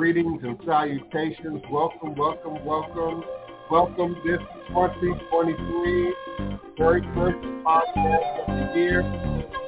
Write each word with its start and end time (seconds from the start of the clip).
Greetings 0.00 0.40
and 0.42 0.56
salutations. 0.64 1.60
Welcome, 1.70 2.14
welcome, 2.14 2.64
welcome. 2.64 3.22
Welcome 3.70 4.16
this 4.24 4.38
2023 4.68 6.14
very 6.78 7.02
first 7.14 7.36
podcast 7.62 8.40
of 8.40 8.46
the 8.46 8.72
year. 8.74 9.02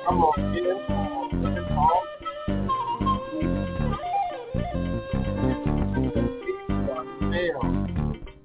Come 0.06 0.24
on 0.24 0.56
in. 0.56 0.80
Come 0.88 0.96
on. 0.96 2.02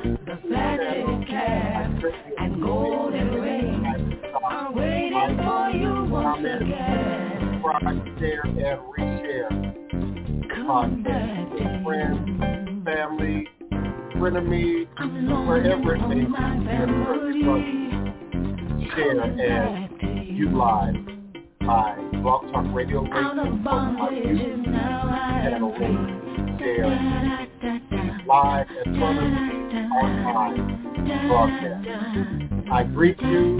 calf 1.28 2.02
and 2.38 2.62
golden 2.62 3.28
ring 3.34 4.20
are 4.42 4.72
waiting 4.72 5.36
for 5.36 5.70
you 5.70 6.10
once 6.10 6.40
again. 6.40 7.60
subscribe, 7.62 8.18
share, 8.18 8.42
and 8.42 8.80
reshare. 8.96 9.50
Come 10.66 11.02
back 11.02 11.52
with 11.52 11.84
friends, 11.84 12.84
family, 12.84 13.48
frenemies, 14.16 14.86
wherever 15.46 15.94
it 15.94 16.08
may 16.08 16.24
be. 16.24 16.32
Share, 18.94 19.20
and 19.20 20.36
utilize 20.36 21.15
my 21.66 21.96
Blog 22.22 22.42
Talk 22.52 22.64
Radio 22.72 23.00
Out 23.12 23.36
radio 23.36 23.52
of 23.52 23.64
bondage 23.64 24.24
and 24.24 24.66
now 24.66 25.08
I 25.10 25.48
am 25.50 25.62
free. 25.74 26.58
share 26.58 28.22
live 28.24 28.66
and 28.70 28.96
permanently 28.96 29.76
archive 29.90 30.62
broadcast. 31.28 32.70
I 32.72 32.84
greet 32.84 33.20
you 33.20 33.58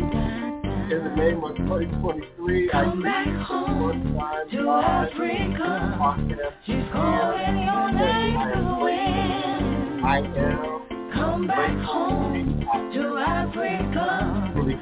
in 0.89 1.03
the 1.03 1.15
name 1.17 1.43
of 1.43 1.57
2023. 1.57 2.71
I 2.71 2.85
greet 2.95 3.27
you 3.27 3.33
for 3.33 3.33
the 3.33 3.43
home 3.43 3.91
first 3.91 4.05
time 4.17 4.51
to 4.51 4.57
live 4.71 4.85
Africa. 4.85 5.99
podcast. 5.99 6.55
She's 6.65 6.87
calling 6.93 7.59
your 7.59 7.91
name 7.91 8.37
I 8.37 8.45
to 8.47 8.57
am 8.57 8.65
the 8.67 8.85
wind. 8.85 10.07
I 10.07 10.19
am 10.19 11.13
Come 11.13 11.47
back 11.49 11.77
home 11.85 12.65
to 12.95 13.17
Africa. 13.19 14.26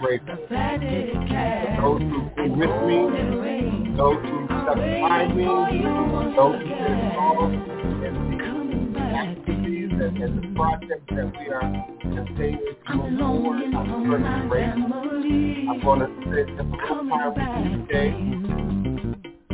Truly 0.04 0.18
grateful. 0.18 0.36
The 0.36 0.54
fatted 0.54 1.12
calf 1.28 1.80
Those 1.80 2.00
who've 2.00 2.56
with 2.56 2.70
me, 2.86 2.98
those 3.96 4.22
who 4.22 4.46
stuck 4.46 4.76
behind 4.76 5.36
me, 5.36 5.44
you 5.44 5.88
those 6.36 6.60
who 6.60 6.74
involved 6.84 7.54
in 7.54 8.14
the 8.92 9.00
activities 9.00 9.90
and, 9.92 10.16
and 10.18 10.32
the 10.42 10.46
projects 10.54 11.08
that 11.10 11.32
we 11.38 11.44
are 11.52 11.68
continuing 12.00 12.74
to 12.86 12.94
move 12.94 13.18
forward. 13.18 13.62
I'm 13.74 13.86
certainly 14.10 14.48
my 14.88 14.98
I'm 15.70 15.80
going 15.80 16.00
to 16.00 16.06
spend 16.20 16.48
just 16.48 16.60
a 16.60 16.62
little 16.62 16.78
Coming 16.88 17.18
time 17.18 17.32
with 17.34 17.70
you 17.70 17.76
today. 17.86 18.12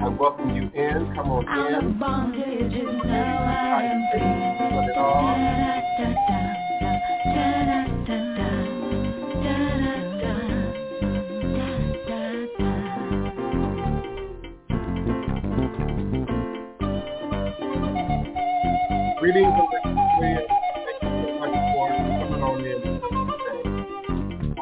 I 0.03 0.09
welcome 0.09 0.50
you 0.56 0.62
in. 0.62 1.15
Come 1.15 1.31
on 1.31 1.43
in. 1.44 1.75
of 1.75 1.99
bondage 1.99 2.72
and 2.72 2.99
now 3.05 3.44
I 3.44 3.83
am 3.84 4.00
free. 4.10 4.71
Put 4.71 4.91
it 4.91 4.97
on. 4.97 5.71
Greetings 19.31 19.55
and. 19.55 20.43
Thank 20.43 21.03
you 21.03 21.11
so 21.23 21.31
much 21.39 21.55
for 21.71 21.87
coming 22.19 22.43
on 22.43 22.59
in 22.67 22.83
today. 22.83 23.63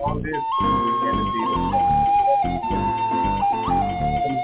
On 0.04 0.20
this 0.20 0.44
and 1.08 1.16
indeed 1.24 1.56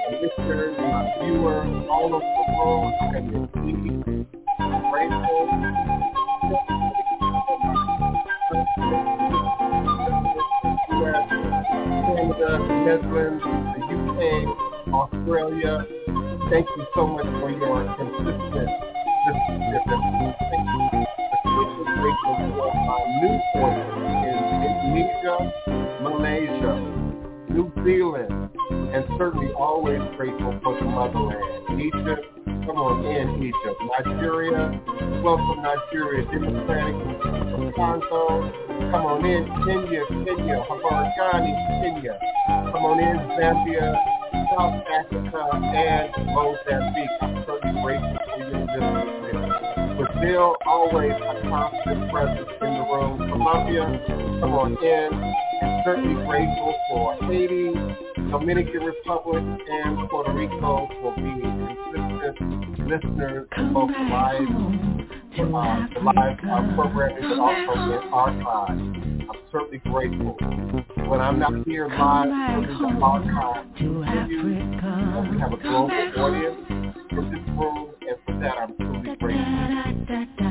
the 0.01 0.17
listeners, 0.25 0.73
my 0.79 1.01
viewers, 1.21 1.69
all 1.91 2.09
over 2.09 2.25
the 2.25 2.45
world, 2.57 2.89
I 3.01 3.17
am 3.17 3.25
indeed 3.53 4.25
grateful. 4.89 5.45
Canada, 12.01 12.49
the 12.65 12.73
Netherlands, 12.83 13.45
the 13.45 13.81
UK, 13.93 14.21
Australia. 14.91 15.85
Thank 16.49 16.65
you 16.75 16.83
so 16.95 17.01
much 17.05 17.29
for 17.39 17.49
your 17.51 17.77
consistent 17.95 18.85
thank 19.25 20.14
new 27.55 27.71
Zealand, 27.85 28.51
and 28.69 29.05
certainly 29.17 29.47
always 29.53 30.01
grateful 30.17 30.59
for 30.61 30.75
the 30.75 30.83
motherland. 30.83 31.79
Egypt, 31.79 32.27
come 32.67 32.75
on 32.75 33.05
in, 33.07 33.39
Egypt. 33.39 33.79
Nigeria, 33.95 34.75
welcome 35.23 35.63
Nigeria, 35.63 36.27
Democratic 36.27 36.95
Congo, 37.75 38.51
come 38.91 39.05
on 39.07 39.23
in, 39.23 39.47
Kenya, 39.63 40.03
Kenya, 40.27 40.67
Kenya, 41.79 42.19
come 42.75 42.83
on 42.83 42.99
in, 42.99 43.15
Zambia, 43.39 43.95
South 44.51 44.83
Africa, 44.91 45.41
and 45.55 46.11
Mozambique. 46.35 47.15
I'm 47.21 47.43
certainly 47.47 47.81
grateful 47.81 48.17
for 48.27 48.39
your 48.39 48.67
listenership. 48.67 48.94
Brazil, 50.25 50.55
always 50.65 51.11
a 51.11 51.41
constant 51.47 52.11
presence 52.11 52.49
in 52.61 52.73
the 52.73 52.81
room. 52.81 53.17
Colombia, 53.29 53.85
come 54.41 54.53
on 54.53 54.71
in. 54.83 55.13
And 55.61 55.83
certainly 55.85 56.25
grateful 56.25 56.73
for 56.89 57.13
Haiti, 57.29 57.73
Dominican 58.31 58.81
Republic, 58.83 59.43
and 59.69 60.09
Puerto 60.09 60.33
Rico 60.33 60.89
for 61.01 61.15
being 61.15 61.77
consistent 61.93 62.89
listeners 62.89 63.47
to 63.55 63.63
both 63.71 63.91
live, 63.91 64.41
uh, 64.41 65.37
the 65.37 65.43
live 66.01 66.39
uh, 66.41 66.75
programming, 66.75 67.21
but 67.21 67.39
also 67.39 67.73
in 67.93 68.09
archive. 68.11 68.69
I'm 68.69 69.29
certainly 69.51 69.77
grateful. 69.77 70.37
When 71.07 71.21
I'm 71.21 71.37
not 71.37 71.67
here 71.67 71.87
live, 71.87 72.29
in 72.29 72.77
the 72.79 72.99
archive 72.99 73.65
continues. 73.77 74.81
Uh, 74.83 75.27
we 75.31 75.39
have 75.39 75.53
a 75.53 75.57
global 75.57 76.13
audience 76.17 76.57
in 77.11 77.31
this 77.31 77.45
room, 77.57 77.91
and 78.01 78.17
for 78.25 78.39
that 78.39 78.57
I'm 78.57 78.75
truly 78.75 79.15
grateful. 79.17 79.64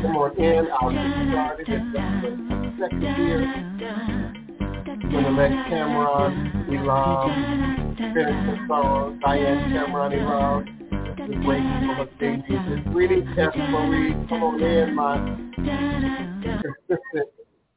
Come 0.05 0.17
on 0.17 0.37
in, 0.39 0.69
I'll 0.71 0.93
get 0.93 1.31
started 1.33 1.67
in 1.67 1.91
just 1.91 2.37
the 2.37 2.73
second 2.79 3.01
year. 3.01 3.41
Gonna 5.11 5.31
let 5.31 5.51
Cameron, 5.71 6.69
Elam, 6.69 7.97
finish 7.97 8.41
the 8.45 8.67
song. 8.69 9.19
Diane 9.25 9.73
Cameron, 9.73 10.13
Elam. 10.13 10.65
We're 11.27 11.41
grateful 11.43 11.81
for 11.87 11.95
her 11.95 12.09
baby. 12.21 12.91
Greetings, 12.93 13.31
Esther 13.31 13.67
Marie. 13.69 14.13
Come 14.29 14.43
on 14.43 14.63
in, 14.63 14.95
my 14.95 15.17
consistent 16.87 17.29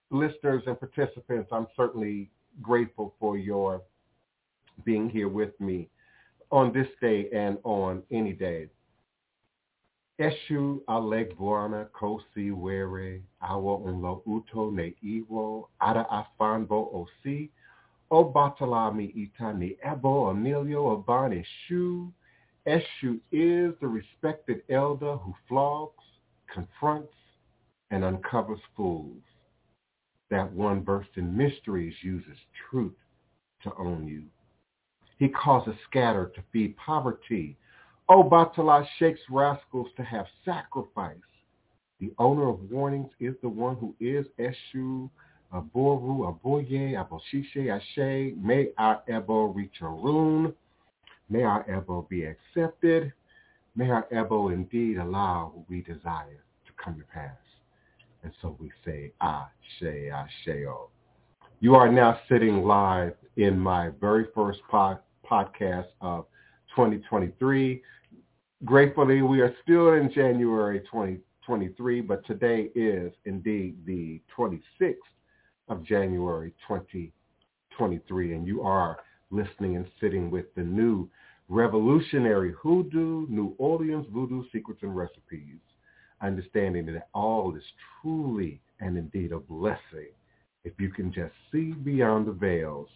listeners 0.10 0.64
and 0.68 0.78
participants, 0.78 1.50
I'm 1.54 1.68
certainly 1.78 2.30
grateful 2.62 3.16
for 3.22 3.38
your 3.38 3.82
being 4.84 5.10
here 5.10 5.30
with 5.30 5.58
me 5.62 5.88
on 6.52 6.74
this 6.74 6.88
day 7.00 7.30
and 7.34 7.58
on 7.64 8.04
any 8.12 8.34
day. 8.34 8.68
Eshu 10.20 10.82
alegbuana 10.88 11.90
kosi 11.92 12.52
were 12.52 13.22
awo 13.42 13.86
unlo 13.86 14.24
uto 14.26 14.72
ne 14.72 14.96
iwo 15.04 15.70
ada 15.80 16.06
afanbo 16.10 16.90
osi 16.92 17.52
obatalami 18.10 19.14
itani 19.14 19.78
ebo 19.84 20.32
emilio 20.32 20.98
abani 20.98 21.46
shu. 21.46 22.12
Eshu 22.66 23.20
is 23.32 23.76
the 23.80 23.88
respected 23.88 24.64
elder 24.70 25.18
who 25.18 25.36
flogs, 25.48 26.04
confronts, 26.48 27.14
and 27.92 28.04
uncovers 28.04 28.60
fools. 28.76 29.24
That 30.32 30.52
one 30.52 30.84
versed 30.84 31.16
in 31.16 31.38
mysteries 31.38 31.94
uses 32.02 32.38
truth 32.70 32.98
to 33.62 33.72
own 33.76 34.08
you. 34.08 34.24
He 35.20 35.30
causes 35.30 35.76
scatter 35.88 36.32
to 36.34 36.42
feed 36.52 36.76
poverty. 36.76 37.56
Oh, 38.10 38.24
o 38.24 38.30
Batala 38.30 38.88
shakes 39.00 39.20
rascals 39.30 39.88
to 39.98 40.04
have 40.04 40.26
sacrifice. 40.46 41.16
The 42.00 42.14
owner 42.20 42.48
of 42.48 42.70
warnings 42.72 43.12
is 43.20 43.36
the 43.42 43.50
one 43.50 43.76
who 43.76 43.96
is 44.00 44.26
Eshu, 44.40 45.10
Aboru, 45.54 46.34
Aboye, 46.34 46.94
Aboshishe, 46.94 47.70
Ashe. 47.70 48.34
May 48.42 48.70
our 48.78 49.02
Ebo 49.10 49.46
reach 49.46 49.76
a 49.82 49.88
rune. 49.88 50.54
May 51.30 51.44
our 51.44 51.66
Ebo 51.70 52.08
be 52.10 52.26
accepted. 52.26 53.12
May 53.76 53.90
our 53.90 54.08
Ebo 54.12 54.50
indeed 54.50 54.98
allow 54.98 55.52
what 55.54 55.70
we 55.70 55.82
desire 55.82 56.44
to 56.66 56.72
come 56.84 56.98
to 57.00 57.06
pass. 57.06 57.38
And 58.24 58.32
so 58.42 58.56
we 58.60 58.72
say, 58.86 59.12
Ashe, 59.22 59.82
Asheo. 59.82 60.90
You 61.60 61.76
are 61.76 61.92
now 61.92 62.20
sitting 62.30 62.64
live 62.64 63.16
in 63.36 63.58
my 63.58 63.90
very 64.00 64.28
first 64.36 64.60
pod, 64.70 65.00
podcast 65.30 65.88
of 66.02 66.26
2023. 66.76 67.82
Gratefully, 68.66 69.22
we 69.22 69.40
are 69.42 69.56
still 69.62 69.94
in 69.94 70.12
January 70.12 70.80
2023, 70.80 72.02
but 72.02 72.26
today 72.26 72.72
is 72.74 73.14
indeed 73.26 73.78
the 73.86 74.20
26th 74.36 74.96
of 75.70 75.84
January 75.84 76.52
2023, 76.68 78.34
and 78.34 78.48
you 78.48 78.64
are 78.64 78.98
listening 79.30 79.76
and 79.76 79.86
sitting 80.02 80.32
with 80.32 80.46
the 80.56 80.64
new 80.64 81.08
revolutionary 81.50 82.52
hoodoo, 82.60 83.28
New 83.30 83.54
Orleans 83.60 84.08
voodoo 84.12 84.44
secrets 84.52 84.82
and 84.82 84.96
recipes, 84.96 85.60
understanding 86.24 86.88
that 86.88 87.10
all 87.14 87.56
is 87.56 87.64
truly 88.02 88.60
and 88.80 88.98
indeed 88.98 89.34
a 89.34 89.40
blessing 89.40 90.10
if 90.64 90.74
you 90.80 90.90
can 90.90 91.14
just 91.14 91.34
see 91.52 91.74
beyond 91.74 92.26
the 92.26 92.32
veils. 92.32 92.90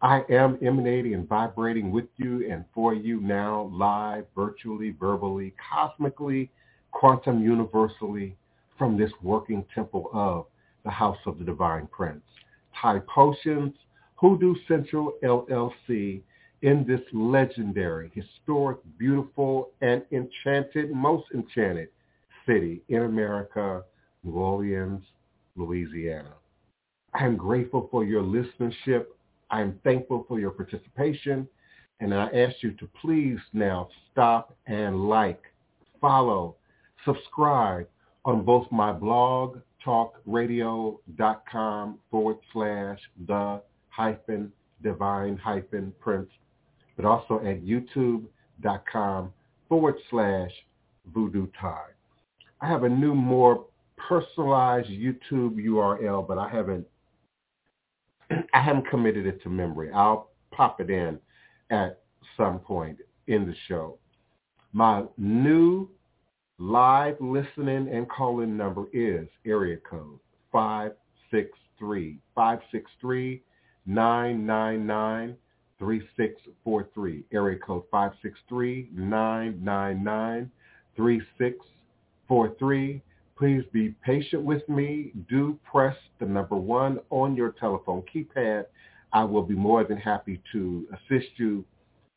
I 0.00 0.22
am 0.30 0.58
emanating 0.62 1.14
and 1.14 1.28
vibrating 1.28 1.90
with 1.90 2.06
you 2.16 2.48
and 2.50 2.64
for 2.72 2.94
you 2.94 3.20
now, 3.20 3.70
live, 3.72 4.26
virtually, 4.34 4.90
verbally, 4.98 5.54
cosmically, 5.70 6.50
quantum 6.92 7.42
universally, 7.42 8.36
from 8.78 8.96
this 8.96 9.10
working 9.22 9.64
temple 9.74 10.08
of 10.12 10.46
the 10.84 10.90
House 10.90 11.18
of 11.26 11.38
the 11.38 11.44
Divine 11.44 11.88
Prince. 11.88 12.22
Thai 12.80 13.00
Potions, 13.12 13.74
Hoodoo 14.14 14.54
Central 14.68 15.14
LLC, 15.24 16.22
in 16.62 16.84
this 16.86 17.00
legendary, 17.12 18.10
historic, 18.14 18.78
beautiful, 18.98 19.70
and 19.80 20.02
enchanted, 20.12 20.92
most 20.92 21.26
enchanted 21.34 21.88
city 22.46 22.82
in 22.88 23.02
America, 23.02 23.82
New 24.24 24.32
Orleans, 24.32 25.02
Louisiana. 25.56 26.34
I 27.14 27.24
am 27.24 27.36
grateful 27.36 27.88
for 27.90 28.04
your 28.04 28.22
listenership. 28.22 29.06
I 29.50 29.60
am 29.60 29.78
thankful 29.84 30.24
for 30.28 30.38
your 30.38 30.50
participation. 30.50 31.48
And 32.00 32.14
I 32.14 32.28
ask 32.28 32.62
you 32.62 32.70
to 32.72 32.88
please 33.00 33.38
now 33.52 33.88
stop 34.10 34.56
and 34.66 35.08
like, 35.08 35.42
follow, 36.00 36.56
subscribe 37.04 37.86
on 38.24 38.44
both 38.44 38.66
my 38.70 38.92
blog, 38.92 39.58
talkradio.com 39.84 41.98
forward 42.10 42.36
slash 42.52 42.98
the 43.26 43.60
hyphen 43.88 44.52
divine 44.82 45.36
hyphen 45.36 45.92
prince, 45.98 46.30
but 46.96 47.04
also 47.04 47.40
at 47.44 47.64
youtube.com 47.64 49.32
forward 49.68 49.96
slash 50.10 50.52
voodoo 51.12 51.48
Thai. 51.60 51.82
I 52.60 52.68
have 52.68 52.84
a 52.84 52.88
new, 52.88 53.14
more 53.14 53.66
personalized 53.96 54.88
YouTube 54.88 55.56
URL, 55.56 56.26
but 56.26 56.38
I 56.38 56.48
haven't 56.48 56.86
I 58.30 58.60
haven't 58.60 58.88
committed 58.88 59.26
it 59.26 59.42
to 59.42 59.48
memory. 59.48 59.90
I'll 59.92 60.30
pop 60.50 60.80
it 60.80 60.90
in 60.90 61.18
at 61.70 62.00
some 62.36 62.58
point 62.58 62.98
in 63.26 63.46
the 63.46 63.54
show. 63.66 63.98
My 64.72 65.04
new 65.16 65.88
live 66.58 67.16
listening 67.20 67.88
and 67.88 68.08
calling 68.08 68.56
number 68.56 68.86
is 68.92 69.28
area 69.46 69.78
code 69.88 70.18
563 70.52 72.18
563 72.34 73.42
999 73.86 75.36
3643. 75.78 77.24
Area 77.32 77.58
code 77.58 77.84
563 77.90 78.90
999 78.92 80.50
3643. 80.96 83.02
Please 83.38 83.62
be 83.72 83.94
patient 84.04 84.42
with 84.42 84.68
me. 84.68 85.12
Do 85.28 85.56
press 85.70 85.96
the 86.18 86.26
number 86.26 86.56
one 86.56 86.98
on 87.10 87.36
your 87.36 87.52
telephone 87.52 88.02
keypad. 88.12 88.64
I 89.12 89.22
will 89.22 89.44
be 89.44 89.54
more 89.54 89.84
than 89.84 89.96
happy 89.96 90.42
to 90.52 90.88
assist 90.92 91.28
you 91.36 91.64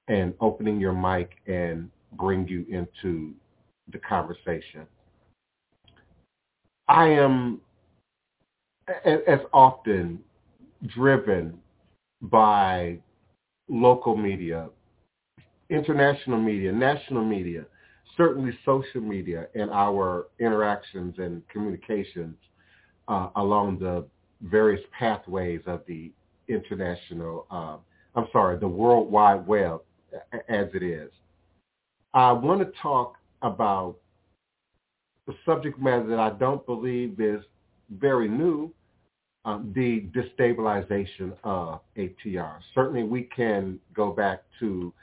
in 0.08 0.34
opening 0.42 0.80
your 0.80 0.94
mic 0.94 1.34
and 1.46 1.92
bring 2.14 2.48
you 2.48 2.66
into 2.70 3.34
the 3.92 4.00
conversation. 4.00 4.88
I 6.88 7.08
am, 7.10 7.62
as 9.06 9.40
often, 9.54 10.20
driven 10.88 11.60
by 12.24 12.98
local 13.70 14.18
media, 14.18 14.70
international 15.70 16.40
media, 16.40 16.72
national 16.72 17.24
media, 17.24 17.66
certainly 18.22 18.56
social 18.64 19.02
media 19.02 19.48
and 19.56 19.72
our 19.72 20.28
interactions 20.40 21.16
and 21.18 21.42
communications 21.50 22.36
uh, 23.08 23.30
along 23.38 23.80
the 23.80 24.06
various 24.44 24.82
pathways 24.98 25.62
of 25.66 25.82
the 25.88 26.12
international, 26.48 27.48
uh, 27.50 27.78
I'm 28.16 28.28
sorry, 28.32 28.60
the 28.60 28.68
World 28.68 29.12
Wide 29.12 29.48
Web 29.48 29.82
as 30.50 30.68
it 30.76 30.84
is. 30.84 31.10
I 32.14 32.32
want 32.32 32.60
to 32.60 32.72
talk 32.80 33.16
about 33.42 33.96
the 35.26 35.34
subject 35.44 35.80
matter 35.80 36.06
that 36.08 36.20
I 36.20 36.30
don't 36.30 36.64
believe 36.68 37.20
is 37.20 37.44
very 37.90 38.28
new, 38.28 38.72
um, 39.46 39.74
the 39.76 40.06
destabilization 40.16 41.34
of 41.44 41.80
ATR. 41.98 42.60
Certainly 42.76 43.04
we 43.04 43.24
can 43.36 43.80
go 43.96 44.12
back 44.12 44.44
to 44.60 44.94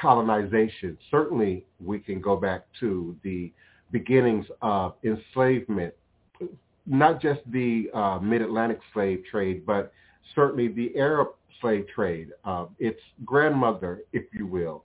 colonization. 0.00 0.96
Certainly 1.10 1.66
we 1.84 1.98
can 1.98 2.20
go 2.20 2.36
back 2.36 2.66
to 2.80 3.16
the 3.22 3.52
beginnings 3.90 4.46
of 4.62 4.94
enslavement, 5.04 5.94
not 6.86 7.20
just 7.20 7.40
the 7.50 7.90
uh, 7.94 8.18
mid-Atlantic 8.18 8.80
slave 8.92 9.22
trade, 9.30 9.64
but 9.66 9.92
certainly 10.34 10.68
the 10.68 10.96
Arab 10.96 11.28
slave 11.60 11.86
trade, 11.94 12.28
uh, 12.44 12.66
its 12.78 13.00
grandmother, 13.24 14.02
if 14.12 14.24
you 14.32 14.46
will, 14.46 14.84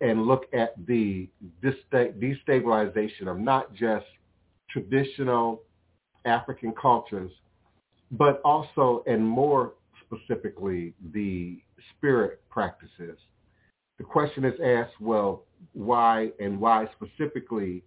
and 0.00 0.26
look 0.26 0.46
at 0.52 0.74
the 0.86 1.28
destabilization 1.62 3.26
of 3.26 3.38
not 3.38 3.72
just 3.74 4.06
traditional 4.70 5.62
African 6.24 6.72
cultures, 6.72 7.30
but 8.12 8.40
also 8.44 9.02
and 9.06 9.24
more 9.24 9.74
specifically 10.06 10.94
the 11.12 11.58
spirit 11.96 12.40
practices 12.50 13.18
the 13.98 14.04
question 14.04 14.44
is 14.44 14.54
asked, 14.64 15.00
well, 15.00 15.44
why 15.72 16.30
and 16.40 16.58
why 16.60 16.86
specifically 16.96 17.82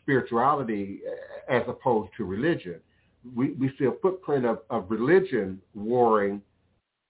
spirituality 0.00 1.00
as 1.48 1.62
opposed 1.68 2.10
to 2.16 2.24
religion? 2.24 2.80
We, 3.34 3.52
we 3.52 3.72
see 3.78 3.84
a 3.84 3.92
footprint 4.02 4.46
of, 4.46 4.60
of 4.70 4.90
religion 4.90 5.60
warring 5.74 6.40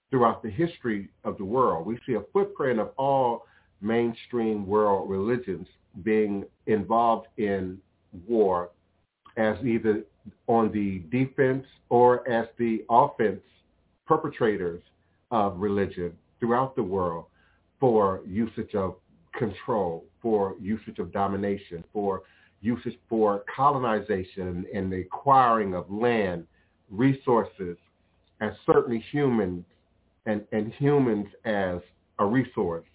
throughout 0.09 0.43
the 0.43 0.49
history 0.49 1.09
of 1.23 1.37
the 1.37 1.45
world. 1.45 1.85
We 1.85 1.99
see 2.05 2.13
a 2.13 2.23
footprint 2.33 2.79
of 2.79 2.91
all 2.97 3.45
mainstream 3.81 4.65
world 4.65 5.09
religions 5.09 5.67
being 6.03 6.45
involved 6.65 7.27
in 7.37 7.77
war 8.27 8.71
as 9.37 9.57
either 9.63 10.03
on 10.47 10.71
the 10.71 10.99
defense 11.11 11.65
or 11.89 12.27
as 12.27 12.47
the 12.57 12.83
offense 12.89 13.41
perpetrators 14.05 14.81
of 15.31 15.57
religion 15.59 16.11
throughout 16.39 16.75
the 16.75 16.83
world 16.83 17.25
for 17.79 18.21
usage 18.25 18.75
of 18.75 18.95
control, 19.37 20.05
for 20.21 20.55
usage 20.59 20.99
of 20.99 21.11
domination, 21.11 21.83
for 21.93 22.23
usage 22.61 22.97
for 23.07 23.43
colonization 23.53 24.65
and 24.73 24.91
the 24.91 25.01
acquiring 25.01 25.75
of 25.75 25.89
land 25.91 26.45
resources 26.89 27.77
and 28.39 28.51
certainly 28.65 29.03
humans 29.11 29.63
and, 30.25 30.43
and 30.51 30.73
humans 30.73 31.27
as 31.45 31.79
a 32.19 32.25
resource. 32.25 32.85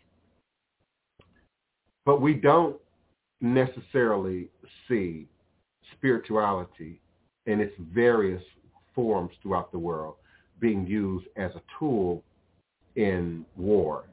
But 2.05 2.21
we 2.21 2.35
don't 2.35 2.77
necessarily 3.41 4.49
see 4.89 5.29
spirituality 5.93 7.01
in 7.47 7.61
its 7.61 7.75
various 7.93 8.43
forms 8.95 9.33
throughout 9.43 9.73
the 9.73 9.79
world 9.79 10.15
being 10.61 10.87
used 10.87 11.27
as 11.37 11.51
a 11.55 11.63
tool 11.79 12.23
in 12.97 13.45
war, 13.57 14.05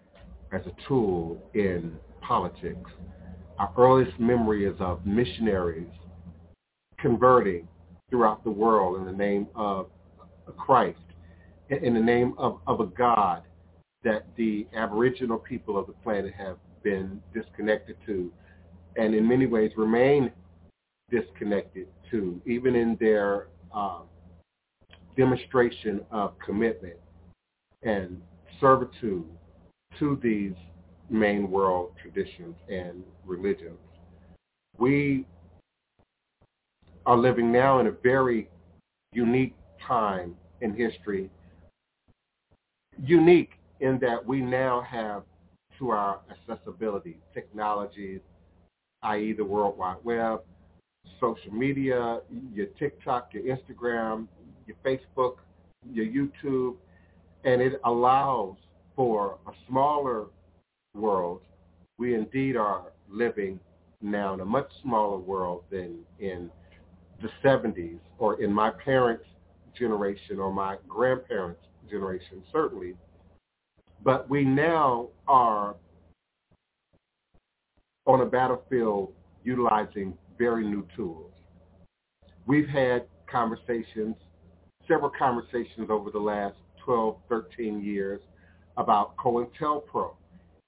as 0.51 0.61
a 0.65 0.87
tool 0.87 1.41
in 1.53 1.93
politics. 2.21 2.89
Our 3.57 3.71
earliest 3.77 4.19
memory 4.19 4.65
is 4.65 4.75
of 4.79 5.05
missionaries 5.05 5.89
converting 6.99 7.67
throughout 8.09 8.43
the 8.43 8.51
world 8.51 8.99
in 8.99 9.05
the 9.05 9.11
name 9.11 9.47
of 9.55 9.87
Christ, 10.57 10.99
in 11.69 11.93
the 11.93 11.99
name 11.99 12.33
of, 12.37 12.59
of 12.67 12.79
a 12.79 12.85
God 12.85 13.43
that 14.03 14.25
the 14.37 14.65
aboriginal 14.75 15.37
people 15.37 15.77
of 15.77 15.87
the 15.87 15.93
planet 15.93 16.33
have 16.33 16.57
been 16.83 17.21
disconnected 17.33 17.97
to 18.05 18.31
and 18.95 19.13
in 19.13 19.27
many 19.27 19.45
ways 19.45 19.71
remain 19.77 20.31
disconnected 21.11 21.87
to, 22.11 22.41
even 22.45 22.75
in 22.75 22.97
their 22.99 23.47
uh, 23.73 23.99
demonstration 25.17 26.01
of 26.11 26.33
commitment 26.39 26.95
and 27.83 28.21
servitude 28.59 29.25
to 29.99 30.19
these 30.21 30.53
main 31.09 31.49
world 31.51 31.91
traditions 32.01 32.55
and 32.69 33.03
religions. 33.25 33.77
We 34.77 35.25
are 37.05 37.17
living 37.17 37.51
now 37.51 37.79
in 37.79 37.87
a 37.87 37.91
very 37.91 38.49
unique 39.13 39.55
time 39.85 40.35
in 40.61 40.73
history, 40.73 41.29
unique 43.03 43.53
in 43.79 43.99
that 43.99 44.25
we 44.25 44.41
now 44.41 44.81
have 44.81 45.23
to 45.79 45.89
our 45.89 46.19
accessibility 46.29 47.17
technologies, 47.33 48.19
i.e. 49.03 49.33
the 49.33 49.43
World 49.43 49.77
Wide 49.77 49.97
Web, 50.03 50.41
social 51.19 51.53
media, 51.53 52.19
your 52.53 52.67
TikTok, 52.77 53.33
your 53.33 53.43
Instagram, 53.43 54.27
your 54.67 54.75
Facebook, 54.85 55.37
your 55.91 56.05
YouTube, 56.05 56.75
and 57.45 57.61
it 57.61 57.79
allows 57.85 58.57
for 58.99 59.37
a 59.47 59.51
smaller 59.69 60.25
world. 60.93 61.39
We 61.97 62.15
indeed 62.15 62.57
are 62.57 62.91
living 63.09 63.57
now 64.01 64.33
in 64.33 64.41
a 64.41 64.45
much 64.45 64.69
smaller 64.81 65.17
world 65.17 65.63
than 65.71 65.99
in 66.19 66.51
the 67.21 67.29
70s 67.41 67.99
or 68.17 68.41
in 68.41 68.51
my 68.51 68.71
parents' 68.71 69.23
generation 69.73 70.37
or 70.37 70.51
my 70.51 70.75
grandparents' 70.85 71.61
generation, 71.89 72.43
certainly. 72.51 72.93
But 74.03 74.29
we 74.29 74.43
now 74.43 75.07
are 75.29 75.77
on 78.05 78.19
a 78.19 78.25
battlefield 78.25 79.13
utilizing 79.45 80.13
very 80.37 80.65
new 80.65 80.85
tools. 80.97 81.31
We've 82.45 82.67
had 82.67 83.05
conversations, 83.31 84.17
several 84.89 85.11
conversations 85.17 85.89
over 85.89 86.11
the 86.11 86.19
last 86.19 86.57
12, 86.83 87.15
13 87.29 87.81
years 87.81 88.19
about 88.79 89.15
COINTELPRO 89.17 90.15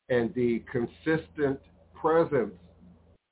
and 0.10 0.34
the 0.36 0.62
consistent 0.72 1.60
presence 1.96 2.54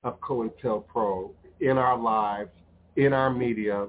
of 0.04 0.20
COINTELPRO 0.22 1.32
in 1.60 1.78
our 1.78 1.98
lives, 1.98 2.50
in 2.96 3.12
our 3.12 3.30
media, 3.30 3.88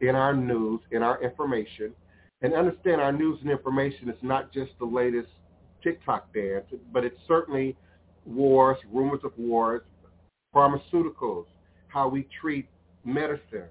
in 0.00 0.14
our 0.14 0.32
news, 0.34 0.80
in 0.92 1.02
our 1.02 1.22
information. 1.22 1.92
And 2.40 2.54
understand 2.54 3.00
our 3.00 3.12
news 3.12 3.38
and 3.42 3.50
information 3.50 4.08
is 4.08 4.16
not 4.22 4.52
just 4.52 4.70
the 4.78 4.86
latest 4.86 5.28
TikTok 5.82 6.32
dance, 6.32 6.66
but 6.92 7.04
it's 7.04 7.18
certainly 7.26 7.76
wars, 8.24 8.78
rumors 8.92 9.20
of 9.24 9.32
wars, 9.36 9.82
pharmaceuticals, 10.54 11.46
how 11.88 12.08
we 12.08 12.28
treat 12.40 12.68
medicine, 13.04 13.68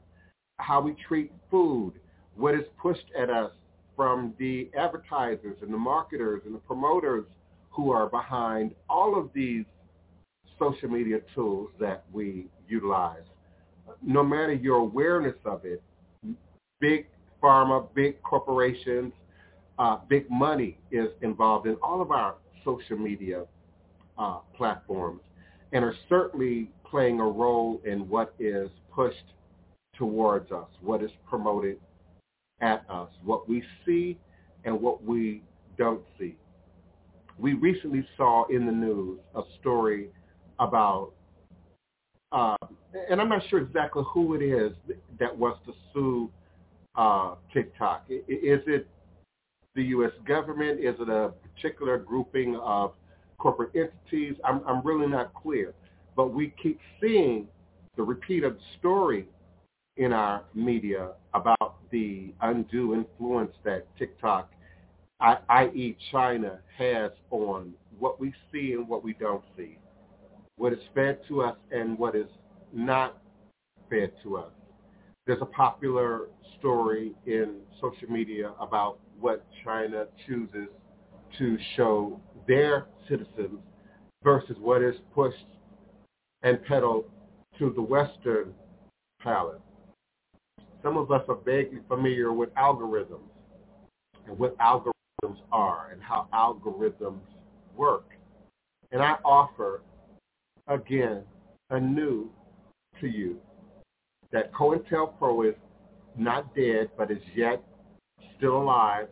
how 0.58 0.82
we 0.82 0.96
treat 1.08 1.32
food, 1.50 1.94
what 2.36 2.56
is 2.56 2.66
pushed 2.82 3.06
at 3.18 3.30
us 3.30 3.52
from 4.02 4.34
the 4.40 4.68
advertisers 4.76 5.58
and 5.62 5.72
the 5.72 5.78
marketers 5.78 6.42
and 6.48 6.56
the 6.56 6.60
promoters 6.60 7.24
who 7.70 7.92
are 7.92 8.10
behind 8.10 8.72
all 8.90 9.16
of 9.16 9.30
these 9.32 9.64
social 10.58 10.90
media 10.90 11.20
tools 11.36 11.70
that 11.80 12.04
we 12.12 12.48
utilize. 12.68 13.22
No 14.02 14.24
matter 14.24 14.54
your 14.54 14.78
awareness 14.78 15.36
of 15.46 15.66
it, 15.66 15.84
big 16.80 17.06
pharma, 17.44 17.88
big 17.94 18.20
corporations, 18.24 19.14
uh, 19.78 19.98
big 20.10 20.28
money 20.32 20.80
is 20.92 21.10
involved 21.22 21.68
in 21.68 21.76
all 21.84 22.02
of 22.02 22.10
our 22.10 22.38
social 22.66 22.98
media 22.98 23.46
uh, 24.18 24.40
platforms 24.58 25.22
and 25.74 25.86
are 25.86 25.96
certainly 26.10 26.72
playing 26.90 27.20
a 27.20 27.24
role 27.24 27.80
in 27.86 28.10
what 28.10 28.34
is 28.40 28.68
pushed 28.92 29.36
towards 29.96 30.52
us, 30.52 30.70
what 30.82 31.04
is 31.04 31.12
promoted 31.30 31.78
at 32.62 32.86
us, 32.90 33.10
what 33.24 33.50
we 33.50 33.64
see 33.86 34.18
and 34.64 34.80
what 34.80 35.04
we 35.04 35.44
don't 35.78 36.02
see. 36.20 36.36
We 37.38 37.54
recently 37.54 38.06
saw 38.18 38.46
in 38.48 38.66
the 38.66 38.72
news 38.72 39.20
a 39.36 39.42
story 39.60 40.10
about, 40.60 41.14
uh, 42.32 42.56
and 43.10 43.20
I'm 43.20 43.30
not 43.30 43.42
sure 43.50 43.60
exactly 43.60 44.04
who 44.14 44.36
it 44.36 44.44
is 44.44 44.74
that 45.20 45.36
wants 45.36 45.60
to 45.66 45.74
sue 45.94 46.30
uh, 46.96 47.36
TikTok. 47.54 48.06
Is 48.10 48.62
it 48.68 48.88
the 49.76 49.84
U.S. 49.84 50.12
government? 50.28 50.80
Is 50.80 50.96
it 51.00 51.10
a 51.10 51.34
particular 51.56 51.98
grouping 51.98 52.58
of 52.58 52.94
corporate 53.38 53.72
entities? 53.76 54.36
I'm, 54.46 54.62
I'm 54.68 54.86
really 54.86 55.08
not 55.08 55.34
clear. 55.34 55.74
But 56.16 56.34
we 56.34 56.54
keep 56.62 56.80
seeing 57.00 57.48
the 57.96 58.04
repeat 58.04 58.44
of 58.44 58.54
the 58.54 58.62
story 58.80 59.26
in 59.98 60.14
our 60.14 60.44
media 60.54 61.12
about 61.34 61.61
the 61.92 62.34
undue 62.42 62.94
influence 62.94 63.54
that 63.64 63.86
TikTok, 63.98 64.52
i.e. 65.20 65.98
China, 66.12 66.60
has 66.78 67.12
on 67.30 67.74
what 68.00 68.20
we 68.20 68.34
see 68.52 68.74
and 68.74 68.88
what 68.88 69.04
we 69.04 69.14
don't 69.14 69.44
see, 69.56 69.78
what 70.58 70.74
is 70.74 70.80
fed 70.96 71.20
to 71.28 71.42
us 71.42 71.58
and 71.72 71.98
what 71.98 72.16
is 72.16 72.28
not 72.74 73.18
fed 73.90 74.12
to 74.24 74.38
us. 74.38 74.52
There's 75.28 75.42
a 75.42 75.46
popular 75.46 76.30
story 76.58 77.14
in 77.26 77.58
social 77.80 78.10
media 78.10 78.54
about 78.60 79.00
what 79.20 79.46
China 79.64 80.06
chooses 80.28 80.68
to 81.38 81.58
show 81.76 82.20
their 82.48 82.88
citizens 83.08 83.60
versus 84.24 84.56
what 84.60 84.82
is 84.82 84.96
pushed 85.14 85.46
and 86.44 86.64
peddled 86.66 87.06
to 87.60 87.72
the 87.76 87.82
Western 87.82 88.54
palate. 89.22 89.62
Some 90.84 90.98
of 90.98 91.12
us 91.12 91.24
are 91.28 91.38
vaguely 91.46 91.80
familiar 91.88 92.34
with 92.34 92.54
algorithms 92.56 93.30
and 94.28 94.38
what 94.38 94.58
algorithms 94.58 95.38
are 95.52 95.92
and 95.92 96.02
how 96.02 96.28
algorithms 96.34 97.22
work. 97.76 98.06
And 98.92 99.02
I 99.02 99.18
offer, 99.24 99.82
again, 100.68 101.24
anew 101.70 102.30
to 103.00 103.08
you 103.08 103.38
that 104.32 104.54
COINTELPRO 104.54 105.50
is 105.50 105.56
not 106.18 106.54
dead, 106.56 106.90
but 106.98 107.12
is 107.12 107.22
yet 107.36 107.64
still 108.38 108.58
alive 108.58 109.08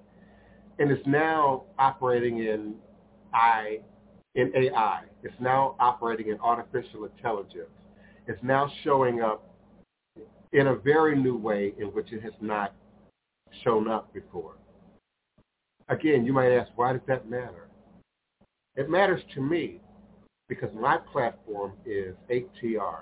and 0.80 0.92
is 0.92 1.06
now 1.06 1.64
operating 1.78 2.40
in 2.40 2.76
I 3.34 3.80
in 4.36 4.52
AI. 4.56 5.02
It's 5.24 5.34
now 5.40 5.76
operating 5.80 6.30
in 6.30 6.40
artificial 6.40 7.06
intelligence. 7.06 7.70
It's 8.28 8.42
now 8.44 8.72
showing 8.84 9.22
up 9.22 9.49
in 10.54 10.68
a 10.68 10.76
very 10.76 11.16
new 11.16 11.38
way 11.38 11.74
in 11.80 11.88
which 11.88 12.12
it 12.12 12.22
has 12.24 12.34
not 12.42 12.74
shown 13.64 13.88
up 13.88 14.14
before. 14.14 14.56
Again, 15.90 16.26
you 16.26 16.34
might 16.34 16.52
ask, 16.56 16.72
why 16.76 16.94
does 16.94 17.02
that 17.08 17.30
matter? 17.30 17.68
It 18.76 18.90
matters 18.90 19.22
to 19.34 19.42
me 19.42 19.82
because 20.48 20.70
my 20.74 20.98
platform 20.98 21.74
is 21.86 22.16
ATR, 22.30 23.02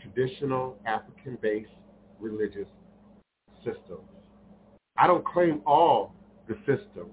traditional 0.00 0.76
African-based 0.86 1.70
religious 2.20 2.68
systems. 3.58 4.08
I 4.96 5.06
don't 5.06 5.24
claim 5.24 5.62
all 5.66 6.14
the 6.48 6.56
systems. 6.66 7.12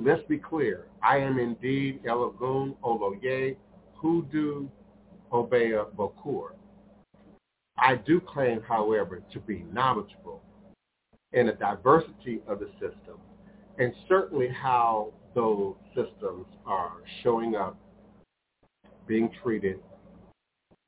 Let's 0.00 0.22
be 0.28 0.38
clear. 0.38 0.86
I 1.02 1.18
am 1.18 1.38
indeed 1.38 2.02
Elagun 2.04 2.74
Oloye, 2.82 3.56
Hoodoo, 3.94 4.68
Obeah 5.30 5.86
Bokor. 5.96 6.50
I 7.82 7.96
do 7.96 8.20
claim, 8.20 8.62
however, 8.62 9.20
to 9.32 9.40
be 9.40 9.64
knowledgeable 9.72 10.40
in 11.32 11.46
the 11.46 11.52
diversity 11.52 12.40
of 12.46 12.60
the 12.60 12.68
system 12.74 13.18
and 13.78 13.92
certainly 14.08 14.48
how 14.48 15.12
those 15.34 15.74
systems 15.88 16.46
are 16.64 16.92
showing 17.24 17.56
up, 17.56 17.76
being 19.08 19.28
treated, 19.42 19.80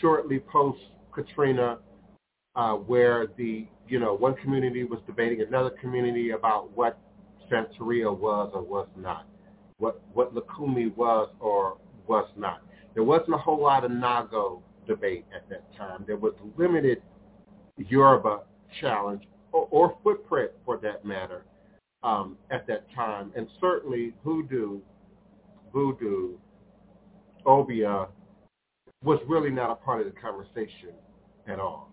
shortly 0.00 0.40
post 0.40 0.80
Katrina 1.14 1.78
uh, 2.54 2.74
where 2.74 3.28
the 3.36 3.66
you 3.88 3.98
know 3.98 4.14
one 4.14 4.34
community 4.34 4.84
was 4.84 5.00
debating 5.06 5.40
another 5.40 5.70
community 5.70 6.30
about 6.30 6.70
what 6.76 6.98
Santeria 7.50 8.16
was 8.16 8.50
or 8.54 8.62
was 8.62 8.88
not, 8.96 9.26
what 9.78 10.00
what 10.12 10.34
Lukumi 10.34 10.94
was 10.96 11.28
or 11.40 11.78
was 12.06 12.28
not. 12.36 12.62
There 12.94 13.04
wasn't 13.04 13.34
a 13.34 13.38
whole 13.38 13.60
lot 13.60 13.84
of 13.84 13.90
Nago 13.90 14.60
debate 14.86 15.24
at 15.34 15.48
that 15.48 15.64
time. 15.76 16.04
There 16.06 16.16
was 16.16 16.34
limited 16.56 17.02
Yoruba 17.78 18.40
challenge 18.80 19.24
or, 19.52 19.68
or 19.70 19.96
footprint 20.02 20.50
for 20.64 20.78
that 20.78 21.04
matter 21.04 21.44
um, 22.02 22.36
at 22.50 22.66
that 22.66 22.86
time, 22.94 23.32
and 23.36 23.46
certainly 23.60 24.12
hoodoo, 24.24 24.80
voodoo, 25.72 26.32
Obeah 27.46 28.08
was 29.04 29.18
really 29.26 29.50
not 29.50 29.70
a 29.70 29.74
part 29.74 30.00
of 30.00 30.12
the 30.12 30.20
conversation 30.20 30.90
at 31.46 31.58
all. 31.58 31.91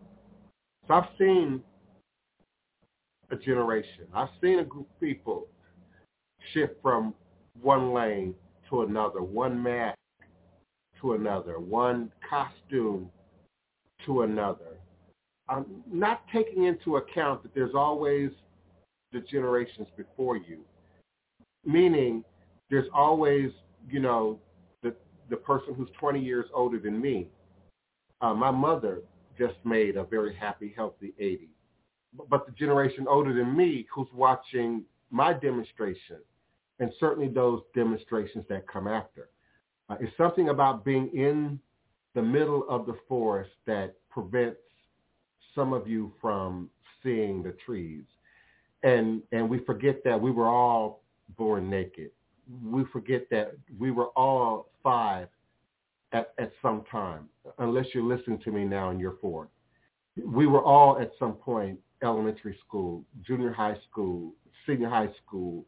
So 0.89 0.95
I've 0.95 1.09
seen 1.19 1.61
a 3.29 3.35
generation. 3.35 4.05
I've 4.11 4.29
seen 4.41 4.57
a 4.57 4.63
group 4.63 4.89
of 4.89 4.99
people 4.99 5.47
shift 6.51 6.73
from 6.81 7.13
one 7.61 7.93
lane 7.93 8.33
to 8.69 8.81
another, 8.81 9.21
one 9.21 9.61
mask 9.61 9.97
to 10.99 11.13
another, 11.13 11.59
one 11.59 12.11
costume 12.27 13.11
to 14.07 14.23
another. 14.23 14.79
I'm 15.47 15.65
not 15.91 16.23
taking 16.33 16.63
into 16.63 16.97
account 16.97 17.43
that 17.43 17.53
there's 17.53 17.75
always 17.75 18.31
the 19.11 19.19
generations 19.19 19.87
before 19.95 20.37
you, 20.37 20.59
meaning 21.65 22.23
there's 22.71 22.89
always, 22.95 23.51
you 23.87 23.99
know, 23.99 24.39
the, 24.81 24.95
the 25.29 25.37
person 25.37 25.75
who's 25.75 25.89
20 25.99 26.19
years 26.19 26.45
older 26.51 26.79
than 26.79 26.99
me. 26.99 27.27
Uh, 28.21 28.33
my 28.33 28.49
mother 28.49 29.01
just 29.39 29.55
made 29.63 29.95
a 29.95 30.03
very 30.03 30.35
happy, 30.35 30.73
healthy 30.75 31.13
80. 31.17 31.49
But 32.29 32.45
the 32.45 32.51
generation 32.51 33.05
older 33.07 33.33
than 33.33 33.55
me 33.55 33.87
who's 33.93 34.07
watching 34.13 34.83
my 35.09 35.33
demonstration 35.33 36.17
and 36.79 36.91
certainly 36.99 37.27
those 37.29 37.61
demonstrations 37.75 38.45
that 38.49 38.67
come 38.67 38.87
after. 38.87 39.29
Uh, 39.89 39.95
it's 39.99 40.15
something 40.17 40.49
about 40.49 40.85
being 40.85 41.09
in 41.13 41.59
the 42.15 42.21
middle 42.21 42.65
of 42.69 42.85
the 42.85 42.95
forest 43.07 43.51
that 43.65 43.95
prevents 44.09 44.59
some 45.55 45.73
of 45.73 45.87
you 45.87 46.11
from 46.21 46.69
seeing 47.03 47.43
the 47.43 47.55
trees. 47.65 48.03
And, 48.83 49.21
and 49.31 49.49
we 49.49 49.59
forget 49.65 50.03
that 50.05 50.19
we 50.19 50.31
were 50.31 50.47
all 50.47 51.03
born 51.37 51.69
naked. 51.69 52.11
We 52.63 52.85
forget 52.91 53.29
that 53.29 53.51
we 53.77 53.91
were 53.91 54.07
all 54.09 54.69
five 54.81 55.27
at, 56.11 56.33
at 56.39 56.51
some 56.61 56.83
time, 56.91 57.29
unless 57.59 57.85
you're 57.93 58.03
listening 58.03 58.39
to 58.39 58.51
me 58.51 58.65
now 58.65 58.89
and 58.89 58.99
you're 58.99 59.17
four. 59.21 59.49
We 60.23 60.47
were 60.47 60.63
all 60.63 60.99
at 60.99 61.11
some 61.19 61.33
point 61.33 61.79
elementary 62.03 62.57
school, 62.65 63.03
junior 63.25 63.51
high 63.51 63.77
school, 63.89 64.33
senior 64.65 64.89
high 64.89 65.09
school. 65.25 65.65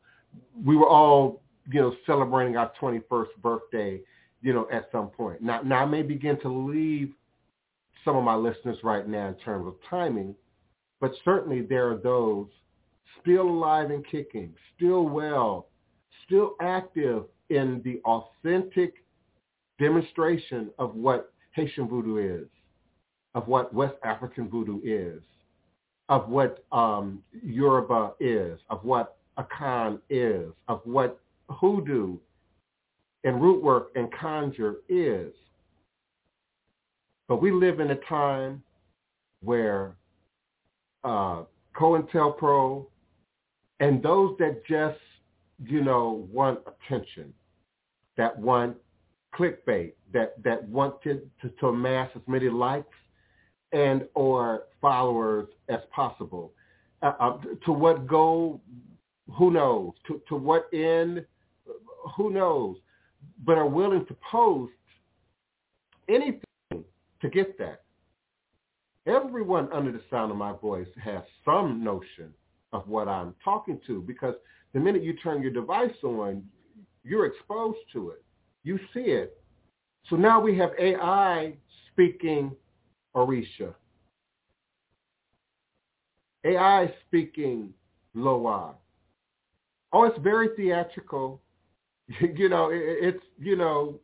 We 0.65 0.75
were 0.75 0.87
all, 0.87 1.41
you 1.71 1.81
know, 1.81 1.93
celebrating 2.05 2.57
our 2.57 2.71
21st 2.81 3.27
birthday, 3.41 4.01
you 4.41 4.53
know, 4.53 4.67
at 4.71 4.87
some 4.91 5.07
point. 5.07 5.41
Now, 5.41 5.61
now 5.61 5.83
I 5.83 5.85
may 5.85 6.01
begin 6.01 6.39
to 6.41 6.49
leave 6.49 7.13
some 8.03 8.15
of 8.15 8.23
my 8.23 8.35
listeners 8.35 8.77
right 8.83 9.07
now 9.07 9.27
in 9.27 9.35
terms 9.35 9.67
of 9.67 9.75
timing, 9.89 10.35
but 10.99 11.11
certainly 11.23 11.61
there 11.61 11.91
are 11.91 11.97
those 11.97 12.47
still 13.21 13.47
alive 13.47 13.91
and 13.91 14.05
kicking, 14.07 14.53
still 14.75 15.03
well, 15.03 15.67
still 16.25 16.55
active 16.61 17.25
in 17.49 17.81
the 17.83 17.99
authentic 18.05 19.00
demonstration 19.81 20.69
of 20.77 20.93
what 20.93 21.33
Haitian 21.55 21.87
voodoo 21.87 22.17
is, 22.43 22.47
of 23.33 23.47
what 23.47 23.73
West 23.73 23.95
African 24.03 24.47
voodoo 24.47 24.79
is, 24.83 25.23
of 26.07 26.29
what 26.29 26.63
um, 26.71 27.23
Yoruba 27.43 28.13
is, 28.19 28.59
of 28.69 28.83
what 28.85 29.17
Akan 29.39 29.99
is, 30.09 30.51
of 30.67 30.81
what 30.83 31.19
hoodoo 31.49 32.17
and 33.23 33.41
root 33.41 33.63
work 33.63 33.89
and 33.95 34.13
conjure 34.13 34.75
is. 34.87 35.33
But 37.27 37.41
we 37.41 37.51
live 37.51 37.79
in 37.79 37.89
a 37.91 37.95
time 38.07 38.61
where 39.41 39.95
uh, 41.03 41.43
COINTELPRO 41.75 42.85
and 43.79 44.03
those 44.03 44.35
that 44.37 44.61
just, 44.67 44.99
you 45.65 45.83
know, 45.83 46.27
want 46.31 46.59
attention, 46.67 47.33
that 48.17 48.37
want 48.37 48.77
clickbait 49.35 49.93
that 50.13 50.41
that 50.43 50.67
wanted 50.67 51.29
to, 51.41 51.49
to 51.59 51.67
amass 51.67 52.09
as 52.15 52.21
many 52.27 52.49
likes 52.49 52.95
and 53.71 54.05
or 54.15 54.63
followers 54.81 55.47
as 55.69 55.79
possible. 55.93 56.53
Uh, 57.01 57.13
uh, 57.19 57.37
to 57.65 57.71
what 57.71 58.07
goal? 58.07 58.61
Who 59.37 59.51
knows? 59.51 59.93
To 60.07 60.21
to 60.29 60.35
what 60.35 60.67
end? 60.73 61.25
Who 62.17 62.31
knows? 62.31 62.77
But 63.45 63.57
are 63.57 63.67
willing 63.67 64.05
to 64.07 64.15
post 64.29 64.73
anything 66.09 66.41
to 67.21 67.29
get 67.29 67.57
that. 67.59 67.83
Everyone 69.07 69.67
under 69.71 69.91
the 69.91 70.01
sound 70.09 70.31
of 70.31 70.37
my 70.37 70.53
voice 70.53 70.87
has 71.03 71.23
some 71.43 71.83
notion 71.83 72.33
of 72.73 72.87
what 72.87 73.07
I'm 73.07 73.33
talking 73.43 73.79
to 73.87 74.01
because 74.01 74.35
the 74.73 74.79
minute 74.79 75.03
you 75.03 75.13
turn 75.17 75.41
your 75.41 75.51
device 75.51 75.91
on, 76.03 76.43
you're 77.03 77.25
exposed 77.25 77.79
to 77.93 78.11
it. 78.11 78.23
You 78.63 78.77
see 78.93 79.01
it. 79.01 79.37
So 80.09 80.15
now 80.15 80.39
we 80.39 80.57
have 80.57 80.71
AI 80.79 81.53
speaking 81.91 82.55
Orisha. 83.15 83.73
AI 86.43 86.93
speaking 87.07 87.73
Loa. 88.13 88.75
Oh, 89.93 90.03
it's 90.03 90.17
very 90.19 90.49
theatrical. 90.55 91.41
you 92.35 92.49
know, 92.49 92.69
it, 92.69 92.81
it's, 92.81 93.23
you 93.37 93.55
know, 93.55 93.99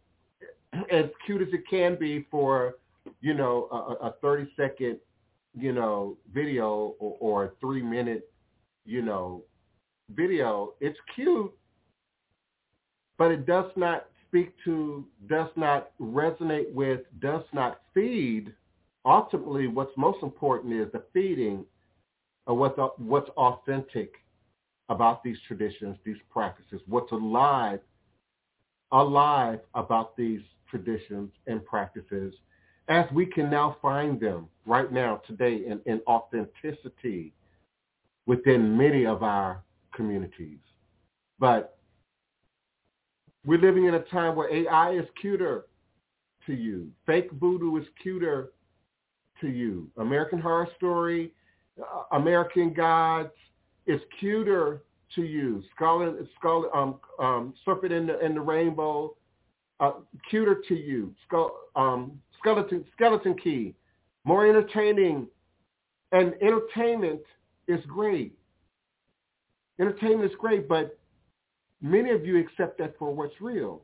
as 0.91 1.05
cute 1.25 1.41
as 1.41 1.47
it 1.53 1.63
can 1.69 1.97
be 1.99 2.25
for, 2.29 2.75
you 3.21 3.33
know, 3.33 3.67
a, 3.71 4.07
a 4.07 4.15
30 4.21 4.51
second, 4.55 4.97
you 5.55 5.71
know, 5.71 6.17
video 6.33 6.95
or, 6.99 7.17
or 7.19 7.45
a 7.45 7.51
three 7.59 7.81
minute, 7.81 8.29
you 8.85 9.01
know, 9.01 9.43
video. 10.11 10.73
It's 10.79 10.97
cute, 11.15 11.51
but 13.17 13.31
it 13.31 13.45
does 13.45 13.71
not 13.75 14.07
speak 14.27 14.53
to, 14.65 15.05
does 15.27 15.49
not 15.55 15.91
resonate 15.99 16.71
with, 16.73 17.01
does 17.19 17.43
not 17.53 17.81
feed, 17.93 18.53
ultimately 19.05 19.67
what's 19.67 19.95
most 19.97 20.21
important 20.21 20.73
is 20.73 20.91
the 20.91 21.03
feeding 21.13 21.65
of 22.47 22.57
what's, 22.57 22.79
what's 22.97 23.29
authentic 23.31 24.13
about 24.89 25.23
these 25.23 25.37
traditions, 25.47 25.97
these 26.05 26.17
practices, 26.29 26.81
what's 26.87 27.11
alive, 27.11 27.79
alive 28.91 29.59
about 29.75 30.15
these 30.15 30.41
traditions 30.69 31.31
and 31.47 31.65
practices 31.65 32.33
as 32.89 33.05
we 33.11 33.25
can 33.25 33.49
now 33.49 33.77
find 33.81 34.19
them 34.19 34.47
right 34.65 34.91
now 34.91 35.21
today 35.27 35.65
in, 35.67 35.81
in 35.85 36.01
authenticity 36.07 37.33
within 38.25 38.77
many 38.77 39.05
of 39.05 39.23
our 39.23 39.63
communities. 39.93 40.59
But 41.39 41.76
we're 43.45 43.59
living 43.59 43.85
in 43.85 43.95
a 43.95 44.01
time 44.01 44.35
where 44.35 44.53
AI 44.53 44.91
is 44.93 45.05
cuter 45.19 45.65
to 46.45 46.53
you. 46.53 46.89
Fake 47.05 47.29
voodoo 47.33 47.77
is 47.77 47.85
cuter 48.01 48.51
to 49.41 49.47
you. 49.47 49.89
American 49.97 50.39
Horror 50.39 50.67
Story, 50.75 51.33
uh, 51.79 52.15
American 52.15 52.73
Gods 52.73 53.31
is 53.85 54.01
cuter 54.19 54.83
to 55.15 55.23
you. 55.23 55.63
Scarlet, 55.75 56.15
Scarlet, 56.37 56.69
um, 56.73 56.99
um, 57.19 57.53
Serpent 57.63 57.93
in 57.93 58.07
the, 58.07 58.23
in 58.25 58.33
the 58.33 58.41
Rainbow, 58.41 59.15
uh, 59.79 59.91
cuter 60.29 60.61
to 60.67 60.75
you. 60.75 61.13
Skull, 61.25 61.51
um, 61.75 62.19
skeleton, 62.39 62.83
skeleton 62.93 63.35
Key, 63.41 63.75
more 64.25 64.47
entertaining. 64.47 65.27
And 66.11 66.33
entertainment 66.41 67.21
is 67.67 67.79
great. 67.85 68.33
Entertainment 69.79 70.31
is 70.31 70.37
great, 70.39 70.67
but 70.67 70.97
Many 71.81 72.11
of 72.11 72.25
you 72.25 72.37
accept 72.39 72.77
that 72.79 72.97
for 72.97 73.13
what's 73.13 73.39
real. 73.39 73.81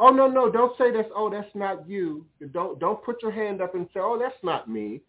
Oh 0.00 0.10
no, 0.10 0.28
no, 0.28 0.50
don't 0.50 0.76
say 0.78 0.92
that's 0.92 1.08
oh 1.14 1.30
that's 1.30 1.54
not 1.54 1.88
you. 1.88 2.24
Don't 2.52 2.78
don't 2.78 3.02
put 3.02 3.22
your 3.22 3.32
hand 3.32 3.60
up 3.60 3.74
and 3.74 3.86
say, 3.92 4.00
Oh, 4.00 4.18
that's 4.20 4.42
not 4.42 4.68
me. 4.68 5.02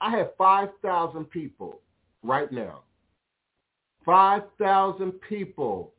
I 0.00 0.10
have 0.16 0.36
five 0.36 0.68
thousand 0.82 1.30
people 1.30 1.80
right 2.22 2.50
now. 2.52 2.82
Five 4.04 4.42
thousand 4.58 5.12
people 5.28 5.94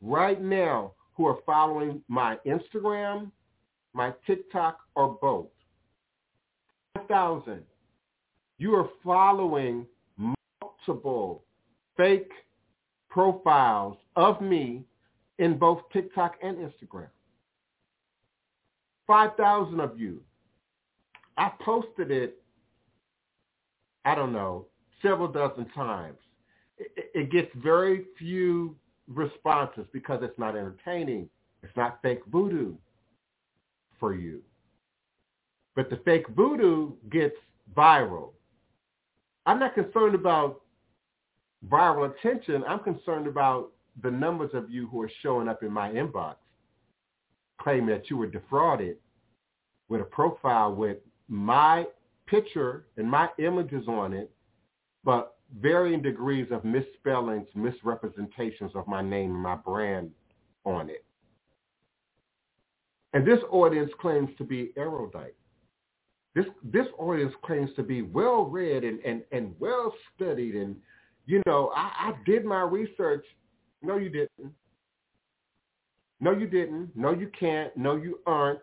right 0.00 0.40
now 0.40 0.92
who 1.14 1.26
are 1.26 1.38
following 1.44 2.02
my 2.08 2.36
Instagram, 2.46 3.30
my 3.92 4.12
TikTok, 4.26 4.78
or 4.94 5.18
both. 5.20 5.48
5,000. 7.08 7.62
You 8.58 8.74
are 8.74 8.88
following 9.04 9.86
multiple 10.16 11.44
fake 11.96 12.30
profiles 13.08 13.96
of 14.18 14.40
me 14.40 14.82
in 15.38 15.56
both 15.56 15.80
TikTok 15.92 16.34
and 16.42 16.56
Instagram. 16.58 17.06
5,000 19.06 19.80
of 19.80 19.98
you. 19.98 20.20
I 21.38 21.52
posted 21.60 22.10
it, 22.10 22.42
I 24.04 24.16
don't 24.16 24.32
know, 24.32 24.66
several 25.00 25.28
dozen 25.28 25.66
times. 25.70 26.18
It, 26.78 27.10
it 27.14 27.30
gets 27.30 27.48
very 27.54 28.06
few 28.18 28.74
responses 29.06 29.86
because 29.92 30.20
it's 30.22 30.38
not 30.38 30.56
entertaining. 30.56 31.30
It's 31.62 31.76
not 31.76 32.00
fake 32.02 32.20
voodoo 32.26 32.74
for 34.00 34.14
you. 34.14 34.42
But 35.76 35.90
the 35.90 36.00
fake 36.04 36.26
voodoo 36.30 36.92
gets 37.08 37.36
viral. 37.76 38.30
I'm 39.46 39.60
not 39.60 39.74
concerned 39.74 40.16
about 40.16 40.62
viral 41.70 42.10
attention. 42.10 42.64
I'm 42.66 42.80
concerned 42.80 43.28
about 43.28 43.70
the 44.02 44.10
numbers 44.10 44.50
of 44.54 44.70
you 44.70 44.86
who 44.88 45.00
are 45.02 45.10
showing 45.22 45.48
up 45.48 45.62
in 45.62 45.72
my 45.72 45.90
inbox 45.90 46.36
claiming 47.60 47.88
that 47.88 48.08
you 48.08 48.16
were 48.16 48.26
defrauded 48.26 48.96
with 49.88 50.00
a 50.00 50.04
profile 50.04 50.74
with 50.74 50.98
my 51.28 51.84
picture 52.26 52.86
and 52.96 53.10
my 53.10 53.28
images 53.38 53.86
on 53.88 54.12
it, 54.12 54.30
but 55.04 55.36
varying 55.60 56.02
degrees 56.02 56.46
of 56.50 56.64
misspellings, 56.64 57.48
misrepresentations 57.54 58.70
of 58.74 58.86
my 58.86 59.02
name 59.02 59.32
and 59.32 59.42
my 59.42 59.56
brand 59.56 60.10
on 60.64 60.88
it. 60.88 61.04
And 63.14 63.26
this 63.26 63.40
audience 63.50 63.90
claims 64.00 64.30
to 64.38 64.44
be 64.44 64.72
erudite. 64.76 65.34
This 66.34 66.44
this 66.62 66.86
audience 66.98 67.32
claims 67.42 67.70
to 67.76 67.82
be 67.82 68.02
well 68.02 68.44
read 68.44 68.84
and, 68.84 69.00
and, 69.00 69.22
and 69.32 69.54
well 69.58 69.92
studied 70.14 70.54
and 70.54 70.76
you 71.26 71.42
know, 71.46 71.70
I, 71.76 71.90
I 71.98 72.12
did 72.24 72.44
my 72.46 72.62
research. 72.62 73.24
No, 73.82 73.96
you 73.96 74.08
didn't. 74.08 74.52
No, 76.20 76.32
you 76.32 76.46
didn't. 76.46 76.90
No, 76.96 77.12
you 77.12 77.30
can't. 77.38 77.76
No, 77.76 77.96
you 77.96 78.20
aren't. 78.26 78.60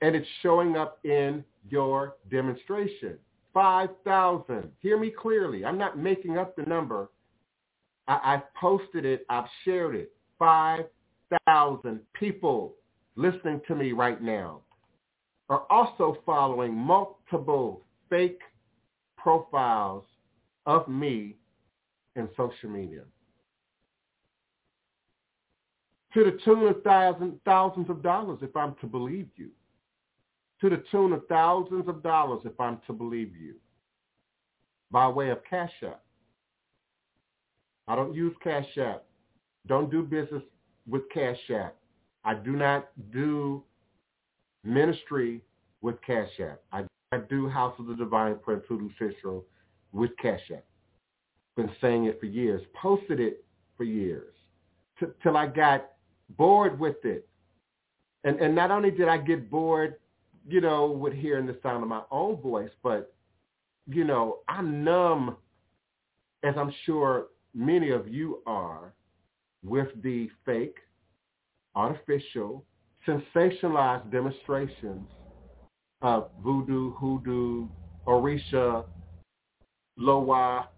And 0.00 0.16
it's 0.16 0.26
showing 0.42 0.76
up 0.76 0.98
in 1.04 1.44
your 1.68 2.16
demonstration. 2.30 3.16
5,000. 3.54 4.70
Hear 4.80 4.98
me 4.98 5.10
clearly. 5.10 5.64
I'm 5.64 5.78
not 5.78 5.98
making 5.98 6.38
up 6.38 6.56
the 6.56 6.62
number. 6.62 7.10
I, 8.08 8.34
I've 8.34 8.54
posted 8.54 9.04
it. 9.04 9.24
I've 9.28 9.46
shared 9.64 9.94
it. 9.94 10.12
5,000 10.38 12.00
people 12.14 12.74
listening 13.14 13.60
to 13.68 13.74
me 13.74 13.92
right 13.92 14.20
now 14.20 14.62
are 15.48 15.64
also 15.70 16.18
following 16.24 16.74
multiple 16.74 17.82
fake 18.08 18.40
profiles 19.16 20.04
of 20.66 20.88
me 20.88 21.36
in 22.16 22.28
social 22.36 22.70
media. 22.70 23.02
To 26.14 26.24
the 26.24 26.38
tune 26.44 26.68
of 26.68 26.82
thousands, 26.82 27.34
thousands 27.44 27.88
of 27.88 28.02
dollars 28.02 28.38
if 28.42 28.54
I'm 28.56 28.74
to 28.80 28.86
believe 28.86 29.28
you. 29.36 29.50
To 30.60 30.68
the 30.68 30.82
tune 30.90 31.12
of 31.12 31.22
thousands 31.28 31.88
of 31.88 32.02
dollars 32.02 32.42
if 32.44 32.58
I'm 32.60 32.80
to 32.86 32.92
believe 32.92 33.34
you. 33.36 33.54
By 34.90 35.08
way 35.08 35.30
of 35.30 35.38
Cash 35.48 35.72
App. 35.86 36.02
I 37.88 37.96
don't 37.96 38.14
use 38.14 38.34
Cash 38.42 38.78
App. 38.78 39.04
Don't 39.66 39.90
do 39.90 40.02
business 40.02 40.42
with 40.86 41.02
Cash 41.12 41.50
App. 41.54 41.76
I 42.24 42.34
do 42.34 42.52
not 42.52 42.88
do 43.10 43.64
ministry 44.64 45.42
with 45.80 45.96
Cash 46.02 46.28
App. 46.40 46.60
I, 46.72 46.84
do 47.28 47.46
House 47.46 47.74
of 47.78 47.86
the 47.86 47.94
Divine 47.94 48.36
Prince 48.42 48.64
Hoodoo 48.68 48.88
Central 48.98 49.44
with 49.92 50.10
Cash 50.20 50.40
App. 50.50 50.64
Been 51.56 51.70
saying 51.80 52.04
it 52.06 52.18
for 52.20 52.26
years. 52.26 52.62
Posted 52.74 53.20
it 53.20 53.44
for 53.76 53.84
years 53.84 54.32
t- 55.02 55.12
till 55.22 55.36
I 55.36 55.46
got 55.46 55.91
bored 56.36 56.78
with 56.78 57.04
it. 57.04 57.28
And 58.24 58.38
and 58.40 58.54
not 58.54 58.70
only 58.70 58.90
did 58.90 59.08
I 59.08 59.18
get 59.18 59.50
bored, 59.50 59.96
you 60.46 60.60
know, 60.60 60.86
with 60.90 61.12
hearing 61.12 61.46
the 61.46 61.58
sound 61.62 61.82
of 61.82 61.88
my 61.88 62.02
own 62.10 62.40
voice, 62.40 62.70
but 62.82 63.14
you 63.86 64.04
know, 64.04 64.38
I'm 64.48 64.84
numb, 64.84 65.36
as 66.44 66.54
I'm 66.56 66.72
sure 66.86 67.26
many 67.54 67.90
of 67.90 68.08
you 68.08 68.42
are, 68.46 68.92
with 69.64 69.88
the 70.02 70.30
fake, 70.44 70.76
artificial, 71.74 72.64
sensationalized 73.06 74.10
demonstrations 74.12 75.08
of 76.00 76.30
voodoo, 76.42 76.92
hoodoo, 76.94 77.68
Orisha, 78.06 78.84
Loa 79.96 80.68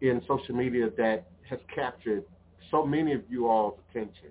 in 0.00 0.22
social 0.28 0.54
media 0.54 0.90
that 0.96 1.26
has 1.48 1.58
captured 1.74 2.24
so 2.70 2.84
many 2.84 3.12
of 3.12 3.22
you 3.28 3.48
all's 3.48 3.78
attention. 3.90 4.30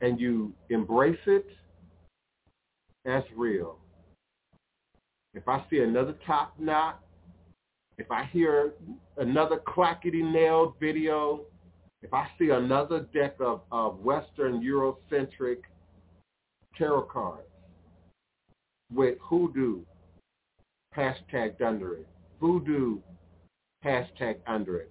And 0.00 0.18
you 0.18 0.52
embrace 0.70 1.18
it 1.26 1.46
as 3.06 3.22
real. 3.36 3.78
If 5.34 5.46
I 5.46 5.64
see 5.70 5.78
another 5.78 6.16
top 6.26 6.54
knot, 6.58 7.00
if 7.98 8.10
I 8.10 8.24
hear 8.32 8.72
another 9.18 9.60
clackety 9.66 10.22
nailed 10.22 10.74
video, 10.80 11.42
if 12.02 12.14
I 12.14 12.26
see 12.38 12.50
another 12.50 13.06
deck 13.12 13.36
of, 13.40 13.60
of 13.70 13.98
Western 13.98 14.62
Eurocentric 14.62 15.58
tarot 16.76 17.02
cards 17.02 17.46
with 18.92 19.18
hoodoo 19.20 19.82
hashtagged 20.96 21.60
under 21.60 21.94
it, 21.94 22.08
voodoo 22.40 22.98
hashtag 23.84 24.38
under 24.46 24.78
it, 24.78 24.90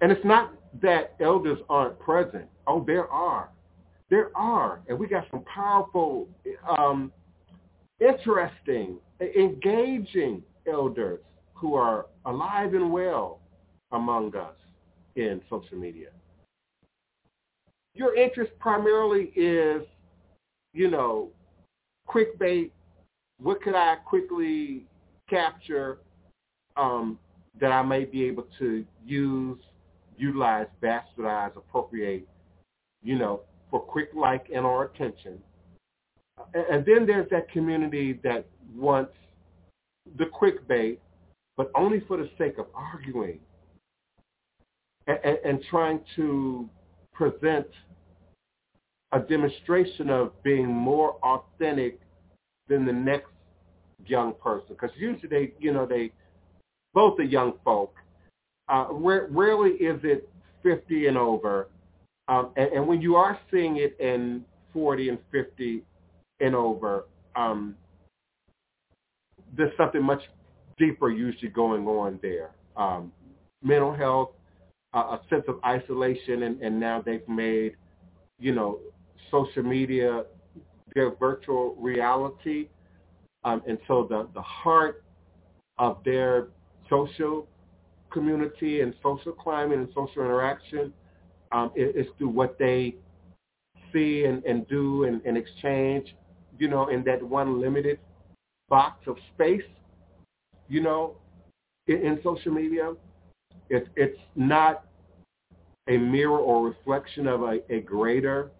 And 0.00 0.10
it's 0.10 0.24
not 0.24 0.52
that 0.82 1.14
elders 1.20 1.58
aren't 1.68 1.98
present. 1.98 2.46
Oh, 2.66 2.82
there 2.86 3.08
are. 3.08 3.50
There 4.08 4.30
are. 4.36 4.80
And 4.88 4.98
we 4.98 5.06
got 5.06 5.26
some 5.30 5.44
powerful, 5.44 6.28
um, 6.78 7.12
interesting, 8.00 8.98
engaging 9.20 10.42
elders 10.70 11.20
who 11.54 11.74
are 11.74 12.06
alive 12.24 12.74
and 12.74 12.92
well 12.92 13.40
among 13.92 14.34
us 14.34 14.54
in 15.16 15.40
social 15.50 15.76
media. 15.76 16.08
Your 17.94 18.14
interest 18.14 18.52
primarily 18.58 19.32
is, 19.36 19.82
you 20.72 20.90
know, 20.90 21.30
quick 22.06 22.38
bait. 22.38 22.72
What 23.38 23.62
could 23.62 23.74
I 23.74 23.96
quickly 23.96 24.86
capture 25.28 25.98
um, 26.76 27.18
that 27.60 27.72
I 27.72 27.82
may 27.82 28.04
be 28.04 28.24
able 28.24 28.46
to 28.58 28.84
use 29.04 29.58
utilize, 30.20 30.66
bastardize, 30.82 31.56
appropriate, 31.56 32.28
you 33.02 33.18
know, 33.18 33.40
for 33.70 33.80
quick 33.80 34.10
like 34.14 34.46
and 34.54 34.66
our 34.66 34.84
attention. 34.84 35.38
And 36.54 36.84
then 36.84 37.06
there's 37.06 37.28
that 37.30 37.50
community 37.50 38.18
that 38.22 38.46
wants 38.74 39.12
the 40.18 40.26
quick 40.26 40.66
bait, 40.68 41.00
but 41.56 41.70
only 41.74 42.00
for 42.06 42.16
the 42.16 42.30
sake 42.38 42.58
of 42.58 42.66
arguing 42.74 43.40
and, 45.06 45.18
and, 45.24 45.38
and 45.44 45.64
trying 45.70 46.00
to 46.16 46.68
present 47.12 47.66
a 49.12 49.20
demonstration 49.20 50.08
of 50.08 50.40
being 50.42 50.66
more 50.66 51.16
authentic 51.22 52.00
than 52.68 52.86
the 52.86 52.92
next 52.92 53.30
young 54.06 54.32
person. 54.42 54.68
Because 54.70 54.90
usually 54.96 55.28
they, 55.28 55.52
you 55.58 55.72
know, 55.72 55.84
they, 55.84 56.12
both 56.94 57.16
the 57.16 57.26
young 57.26 57.54
folk 57.64 57.94
uh, 58.70 58.86
rarely 58.90 59.70
is 59.72 60.00
it 60.04 60.28
50 60.62 61.06
and 61.06 61.16
over. 61.16 61.68
Um, 62.28 62.50
and, 62.56 62.72
and, 62.72 62.86
when 62.86 63.00
you 63.00 63.16
are 63.16 63.38
seeing 63.50 63.78
it 63.78 63.96
in 63.98 64.44
40 64.72 65.08
and 65.08 65.18
50 65.32 65.82
and 66.38 66.54
over, 66.54 67.06
um, 67.34 67.74
there's 69.56 69.76
something 69.76 70.02
much 70.02 70.22
deeper 70.78 71.10
usually 71.10 71.50
going 71.50 71.86
on 71.88 72.20
there. 72.22 72.52
Um, 72.76 73.10
mental 73.62 73.92
health, 73.92 74.30
uh, 74.94 75.16
a 75.16 75.20
sense 75.28 75.42
of 75.48 75.58
isolation, 75.64 76.44
and, 76.44 76.60
and 76.62 76.78
now 76.78 77.02
they've 77.04 77.28
made, 77.28 77.74
you 78.38 78.54
know, 78.54 78.78
social 79.30 79.64
media 79.64 80.24
their 80.94 81.14
virtual 81.16 81.74
reality. 81.76 82.68
Um, 83.44 83.62
and 83.66 83.78
so 83.88 84.06
the, 84.08 84.28
the 84.34 84.42
heart 84.42 85.04
of 85.78 85.98
their 86.04 86.48
social 86.88 87.46
community 88.10 88.80
and 88.80 88.94
social 89.02 89.32
climate 89.32 89.78
and 89.78 89.88
social 89.88 90.22
interaction 90.22 90.92
um, 91.52 91.70
is, 91.74 92.06
through 92.18 92.28
what 92.28 92.58
they 92.58 92.94
see 93.92 94.24
and, 94.24 94.44
and 94.44 94.68
do 94.68 95.04
and, 95.04 95.20
and, 95.24 95.36
exchange, 95.36 96.14
you 96.58 96.68
know, 96.68 96.88
in 96.88 97.02
that 97.04 97.22
one 97.22 97.60
limited 97.60 97.98
box 98.68 99.06
of 99.06 99.16
space, 99.34 99.62
you 100.68 100.80
know, 100.80 101.16
in, 101.86 101.96
in 101.96 102.20
social 102.22 102.52
media. 102.52 102.92
It, 103.68 103.88
it's 103.96 104.20
not 104.36 104.84
a 105.88 105.96
mirror 105.96 106.38
or 106.38 106.64
reflection 106.64 107.26
of 107.26 107.42
a, 107.42 107.58
a 107.68 107.80
greater 107.80 108.50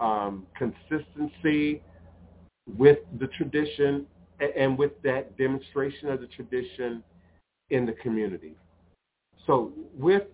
um, 0.00 0.46
consistency 0.56 1.82
with 2.76 2.98
the 3.18 3.26
tradition 3.28 4.06
and 4.56 4.78
with 4.78 4.92
that 5.02 5.36
demonstration 5.36 6.08
of 6.08 6.20
the 6.20 6.26
tradition 6.28 7.02
in 7.70 7.86
the 7.86 7.92
community. 7.92 8.54
So 9.46 9.72
with 9.96 10.24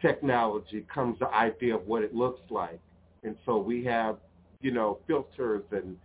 technology 0.00 0.84
comes 0.92 1.18
the 1.20 1.28
idea 1.28 1.74
of 1.74 1.86
what 1.86 2.02
it 2.02 2.14
looks 2.14 2.40
like. 2.50 2.80
And 3.22 3.36
so 3.46 3.58
we 3.58 3.84
have, 3.84 4.16
you 4.60 4.72
know, 4.72 4.98
filters 5.06 5.62
and 5.70 5.96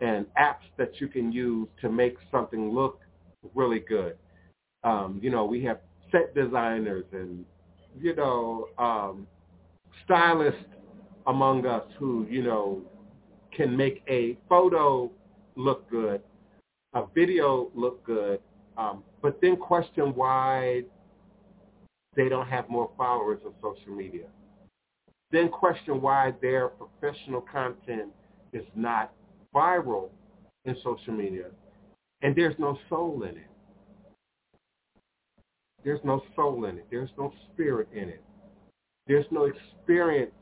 and 0.00 0.26
apps 0.38 0.66
that 0.76 1.00
you 1.00 1.06
can 1.06 1.30
use 1.30 1.68
to 1.80 1.88
make 1.88 2.16
something 2.30 2.70
look 2.70 3.00
really 3.54 3.78
good. 3.78 4.16
Um, 4.82 5.20
you 5.22 5.30
know, 5.30 5.44
we 5.44 5.62
have 5.64 5.78
set 6.10 6.34
designers 6.34 7.04
and, 7.12 7.44
you 8.00 8.14
know, 8.14 8.66
um, 8.76 9.26
stylists 10.04 10.60
among 11.28 11.64
us 11.64 11.84
who, 11.96 12.26
you 12.28 12.42
know, 12.42 12.82
can 13.52 13.76
make 13.76 14.02
a 14.08 14.36
photo 14.48 15.10
look 15.54 15.88
good, 15.88 16.20
a 16.94 17.04
video 17.14 17.70
look 17.74 18.04
good, 18.04 18.40
um, 18.76 19.04
but 19.22 19.40
then 19.40 19.56
question 19.56 20.14
why 20.14 20.82
they 22.16 22.28
don't 22.28 22.48
have 22.48 22.68
more 22.68 22.90
followers 22.96 23.40
on 23.44 23.52
social 23.60 23.94
media. 23.94 24.26
Then 25.30 25.48
question 25.48 26.00
why 26.00 26.34
their 26.40 26.68
professional 26.68 27.40
content 27.40 28.12
is 28.52 28.64
not 28.74 29.12
viral 29.54 30.10
in 30.64 30.76
social 30.82 31.12
media 31.12 31.46
and 32.24 32.34
there's 32.34 32.54
no 32.58 32.78
soul 32.88 33.22
in 33.24 33.36
it. 33.36 33.50
There's 35.84 36.00
no 36.04 36.22
soul 36.34 36.64
in 36.64 36.78
it. 36.78 36.86
There's 36.90 37.10
no 37.18 37.30
spirit 37.52 37.86
in 37.92 38.08
it. 38.08 38.24
There's 39.06 39.26
no 39.30 39.44
experience 39.44 40.32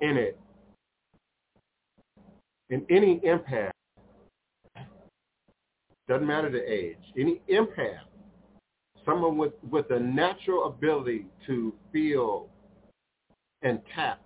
in 0.00 0.16
it. 0.16 0.38
And 2.70 2.86
any 2.88 3.20
impact, 3.22 3.74
doesn't 6.08 6.26
matter 6.26 6.50
the 6.50 6.62
age, 6.72 6.96
any 7.18 7.42
empath, 7.50 8.06
someone 9.06 9.38
with, 9.38 9.52
with 9.70 9.90
a 9.90 9.98
natural 9.98 10.66
ability 10.66 11.26
to 11.46 11.72
feel 11.92 12.48
and 13.62 13.80
tap 13.94 14.20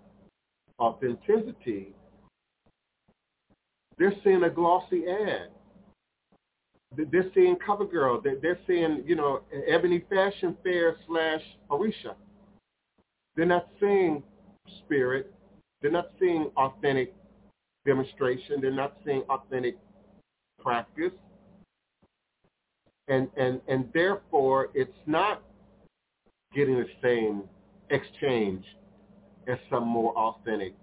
authenticity, 0.80 1.94
they're 3.98 4.14
seeing 4.24 4.42
a 4.44 4.50
glossy 4.50 5.04
ad. 5.06 5.50
They're 6.96 7.30
seeing 7.34 7.56
CoverGirl. 7.56 8.24
They're 8.42 8.58
seeing, 8.66 9.04
you 9.06 9.14
know, 9.14 9.42
Ebony 9.68 10.02
Fashion 10.10 10.56
Fair 10.64 10.96
slash 11.06 11.42
Orisha. 11.70 12.14
They're 13.36 13.46
not 13.46 13.68
seeing 13.78 14.24
spirit. 14.84 15.32
They're 15.80 15.92
not 15.92 16.08
seeing 16.18 16.50
authentic 16.56 17.14
demonstration. 17.86 18.60
They're 18.60 18.72
not 18.72 18.96
seeing 19.04 19.22
authentic 19.28 19.76
practice. 20.58 21.12
And, 23.10 23.28
and, 23.36 23.60
and 23.68 23.88
therefore, 23.92 24.68
it's 24.72 24.96
not 25.04 25.42
getting 26.54 26.76
the 26.76 26.86
same 27.02 27.42
exchange 27.90 28.64
as 29.48 29.58
some 29.68 29.86
more 29.86 30.16
authentic 30.16 30.74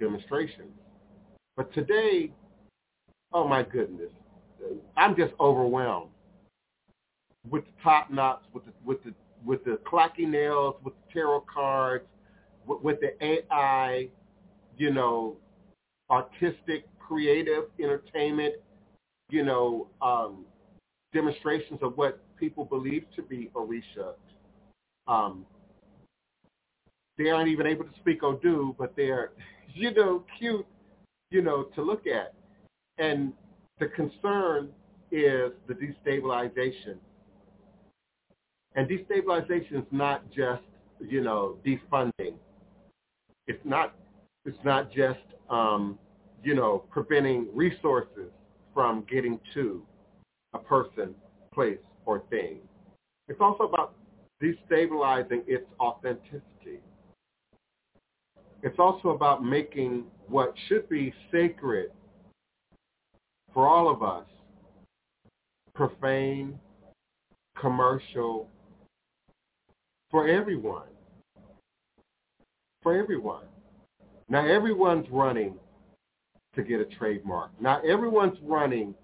demonstrations. 0.00 0.72
But 1.56 1.72
today, 1.74 2.30
oh 3.32 3.46
my 3.46 3.62
goodness, 3.62 4.10
I'm 4.96 5.16
just 5.16 5.32
overwhelmed 5.40 6.10
with 7.50 7.64
the 7.64 7.82
top 7.82 8.10
knots, 8.10 8.44
with 8.52 8.64
the 8.64 8.72
with 8.84 9.02
the 9.04 9.12
with 9.44 9.64
the 9.64 9.78
clocky 9.84 10.28
nails, 10.28 10.76
with 10.84 10.94
the 10.94 11.12
tarot 11.12 11.44
cards, 11.52 12.04
with, 12.66 12.80
with 12.82 12.98
the 13.00 13.12
AI, 13.24 14.08
you 14.78 14.92
know, 14.92 15.36
artistic, 16.10 16.86
creative 16.98 17.64
entertainment, 17.80 18.54
you 19.30 19.44
know, 19.44 19.88
um, 20.00 20.44
demonstrations 21.12 21.80
of 21.82 21.96
what 21.96 22.20
people 22.36 22.64
believe 22.64 23.04
to 23.16 23.22
be 23.22 23.50
Orisha. 23.54 24.14
Um, 25.06 25.46
they 27.18 27.30
aren't 27.30 27.48
even 27.48 27.66
able 27.66 27.84
to 27.84 27.94
speak 28.00 28.22
Odu, 28.22 28.74
but 28.78 28.94
they're, 28.96 29.32
you 29.74 29.92
know, 29.92 30.24
cute, 30.38 30.66
you 31.30 31.42
know, 31.42 31.64
to 31.74 31.82
look 31.82 32.06
at. 32.06 32.34
And 32.98 33.32
the 33.78 33.86
concern 33.88 34.70
is 35.10 35.52
the 35.68 35.74
destabilization. 35.74 36.96
And 38.74 38.88
destabilization 38.88 39.78
is 39.78 39.86
not 39.90 40.30
just, 40.30 40.62
you 41.00 41.20
know, 41.20 41.58
defunding. 41.64 42.34
It's 43.46 43.64
not, 43.64 43.94
it's 44.46 44.58
not 44.64 44.90
just, 44.90 45.20
um, 45.50 45.98
you 46.42 46.54
know, 46.54 46.84
preventing 46.90 47.48
resources 47.54 48.30
from 48.72 49.04
getting 49.10 49.38
to 49.54 49.82
a 50.54 50.58
person, 50.58 51.14
place, 51.52 51.78
or 52.04 52.22
thing. 52.30 52.58
It's 53.28 53.40
also 53.40 53.64
about 53.64 53.94
destabilizing 54.42 55.42
its 55.46 55.64
authenticity. 55.80 56.80
It's 58.62 58.78
also 58.78 59.10
about 59.10 59.44
making 59.44 60.04
what 60.28 60.54
should 60.68 60.88
be 60.88 61.12
sacred 61.30 61.90
for 63.52 63.68
all 63.68 63.90
of 63.90 64.02
us, 64.02 64.26
profane, 65.74 66.58
commercial, 67.58 68.48
for 70.10 70.28
everyone. 70.28 70.88
For 72.82 72.96
everyone. 72.96 73.44
Now 74.28 74.46
everyone's 74.46 75.06
running 75.10 75.54
to 76.54 76.62
get 76.62 76.80
a 76.80 76.84
trademark. 76.84 77.50
Now 77.60 77.80
everyone's 77.82 78.38
running 78.42 78.94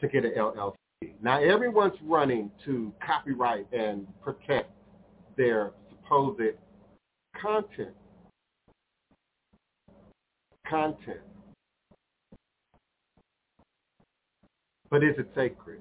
to 0.00 0.08
get 0.08 0.24
an 0.24 0.32
LLC. 0.36 0.74
Now 1.22 1.40
everyone's 1.40 1.98
running 2.02 2.50
to 2.64 2.92
copyright 3.04 3.66
and 3.72 4.06
protect 4.22 4.70
their 5.36 5.72
supposed 5.90 6.56
content. 7.40 7.94
Content. 10.68 11.20
But 14.90 15.04
is 15.04 15.14
it 15.18 15.28
sacred? 15.34 15.80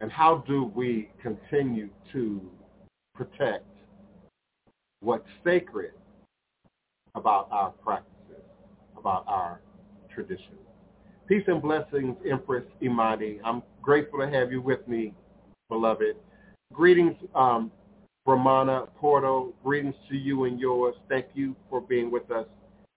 And 0.00 0.12
how 0.12 0.44
do 0.46 0.70
we 0.74 1.10
continue 1.22 1.88
to 2.12 2.40
protect 3.14 3.66
what's 5.00 5.26
sacred 5.42 5.92
about 7.14 7.48
our 7.50 7.70
practices, 7.70 8.44
about 8.96 9.24
our 9.26 9.60
traditions? 10.14 10.65
Peace 11.26 11.42
and 11.48 11.60
blessings, 11.60 12.16
Empress 12.30 12.62
Imani. 12.80 13.40
I'm 13.44 13.60
grateful 13.82 14.20
to 14.20 14.30
have 14.30 14.52
you 14.52 14.62
with 14.62 14.86
me, 14.86 15.12
beloved. 15.68 16.14
Greetings, 16.72 17.16
um, 17.34 17.72
Brahmana 18.24 18.84
Portal. 18.96 19.52
Greetings 19.64 19.96
to 20.08 20.16
you 20.16 20.44
and 20.44 20.60
yours. 20.60 20.94
Thank 21.08 21.26
you 21.34 21.56
for 21.68 21.80
being 21.80 22.12
with 22.12 22.30
us 22.30 22.46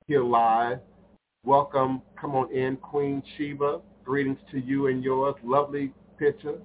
here 0.05 0.23
live. 0.23 0.77
Welcome. 1.43 2.03
Come 2.21 2.35
on 2.35 2.53
in, 2.53 2.77
Queen 2.77 3.23
Sheba. 3.35 3.81
Greetings 4.05 4.37
to 4.51 4.59
you 4.59 4.87
and 4.87 5.03
yours. 5.03 5.33
Lovely 5.43 5.91
picture. 6.19 6.59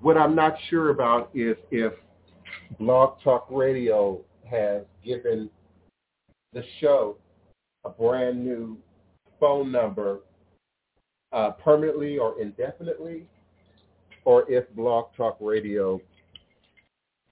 What 0.00 0.18
I'm 0.18 0.34
not 0.34 0.56
sure 0.68 0.90
about 0.90 1.30
is 1.34 1.56
if 1.70 1.94
Blog 2.78 3.18
Talk 3.22 3.46
Radio 3.50 4.20
has 4.44 4.82
given 5.04 5.48
the 6.52 6.62
show 6.80 7.16
a 7.84 7.90
brand 7.90 8.44
new 8.44 8.76
phone 9.40 9.70
number 9.72 10.20
uh, 11.32 11.50
permanently 11.52 12.18
or 12.18 12.40
indefinitely, 12.40 13.26
or 14.24 14.50
if 14.50 14.68
Blog 14.74 15.06
Talk 15.16 15.36
Radio 15.40 16.00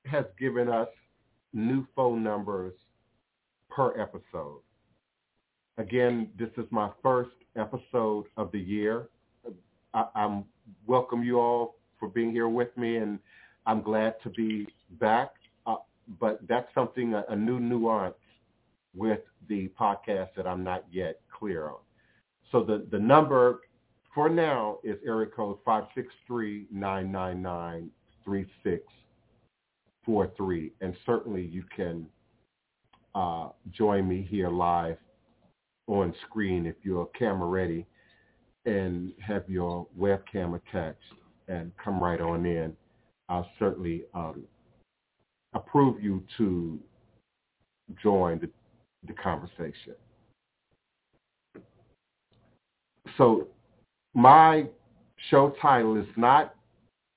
has 0.07 0.25
given 0.39 0.69
us 0.69 0.89
new 1.53 1.87
phone 1.97 2.23
numbers 2.23 2.75
per 3.71 3.99
episode. 4.01 4.61
Again, 5.79 6.29
this 6.39 6.51
is 6.57 6.67
my 6.71 6.91
first 7.03 7.31
episode 7.57 8.27
of 8.37 8.53
the 8.53 8.61
year. 8.61 9.09
I, 9.93 10.07
I'm 10.15 10.45
welcome 10.87 11.23
you 11.23 11.41
all 11.41 11.77
for 11.99 12.09
being 12.09 12.31
here 12.31 12.49
with 12.49 12.77
me, 12.77 12.97
and 12.97 13.19
I'm 13.67 13.83
glad 13.83 14.15
to 14.23 14.31
be 14.31 14.69
back. 15.01 15.31
Uh, 15.67 15.77
but 16.21 16.41
that's 16.49 16.69
something 16.75 17.15
a, 17.15 17.25
a 17.29 17.37
new 17.37 17.59
nuance 17.59 18.15
with 18.95 19.21
the 19.49 19.71
podcast 19.79 20.29
that 20.37 20.47
I'm 20.47 20.63
not 20.63 20.85
yet 20.93 21.21
clear 21.37 21.69
on. 21.69 21.79
So 22.51 22.63
the 22.63 22.87
the 22.91 22.99
number 22.99 23.61
for 24.15 24.29
now, 24.29 24.79
is 24.85 24.97
area 25.05 25.27
code 25.27 25.59
563-999-3643. 25.67 27.91
And 30.81 30.97
certainly 31.05 31.43
you 31.43 31.65
can 31.75 32.07
uh, 33.17 33.49
join 33.73 34.09
me 34.09 34.23
here 34.23 34.51
live 34.51 34.99
on 35.89 36.15
screen 36.27 36.67
if 36.67 36.77
you're 36.85 37.07
camera 37.19 37.49
ready 37.49 37.85
and 38.67 39.13
have 39.19 39.49
your 39.49 39.89
webcam 39.99 40.55
attached 40.55 41.01
and 41.49 41.73
come 41.83 42.01
right 42.01 42.21
on 42.21 42.47
in. 42.47 42.77
I'll 43.29 43.51
certainly 43.59 44.05
um, 44.15 44.45
approve 45.55 46.01
you 46.01 46.23
to 46.39 46.79
join 48.01 48.39
the, 48.39 48.49
the 49.07 49.13
conversation. 49.15 49.97
So 53.17 53.49
my 54.15 54.67
show 55.31 55.55
title 55.61 55.97
is 55.97 56.07
not 56.17 56.55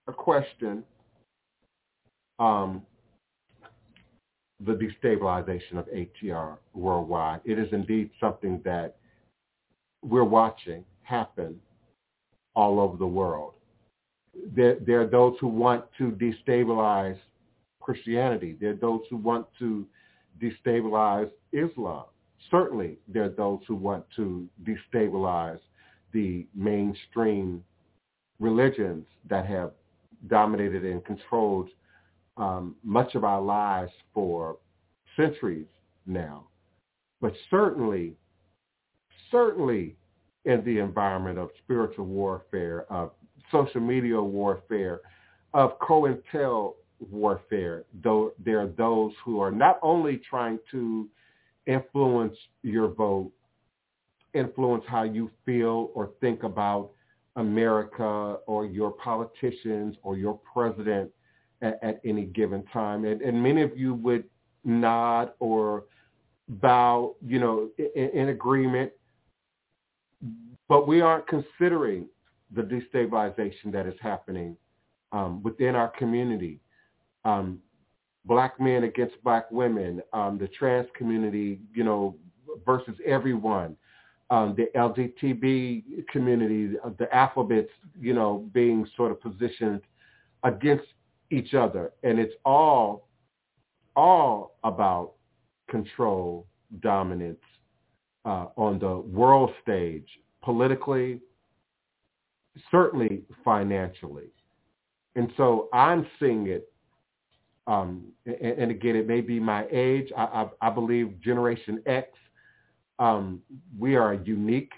a 0.08 0.14
question, 0.14 0.84
um, 2.40 2.82
the 4.66 4.74
destabilization 4.74 5.78
of 5.78 5.86
ATR 5.88 6.58
worldwide. 6.74 7.42
It 7.46 7.60
is 7.60 7.68
indeed 7.72 8.10
something 8.20 8.62
that 8.66 8.96
we're 10.04 10.24
watching 10.24 10.84
happen 11.04 11.60
all 12.56 12.80
over 12.80 12.98
the 12.98 13.08
world. 13.08 13.54
There, 14.56 14.78
there 14.86 15.02
are 15.02 15.08
those 15.08 15.36
who 15.40 15.48
want 15.48 15.86
to 15.98 16.12
destabilize 16.12 17.18
Christianity. 17.82 18.56
There 18.60 18.72
are 18.72 18.76
those 18.76 19.02
who 19.10 19.18
want 19.18 19.48
to 19.60 19.86
destabilize 20.42 21.30
Islam. 21.52 22.06
Certainly, 22.52 22.98
there 23.08 23.24
are 23.24 23.30
those 23.30 23.60
who 23.68 23.76
want 23.76 24.06
to 24.16 24.48
destabilize 24.64 25.60
the 26.14 26.46
mainstream 26.56 27.64
religions 28.40 29.06
that 29.30 29.46
have 29.46 29.72
dominated 30.28 30.86
and 30.86 31.04
controlled 31.06 31.70
um, 32.38 32.76
much 32.84 33.16
of 33.16 33.24
our 33.24 33.42
lives 33.42 33.92
for 34.14 34.58
centuries 35.16 35.66
now. 36.06 36.48
But 37.20 37.34
certainly, 37.50 38.14
certainly 39.32 39.96
in 40.46 40.64
the 40.64 40.80
environment 40.80 41.38
of 41.38 41.50
spiritual 41.64 42.06
warfare, 42.06 42.86
of 42.92 43.12
social 43.52 43.82
media 43.82 44.22
warfare, 44.22 45.02
of 45.54 45.78
COINTEL 45.80 46.76
warfare, 47.12 47.84
though 48.04 48.32
there 48.44 48.60
are 48.62 48.68
those 48.68 49.12
who 49.24 49.40
are 49.40 49.52
not 49.52 49.80
only 49.82 50.22
trying 50.30 50.60
to 50.72 51.08
influence 51.66 52.38
your 52.64 52.88
vote, 52.90 53.32
influence 54.38 54.84
how 54.88 55.04
you 55.04 55.30
feel 55.46 55.92
or 55.94 56.12
think 56.22 56.44
about 56.44 56.92
America 57.36 58.38
or 58.48 58.66
your 58.66 58.92
politicians 58.92 59.96
or 60.04 60.18
your 60.18 60.40
president 60.52 61.12
at, 61.62 61.80
at 61.82 62.02
any 62.04 62.26
given 62.26 62.64
time. 62.74 63.06
And, 63.06 63.22
and, 63.22 63.42
many 63.42 63.62
of 63.62 63.78
you 63.78 63.94
would 63.96 64.24
nod 64.64 65.32
or 65.40 65.86
bow, 66.50 67.16
you 67.26 67.40
know, 67.40 67.70
in, 67.78 68.10
in 68.10 68.30
agreement, 68.30 68.92
but 70.68 70.88
we 70.88 71.02
aren't 71.02 71.28
considering 71.28 72.08
the 72.56 72.62
destabilization 72.62 73.72
that 73.72 73.86
is 73.86 73.96
happening 74.02 74.56
um, 75.12 75.42
within 75.44 75.76
our 75.76 75.90
community. 75.90 76.60
Um, 77.26 77.60
black 78.26 78.60
men 78.60 78.84
against 78.84 79.22
black 79.24 79.50
women, 79.52 80.02
um, 80.14 80.38
the 80.38 80.48
trans 80.48 80.88
community, 80.96 81.60
you 81.74 81.84
know, 81.84 82.16
versus 82.66 82.96
everyone, 83.06 83.76
um, 84.30 84.56
the 84.58 84.68
LGTB 84.76 86.08
community, 86.08 86.76
the 86.98 87.14
alphabets, 87.16 87.72
you 88.00 88.14
know, 88.14 88.50
being 88.54 88.88
sort 88.96 89.12
of 89.12 89.22
positioned 89.22 89.82
against 90.44 90.86
each 91.32 91.54
other. 91.54 91.94
And 92.04 92.20
it's 92.20 92.34
all, 92.46 93.08
all 93.96 94.58
about 94.64 95.14
control, 95.70 96.46
dominance 96.82 97.40
uh, 98.26 98.48
on 98.58 98.80
the 98.80 98.98
world 98.98 99.52
stage, 99.62 100.08
politically, 100.44 101.22
certainly 102.70 103.24
financially. 103.46 104.28
And 105.16 105.32
so 105.38 105.70
I'm 105.74 106.06
seeing 106.20 106.48
it, 106.48 106.72
um, 107.66 108.06
and, 108.26 108.36
and, 108.36 108.72
again, 108.72 108.96
it 108.96 109.08
may 109.08 109.20
be 109.20 109.40
my 109.40 109.66
age. 109.72 110.10
I, 110.16 110.24
I, 110.24 110.68
I 110.68 110.70
believe 110.70 111.20
Generation 111.22 111.82
X 111.86 112.10
um, 113.00 113.42
we 113.78 113.96
are 113.96 114.14
a 114.14 114.24
unique 114.24 114.72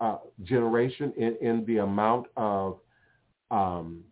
uh, 0.00 0.18
generation 0.42 1.12
in, 1.16 1.36
in, 1.40 1.64
the 1.66 1.78
amount 1.78 2.26
of 2.36 2.78
um, 3.50 4.02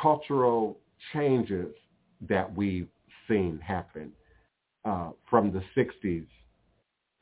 cultural 0.00 0.78
changes 1.12 1.74
that 2.28 2.52
we've 2.54 2.88
seen 3.28 3.58
happen 3.64 4.12
uh, 4.84 5.10
from 5.30 5.52
the 5.52 5.62
60s, 5.76 6.26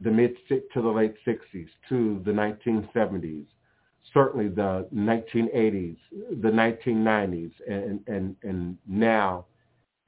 the 0.01 0.11
mid 0.11 0.37
to 0.49 0.63
the 0.75 0.89
late 0.89 1.15
60s, 1.27 1.69
to 1.89 2.23
the 2.25 2.31
1970s, 2.31 3.45
certainly 4.15 4.49
the 4.49 4.89
1980s, 4.95 5.97
the 6.41 6.49
1990s, 6.49 7.53
and, 7.69 8.01
and, 8.07 8.37
and 8.43 8.79
now 8.87 9.45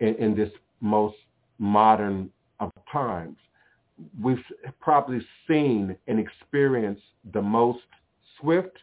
in, 0.00 0.14
in 0.16 0.34
this 0.34 0.50
most 0.80 1.16
modern 1.58 2.30
of 2.60 2.70
times 2.90 3.36
we've 4.20 4.44
probably 4.80 5.20
seen 5.48 5.96
and 6.06 6.18
experienced 6.18 7.02
the 7.32 7.42
most 7.42 7.80
swift 8.40 8.76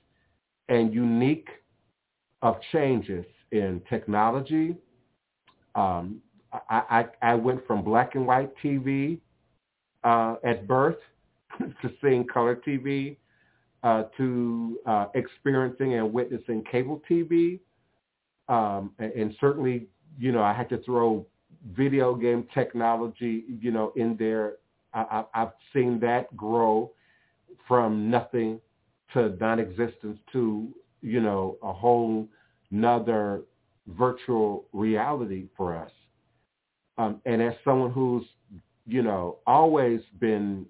and 0.70 0.94
unique 0.94 1.50
of 2.42 2.58
changes 2.72 3.26
in 3.52 3.82
technology. 3.90 4.76
Um, 5.76 6.22
I, 6.70 6.82
I, 6.90 7.06
I, 7.22 7.36
went 7.36 7.66
from 7.68 7.84
black 7.84 8.16
and 8.16 8.26
white 8.26 8.52
TV 8.64 9.20
uh, 10.04 10.36
at 10.44 10.68
birth 10.68 10.98
to 11.60 11.92
seeing 12.02 12.26
color 12.26 12.56
TV 12.56 13.18
uh, 13.84 14.04
to 14.18 14.80
uh, 14.86 15.06
experiencing 15.14 15.96
and 15.96 16.12
witnessing 16.12 16.64
cable 16.70 17.02
TV. 17.10 17.60
Um, 18.48 18.92
and, 18.98 19.12
and, 19.14 19.36
certainly, 19.40 19.88
you 20.18 20.32
know, 20.32 20.42
I 20.42 20.54
had 20.54 20.70
to 20.70 20.80
throw 20.80 21.26
video 21.72 22.16
game 22.16 22.48
technology, 22.54 23.44
you 23.62 23.72
know, 23.72 23.94
in 23.96 24.16
there 24.18 24.54
I, 24.94 25.24
have 25.34 25.54
seen 25.74 26.00
that 26.02 26.36
grow 26.36 26.92
from 27.68 28.10
nothing 28.10 28.60
to 29.14 29.36
non-existence 29.40 30.20
to, 30.34 30.70
you 31.02 31.20
know, 31.20 31.58
a 31.64 31.74
whole 31.74 32.28
nother 32.72 33.42
virtual 33.88 34.66
reality 34.74 35.48
for 35.56 35.76
us. 35.76 35.92
Um, 36.98 37.22
and 37.26 37.42
as 37.42 37.54
someone 37.64 37.92
who's, 37.92 38.26
you 38.86 39.02
know, 39.02 39.38
always 39.48 40.02
been 40.20 40.66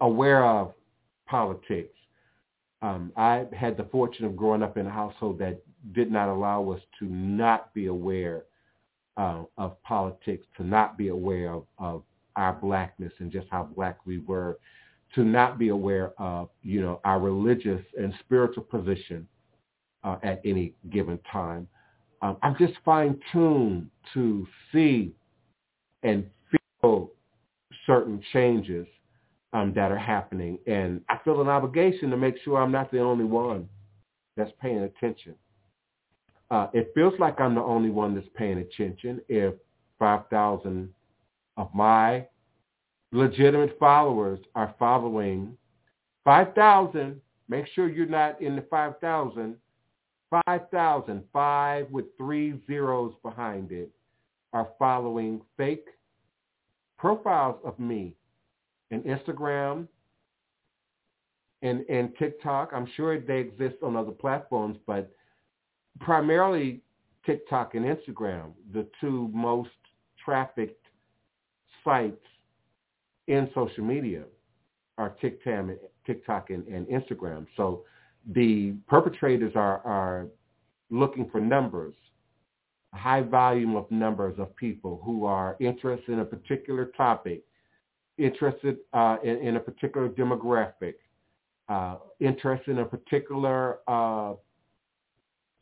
aware 0.00 0.44
of 0.44 0.72
politics, 1.26 1.94
um, 2.82 3.12
I 3.16 3.46
had 3.56 3.76
the 3.76 3.84
fortune 3.84 4.24
of 4.24 4.36
growing 4.36 4.62
up 4.62 4.76
in 4.76 4.86
a 4.86 4.90
household 4.90 5.38
that 5.40 5.60
did 5.92 6.10
not 6.10 6.28
allow 6.28 6.70
us 6.70 6.80
to 6.98 7.06
not 7.06 7.72
be 7.74 7.86
aware 7.86 8.44
uh, 9.16 9.42
of 9.56 9.82
politics, 9.82 10.46
to 10.56 10.64
not 10.64 10.96
be 10.96 11.08
aware 11.08 11.52
of, 11.52 11.64
of 11.78 12.02
our 12.38 12.52
blackness 12.54 13.12
and 13.18 13.30
just 13.30 13.48
how 13.50 13.64
black 13.64 13.98
we 14.06 14.18
were, 14.18 14.58
to 15.14 15.24
not 15.24 15.58
be 15.58 15.68
aware 15.68 16.12
of, 16.18 16.48
you 16.62 16.80
know, 16.80 17.00
our 17.04 17.18
religious 17.18 17.82
and 17.98 18.14
spiritual 18.20 18.62
position 18.62 19.26
uh, 20.04 20.16
at 20.22 20.40
any 20.44 20.74
given 20.90 21.18
time. 21.30 21.66
Um, 22.22 22.36
I'm 22.42 22.56
just 22.58 22.74
fine-tuned 22.84 23.88
to 24.14 24.46
see 24.72 25.12
and 26.02 26.24
feel 26.80 27.10
certain 27.86 28.22
changes 28.32 28.86
um, 29.52 29.72
that 29.74 29.90
are 29.90 29.98
happening. 29.98 30.58
And 30.66 31.00
I 31.08 31.18
feel 31.24 31.40
an 31.40 31.48
obligation 31.48 32.10
to 32.10 32.16
make 32.16 32.36
sure 32.44 32.60
I'm 32.60 32.72
not 32.72 32.90
the 32.92 33.00
only 33.00 33.24
one 33.24 33.68
that's 34.36 34.52
paying 34.60 34.80
attention. 34.82 35.34
Uh, 36.50 36.68
it 36.72 36.92
feels 36.94 37.14
like 37.18 37.40
I'm 37.40 37.54
the 37.54 37.62
only 37.62 37.90
one 37.90 38.14
that's 38.14 38.28
paying 38.34 38.58
attention 38.58 39.20
if 39.28 39.54
5,000 39.98 40.92
of 41.58 41.68
my 41.74 42.24
legitimate 43.12 43.78
followers 43.78 44.38
are 44.54 44.74
following 44.78 45.58
5,000. 46.24 47.20
Make 47.48 47.66
sure 47.74 47.88
you're 47.88 48.06
not 48.06 48.40
in 48.40 48.56
the 48.56 48.62
5,000. 48.62 49.56
5,000, 50.46 51.24
five 51.32 51.90
with 51.90 52.04
three 52.18 52.60
zeros 52.66 53.14
behind 53.22 53.72
it, 53.72 53.90
are 54.52 54.68
following 54.78 55.40
fake 55.56 55.86
profiles 56.98 57.56
of 57.64 57.78
me 57.78 58.14
in 58.90 59.00
Instagram 59.02 59.88
and, 61.62 61.82
and 61.88 62.12
TikTok. 62.18 62.72
I'm 62.74 62.86
sure 62.94 63.18
they 63.18 63.38
exist 63.38 63.76
on 63.82 63.96
other 63.96 64.12
platforms, 64.12 64.76
but 64.86 65.10
primarily 65.98 66.82
TikTok 67.24 67.74
and 67.74 67.86
Instagram, 67.86 68.52
the 68.74 68.86
two 69.00 69.30
most 69.32 69.70
trafficked 70.22 70.87
sites 71.88 72.24
in 73.28 73.48
social 73.54 73.84
media. 73.84 74.24
are 74.98 75.14
TikTok, 75.20 76.50
and, 76.50 76.66
and 76.66 76.86
Instagram. 76.88 77.46
So 77.56 77.84
the 78.34 78.74
perpetrators 78.88 79.52
are, 79.54 79.80
are 79.86 80.26
looking 80.90 81.28
for 81.30 81.40
numbers, 81.40 81.94
a 82.94 82.98
high 82.98 83.22
volume 83.22 83.76
of 83.76 83.90
numbers 83.90 84.34
of 84.38 84.54
people 84.56 85.00
who 85.04 85.24
are 85.24 85.56
interested 85.60 86.12
in 86.12 86.20
a 86.20 86.24
particular 86.24 86.86
topic, 86.96 87.42
interested 88.18 88.78
uh, 88.92 89.16
in, 89.22 89.36
in, 89.38 89.56
a 89.56 89.60
particular 89.60 90.08
demographic, 90.08 90.94
uh, 91.68 91.96
interested 92.20 92.72
in 92.72 92.78
a 92.78 92.84
particular 92.84 93.78
uh, 93.86 94.32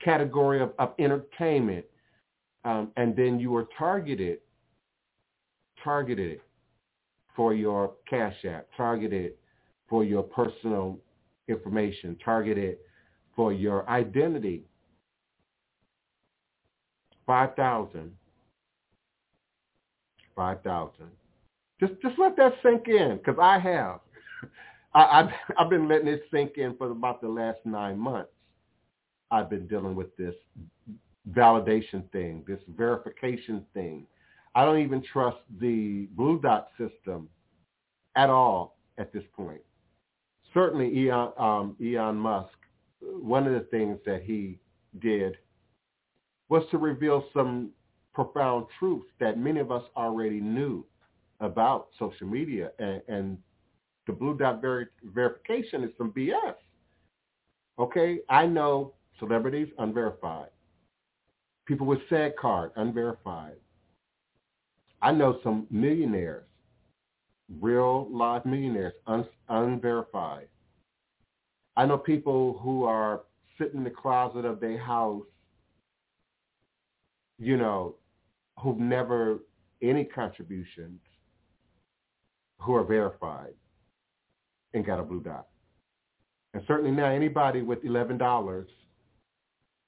category 0.03 0.63
of, 0.63 0.73
of 0.79 0.95
entertainment, 0.99 1.85
um, 2.65 2.91
and 2.97 3.15
then 3.17 3.39
you 3.39 3.55
are 3.57 3.69
targeted, 3.77 4.39
targeted 5.87 6.41
for 7.37 7.55
your 7.55 7.93
cash 8.11 8.45
app, 8.45 8.67
targeted 8.77 9.35
for 9.89 10.03
your 10.03 10.25
personal 10.25 10.99
information, 11.47 12.19
targeted 12.25 12.79
for 13.37 13.53
your 13.53 13.89
identity. 13.89 14.65
5,000. 17.27 18.11
5,000. 20.35 21.07
Just, 21.79 21.93
just 22.03 22.19
let 22.19 22.37
that 22.37 22.55
sink 22.63 22.89
in, 22.89 23.19
because 23.19 23.39
I 23.41 23.59
have. 23.59 24.01
I, 24.95 25.21
I've, 25.21 25.31
I've 25.59 25.71
been 25.71 25.87
letting 25.87 26.09
it 26.09 26.23
sink 26.33 26.53
in 26.57 26.77
for 26.77 26.91
about 26.91 27.21
the 27.21 27.29
last 27.29 27.59
nine 27.65 27.99
months. 27.99 28.31
I've 29.31 29.51
been 29.51 29.69
dealing 29.69 29.95
with 29.95 30.17
this 30.17 30.35
validation 31.33 32.11
thing, 32.11 32.45
this 32.47 32.61
verification 32.77 33.65
thing. 33.75 34.07
I 34.57 34.65
don't 34.65 34.79
even 34.79 35.03
trust 35.03 35.37
the 35.61 36.09
Blue 36.13 36.41
Dot 36.41 36.69
system 36.79 37.29
at 38.17 38.31
all 38.31 38.79
at 38.97 39.13
this 39.13 39.23
point. 39.37 39.61
Certainly, 40.55 41.11
Elon, 41.11 41.33
um, 41.37 41.77
Elon 41.79 42.17
Musk, 42.17 42.57
one 43.03 43.47
of 43.47 43.53
the 43.53 43.69
things 43.71 43.99
that 44.07 44.23
he 44.23 44.59
did 44.99 45.37
was 46.49 46.63
to 46.71 46.79
reveal 46.79 47.23
some 47.35 47.71
profound 48.15 48.65
truths 48.79 49.11
that 49.21 49.39
many 49.39 49.61
of 49.61 49.71
us 49.71 49.83
already 49.95 50.41
knew 50.41 50.87
about 51.41 51.89
social 51.99 52.27
media. 52.27 52.71
And, 52.79 53.03
and 53.09 53.39
the 54.07 54.15
Blue 54.15 54.39
Dot 54.39 54.63
ver- 54.63 54.91
verification 55.05 55.85
is 55.85 55.91
some 55.99 56.13
BS. 56.13 56.55
Okay, 57.79 58.21
I 58.31 58.47
know 58.47 58.95
celebrities 59.19 59.69
unverified. 59.79 60.49
People 61.67 61.87
with 61.87 61.99
SAG 62.09 62.37
card 62.37 62.71
unverified. 62.77 63.57
I 65.03 65.13
know 65.13 65.39
some 65.43 65.67
millionaires, 65.71 66.47
real 67.61 68.09
live 68.11 68.45
millionaires, 68.47 68.95
un- 69.07 69.29
unverified. 69.49 70.49
I 71.77 71.87
know 71.87 71.99
people 71.99 72.59
who 72.63 72.85
are 72.85 73.23
sitting 73.59 73.79
in 73.79 73.85
the 73.85 73.91
closet 73.91 74.45
of 74.45 74.61
their 74.61 74.79
house, 74.79 75.25
you 77.39 77.57
know, 77.57 77.97
who've 78.59 78.79
never 78.79 79.41
any 79.83 80.05
contributions, 80.05 81.01
who 82.61 82.75
are 82.75 82.85
verified 82.85 83.53
and 84.73 84.85
got 84.85 84.99
a 84.99 85.03
blue 85.03 85.21
dot. 85.21 85.47
And 86.55 86.63
certainly 86.67 86.91
now 86.91 87.11
anybody 87.11 87.61
with 87.61 87.83
$11 87.85 88.67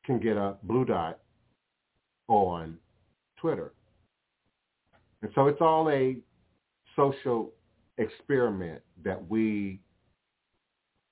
can 0.04 0.20
get 0.20 0.36
a 0.36 0.56
blue 0.62 0.84
dot 0.84 1.20
on 2.28 2.76
Twitter. 3.38 3.72
And 5.22 5.30
so 5.34 5.46
it's 5.48 5.60
all 5.60 5.88
a 5.90 6.16
social 6.96 7.52
experiment 7.98 8.80
that 9.04 9.28
we 9.28 9.80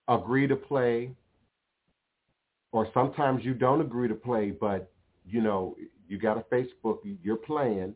agree 0.08 0.46
to 0.46 0.56
play 0.56 1.10
or 2.72 2.88
sometimes 2.92 3.44
you 3.44 3.54
don't 3.54 3.80
agree 3.80 4.06
to 4.06 4.14
play, 4.14 4.50
but 4.50 4.90
you 5.26 5.40
know, 5.40 5.76
you 6.08 6.18
got 6.18 6.36
a 6.36 6.42
Facebook, 6.54 6.98
you're 7.22 7.36
playing, 7.36 7.94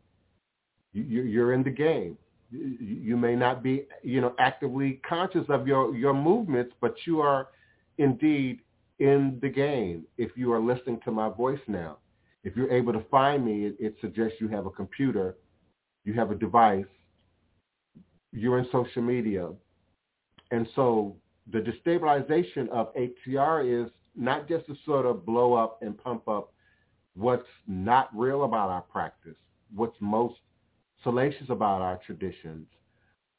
you're 0.92 1.52
in 1.52 1.62
the 1.62 1.70
game. 1.70 2.16
You 2.50 3.16
may 3.16 3.36
not 3.36 3.62
be, 3.62 3.84
you 4.02 4.20
know, 4.20 4.34
actively 4.38 5.00
conscious 5.08 5.44
of 5.48 5.68
your, 5.68 5.94
your 5.94 6.14
movements, 6.14 6.74
but 6.80 6.94
you 7.04 7.20
are 7.20 7.48
indeed 7.98 8.60
in 8.98 9.38
the 9.40 9.48
game 9.48 10.04
if 10.18 10.30
you 10.34 10.52
are 10.52 10.60
listening 10.60 10.98
to 11.04 11.12
my 11.12 11.28
voice 11.28 11.60
now. 11.68 11.98
If 12.42 12.56
you're 12.56 12.72
able 12.72 12.92
to 12.94 13.04
find 13.10 13.44
me, 13.44 13.66
it, 13.66 13.76
it 13.78 13.96
suggests 14.00 14.36
you 14.40 14.48
have 14.48 14.66
a 14.66 14.70
computer, 14.70 15.36
you 16.04 16.12
have 16.14 16.30
a 16.30 16.34
device, 16.34 16.84
you're 18.32 18.58
in 18.58 18.66
social 18.72 19.02
media. 19.02 19.48
And 20.50 20.66
so 20.74 21.16
the 21.52 21.58
destabilization 21.58 22.68
of 22.70 22.94
ATR 22.94 23.84
is 23.84 23.90
not 24.16 24.48
just 24.48 24.66
to 24.66 24.76
sort 24.84 25.06
of 25.06 25.24
blow 25.24 25.54
up 25.54 25.78
and 25.82 25.96
pump 25.96 26.28
up 26.28 26.52
what's 27.14 27.46
not 27.66 28.08
real 28.14 28.44
about 28.44 28.70
our 28.70 28.82
practice, 28.82 29.36
what's 29.74 29.96
most 30.00 30.36
salacious 31.02 31.48
about 31.48 31.80
our 31.80 31.98
traditions, 32.06 32.66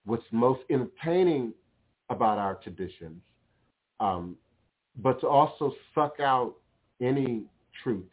what's 0.05 0.23
most 0.31 0.61
entertaining 0.69 1.53
about 2.09 2.37
our 2.37 2.55
traditions, 2.55 3.21
um, 3.99 4.35
but 4.97 5.19
to 5.21 5.27
also 5.27 5.73
suck 5.95 6.19
out 6.19 6.55
any 7.01 7.43
truth, 7.83 8.09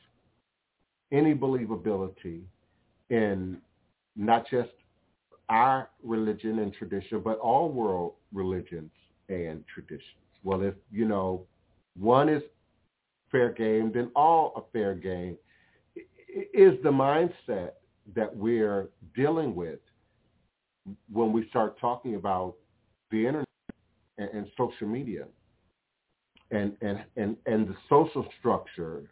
any 1.12 1.34
believability 1.34 2.42
in 3.10 3.58
not 4.18 4.48
just 4.50 4.70
our 5.48 5.88
religion 6.02 6.58
and 6.58 6.74
tradition, 6.74 7.20
but 7.20 7.38
all 7.38 7.70
world 7.70 8.14
religions 8.32 8.90
and 9.28 9.64
traditions. 9.72 10.02
Well, 10.42 10.62
if, 10.62 10.74
you 10.90 11.06
know, 11.06 11.46
one 11.96 12.28
is 12.28 12.42
fair 13.30 13.52
game, 13.52 13.92
then 13.94 14.10
all 14.14 14.52
a 14.56 14.72
fair 14.72 14.94
game 14.94 15.38
is 16.52 16.74
the 16.82 16.90
mindset 16.90 17.70
that 18.14 18.34
we're 18.34 18.88
dealing 19.14 19.54
with 19.54 19.78
when 21.12 21.32
we 21.32 21.48
start 21.48 21.78
talking 21.78 22.14
about 22.14 22.54
the 23.10 23.18
internet 23.18 23.46
and, 24.18 24.30
and 24.30 24.46
social 24.56 24.88
media 24.88 25.24
and, 26.50 26.72
and, 26.80 27.04
and, 27.16 27.36
and 27.46 27.68
the 27.68 27.76
social 27.88 28.26
structures 28.38 29.08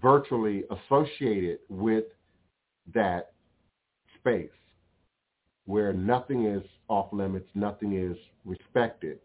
virtually 0.00 0.64
associated 0.70 1.58
with 1.68 2.04
that 2.92 3.33
space 4.24 4.50
where 5.66 5.92
nothing 5.92 6.46
is 6.46 6.62
off 6.88 7.12
limits, 7.12 7.48
nothing 7.54 7.94
is 7.94 8.16
respected. 8.44 9.18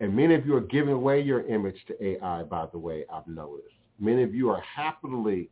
And 0.00 0.14
many 0.14 0.34
of 0.34 0.46
you 0.46 0.56
are 0.56 0.60
giving 0.60 0.94
away 0.94 1.20
your 1.20 1.46
image 1.46 1.76
to 1.86 2.04
AI, 2.04 2.42
by 2.44 2.66
the 2.72 2.78
way, 2.78 3.04
I've 3.12 3.26
noticed. 3.26 3.74
Many 3.98 4.22
of 4.22 4.34
you 4.34 4.50
are 4.50 4.60
happily 4.62 5.48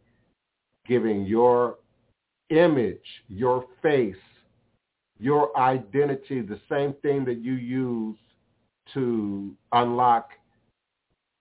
giving 0.87 1.25
your 1.25 1.79
image, 2.49 2.99
your 3.29 3.67
face, 3.83 4.17
your 5.19 5.57
identity, 5.59 6.41
the 6.41 6.59
same 6.69 6.95
thing 7.03 7.25
that 7.27 7.39
you 7.39 7.53
use 7.53 8.17
to 8.95 9.55
unlock 9.73 10.31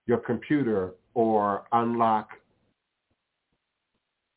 your 0.06 0.18
computer 0.18 0.94
or 1.14 1.64
unlock 1.72 2.28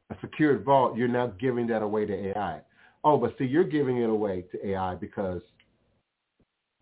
a 0.10 0.16
secured 0.22 0.64
vault, 0.64 0.98
you're 0.98 1.08
now 1.08 1.28
giving 1.40 1.68
that 1.68 1.82
away 1.82 2.06
to 2.06 2.30
AI. 2.30 2.62
Oh, 3.04 3.18
but 3.18 3.36
see, 3.38 3.46
you're 3.46 3.64
giving 3.64 3.98
it 3.98 4.10
away 4.10 4.46
to 4.52 4.68
AI 4.68 4.96
because 4.96 5.42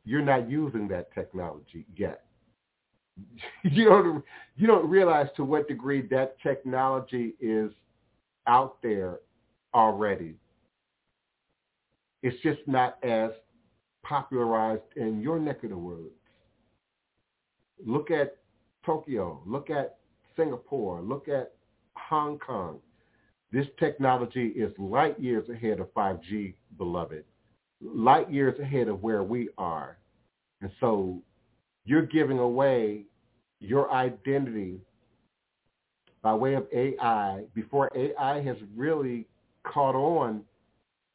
you're 0.05 0.21
not 0.21 0.49
using 0.49 0.87
that 0.89 1.13
technology 1.13 1.85
yet. 1.95 2.23
you 3.63 3.85
don't 3.85 4.23
you 4.55 4.67
don't 4.67 4.89
realize 4.89 5.27
to 5.35 5.43
what 5.43 5.67
degree 5.67 6.01
that 6.07 6.39
technology 6.41 7.35
is 7.39 7.71
out 8.47 8.81
there 8.81 9.19
already. 9.73 10.35
It's 12.23 12.41
just 12.43 12.59
not 12.67 12.97
as 13.03 13.31
popularized 14.03 14.81
in 14.95 15.21
your 15.21 15.39
neck 15.39 15.63
of 15.63 15.71
the 15.71 15.77
woods. 15.77 16.09
Look 17.83 18.11
at 18.11 18.37
Tokyo. 18.85 19.41
Look 19.45 19.69
at 19.69 19.97
Singapore. 20.35 21.01
Look 21.01 21.27
at 21.27 21.53
Hong 21.95 22.37
Kong. 22.39 22.79
This 23.51 23.67
technology 23.79 24.47
is 24.47 24.71
light 24.77 25.19
years 25.19 25.49
ahead 25.49 25.79
of 25.79 25.93
5G, 25.93 26.53
beloved. 26.77 27.25
Light 27.81 28.31
years 28.31 28.57
ahead 28.59 28.87
of 28.87 29.03
where 29.03 29.23
we 29.23 29.49
are. 29.57 29.97
And 30.61 30.71
so 30.79 31.21
you're 31.83 32.05
giving 32.05 32.39
away 32.39 33.03
your 33.59 33.91
identity 33.91 34.79
by 36.21 36.33
way 36.33 36.53
of 36.53 36.67
AI 36.71 37.43
before 37.53 37.89
AI 37.95 38.41
has 38.41 38.55
really 38.75 39.27
caught 39.63 39.95
on 39.95 40.43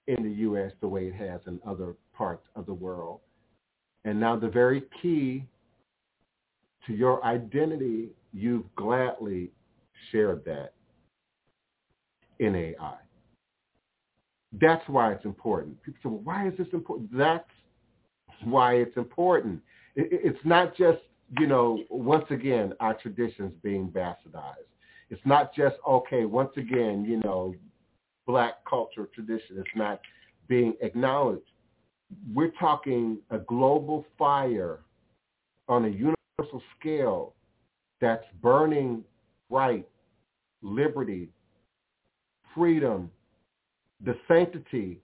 in 0.09 0.22
the 0.22 0.30
U.S. 0.43 0.72
the 0.80 0.89
way 0.89 1.07
it 1.07 1.14
has 1.14 1.41
in 1.47 1.59
other 1.66 1.95
parts 2.14 2.47
of 2.55 2.66
the 2.66 2.74
world. 2.74 3.20
And 4.05 4.20
now 4.20 4.37
the 4.37 4.49
very 4.49 4.82
key 5.01 5.47
to 6.87 6.93
your 6.93 7.24
identity, 7.24 8.11
you've 8.32 8.72
gladly 8.74 9.51
shared 10.11 10.45
that 10.45 10.72
in 12.39 12.55
AI. 12.55 12.97
That's 14.61 14.87
why 14.89 15.12
it's 15.12 15.24
important. 15.24 15.82
People 15.82 16.01
say, 16.03 16.09
well, 16.09 16.20
why 16.24 16.49
is 16.49 16.55
this 16.57 16.68
important? 16.72 17.11
That's 17.16 17.45
why 18.45 18.74
it's 18.74 18.97
important. 18.97 19.61
It's 19.97 20.39
not 20.45 20.76
just, 20.76 20.99
you 21.39 21.47
know, 21.47 21.82
once 21.91 22.26
again, 22.30 22.72
our 22.80 22.95
traditions 22.95 23.53
being 23.62 23.89
bastardized. 23.89 24.66
It's 25.11 25.22
not 25.24 25.55
just, 25.55 25.76
okay, 25.89 26.24
once 26.24 26.51
again, 26.57 27.05
you 27.05 27.20
know, 27.24 27.55
black 28.26 28.64
culture 28.68 29.09
tradition. 29.14 29.57
It's 29.59 29.68
not 29.74 30.01
being 30.49 30.74
acknowledged. 30.80 31.51
We're 32.32 32.53
talking 32.59 33.18
a 33.30 33.39
global 33.39 34.05
fire 34.18 34.80
on 35.68 35.84
a 35.84 35.89
universal 35.89 36.62
scale 36.78 37.34
that's 38.01 38.24
burning 38.43 39.05
right, 39.51 39.87
liberty, 40.62 41.30
freedom, 42.57 43.11
the 44.04 44.16
sanctity 44.26 45.00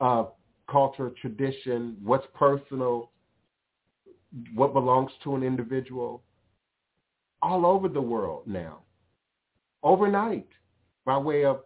of 0.00 0.32
culture, 0.68 1.12
tradition, 1.20 1.96
what's 2.02 2.26
personal, 2.34 3.12
what 4.54 4.72
belongs 4.72 5.12
to 5.22 5.36
an 5.36 5.44
individual, 5.44 6.22
all 7.42 7.64
over 7.64 7.88
the 7.88 8.00
world 8.00 8.42
now, 8.46 8.80
overnight, 9.82 10.48
by 11.04 11.16
way 11.16 11.44
of 11.44 11.60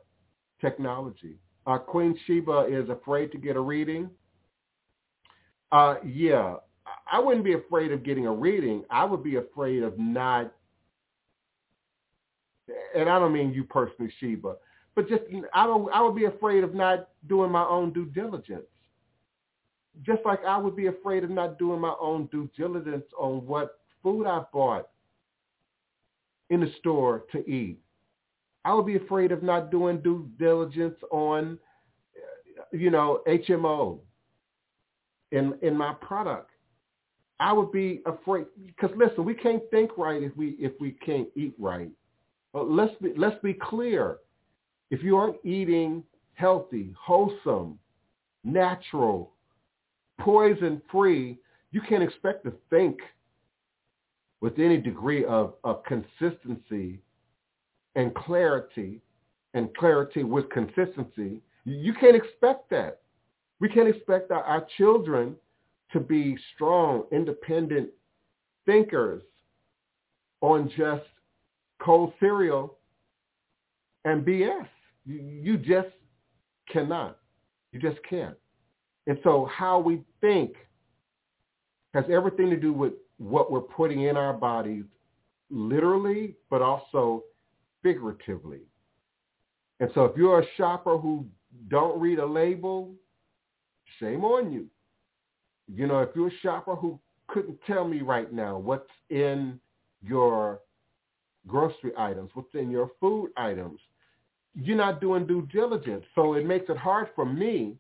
technology. 0.61 1.39
Uh, 1.67 1.79
Queen 1.79 2.19
Sheba 2.27 2.67
is 2.71 2.89
afraid 2.91 3.33
to 3.33 3.39
get 3.39 3.57
a 3.57 3.61
reading. 3.61 4.11
Uh, 5.73 5.95
yeah, 6.05 6.57
I 7.11 7.19
wouldn't 7.19 7.45
be 7.45 7.55
afraid 7.55 7.93
of 7.93 8.03
getting 8.03 8.27
a 8.27 8.33
reading. 8.33 8.85
I 8.91 9.05
would 9.05 9.23
be 9.23 9.37
afraid 9.37 9.83
of 9.83 9.99
not, 9.99 10.53
and 12.95 13.09
I 13.09 13.19
don't 13.19 13.33
mean 13.33 13.53
you 13.53 13.65
personally, 13.65 14.13
Sheba, 14.21 14.57
but 15.01 15.09
just 15.09 15.23
I 15.55 15.67
don't. 15.67 15.91
I 15.93 16.03
would 16.03 16.15
be 16.15 16.27
afraid 16.27 16.63
of 16.63 16.75
not 16.75 17.09
doing 17.27 17.51
my 17.51 17.65
own 17.65 17.93
due 17.93 18.07
diligence. 18.07 18.67
Just 20.03 20.21
like 20.25 20.45
I 20.47 20.59
would 20.59 20.77
be 20.77 20.87
afraid 20.87 21.25
of 21.25 21.31
not 21.31 21.59
doing 21.59 21.81
my 21.81 21.95
own 22.01 22.27
due 22.27 22.51
diligence 22.57 23.05
on 23.19 23.47
what 23.47 23.79
food 24.03 24.27
I 24.27 24.43
bought 24.53 24.89
in 26.51 26.61
the 26.61 26.71
store 26.79 27.25
to 27.33 27.39
eat. 27.51 27.79
I 28.65 28.75
would 28.75 28.85
be 28.85 28.97
afraid 28.97 29.33
of 29.33 29.43
not 29.43 29.71
doing 29.71 30.01
due 30.01 30.29
diligence 30.39 30.97
on, 31.11 31.59
you 32.73 32.91
know, 32.91 33.21
GMO 33.27 34.01
in 35.33 35.55
in 35.63 35.77
my 35.77 35.95
product. 35.95 36.51
I 37.39 37.55
would 37.55 37.73
be 37.73 38.03
afraid 38.05 38.47
because 38.67 38.91
listen, 38.97 39.25
we 39.25 39.35
can't 39.35 39.63
think 39.71 39.97
right 39.97 40.23
if 40.23 40.37
we 40.37 40.57
if 40.59 40.73
we 40.79 40.93
can't 41.05 41.29
eat 41.37 41.55
right. 41.59 41.91
But 42.53 42.71
let's 42.71 42.95
be 43.01 43.15
let's 43.17 43.41
be 43.43 43.55
clear. 43.55 44.19
If 44.91 45.03
you 45.03 45.17
aren't 45.17 45.37
eating 45.45 46.03
healthy, 46.35 46.95
wholesome, 46.99 47.79
natural, 48.45 49.33
poison 50.19 50.83
free, 50.91 51.39
you 51.71 51.81
can't 51.81 52.03
expect 52.03 52.45
to 52.45 52.53
think 52.71 52.99
with 54.41 54.59
any 54.59 54.79
degree 54.79 55.25
of, 55.25 55.55
of 55.65 55.83
consistency 55.85 57.01
and 57.95 58.15
clarity 58.15 59.01
and 59.55 59.75
clarity 59.77 60.25
with 60.25 60.49
consistency. 60.51 61.41
You 61.65 61.93
can't 61.95 62.17
expect 62.17 62.71
that. 62.71 63.01
We 63.61 63.69
can't 63.69 63.89
expect 63.89 64.31
our, 64.31 64.43
our 64.43 64.67
children 64.77 65.37
to 65.93 66.01
be 66.01 66.39
strong, 66.55 67.05
independent 67.13 67.91
thinkers 68.65 69.23
on 70.41 70.71
just 70.77 71.05
cold 71.81 72.13
cereal 72.21 72.79
and 74.05 74.25
BS. 74.25 74.67
You, 75.07 75.57
just 75.57 75.89
cannot. 76.71 77.19
You 77.73 77.81
just 77.81 77.99
can't. 78.09 78.37
And 79.07 79.19
so 79.25 79.49
how 79.53 79.79
we 79.79 80.03
think 80.21 80.55
has 81.95 82.05
everything 82.11 82.51
to 82.51 82.57
do 82.57 82.73
with 82.73 82.93
what 83.19 83.51
we're 83.51 83.61
putting 83.61 84.05
in 84.05 84.17
our 84.17 84.33
bodies 84.33 84.85
literally, 85.51 86.37
but 86.49 86.63
also 86.63 87.25
figuratively. 87.83 88.61
And 89.81 89.91
so 89.95 90.05
if 90.05 90.17
you're 90.17 90.41
a 90.41 90.47
shopper 90.57 90.97
who 90.97 91.27
don't 91.69 92.01
read 92.01 92.19
a 92.19 92.27
label, 92.27 92.95
shame 93.99 94.25
on 94.25 94.53
you. 94.53 94.67
You 95.73 95.87
know, 95.87 96.01
if 96.01 96.11
you're 96.15 96.29
a 96.29 96.41
shopper 96.43 96.75
who 96.77 97.01
couldn't 97.29 97.59
tell 97.67 97.87
me 97.87 98.03
right 98.03 98.33
now 98.33 98.59
what's 98.59 98.91
in 99.09 99.59
your 100.03 100.61
grocery 101.47 101.93
items, 101.97 102.31
what's 102.35 102.55
in 102.55 102.71
your 102.71 102.91
food 103.01 103.31
items, 103.37 103.81
you're 104.55 104.77
not 104.77 105.01
doing 105.01 105.27
due 105.27 105.47
diligence. 105.53 106.05
So 106.15 106.35
it 106.35 106.47
makes 106.47 106.69
it 106.69 106.77
hard 106.77 107.09
for 107.15 107.25
me. 107.25 107.77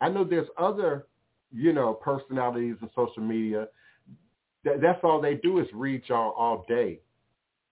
I 0.00 0.08
know 0.08 0.24
there's 0.24 0.48
other, 0.58 1.06
you 1.52 1.72
know, 1.72 1.94
personalities 1.94 2.76
in 2.80 2.90
social 2.94 3.22
media. 3.22 3.68
That, 4.64 4.80
that's 4.80 5.00
all 5.02 5.20
they 5.20 5.34
do 5.34 5.58
is 5.58 5.66
read 5.72 6.02
y'all 6.06 6.32
all 6.32 6.64
day 6.68 7.00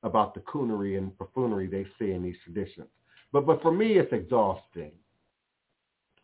about 0.02 0.34
the 0.34 0.40
coonery 0.40 0.98
and 0.98 1.16
buffoonery 1.18 1.66
they 1.66 1.86
see 1.98 2.12
in 2.12 2.22
these 2.22 2.36
traditions. 2.44 2.88
But 3.32 3.46
but 3.46 3.60
for 3.62 3.72
me, 3.72 3.98
it's 3.98 4.12
exhausting. 4.12 4.92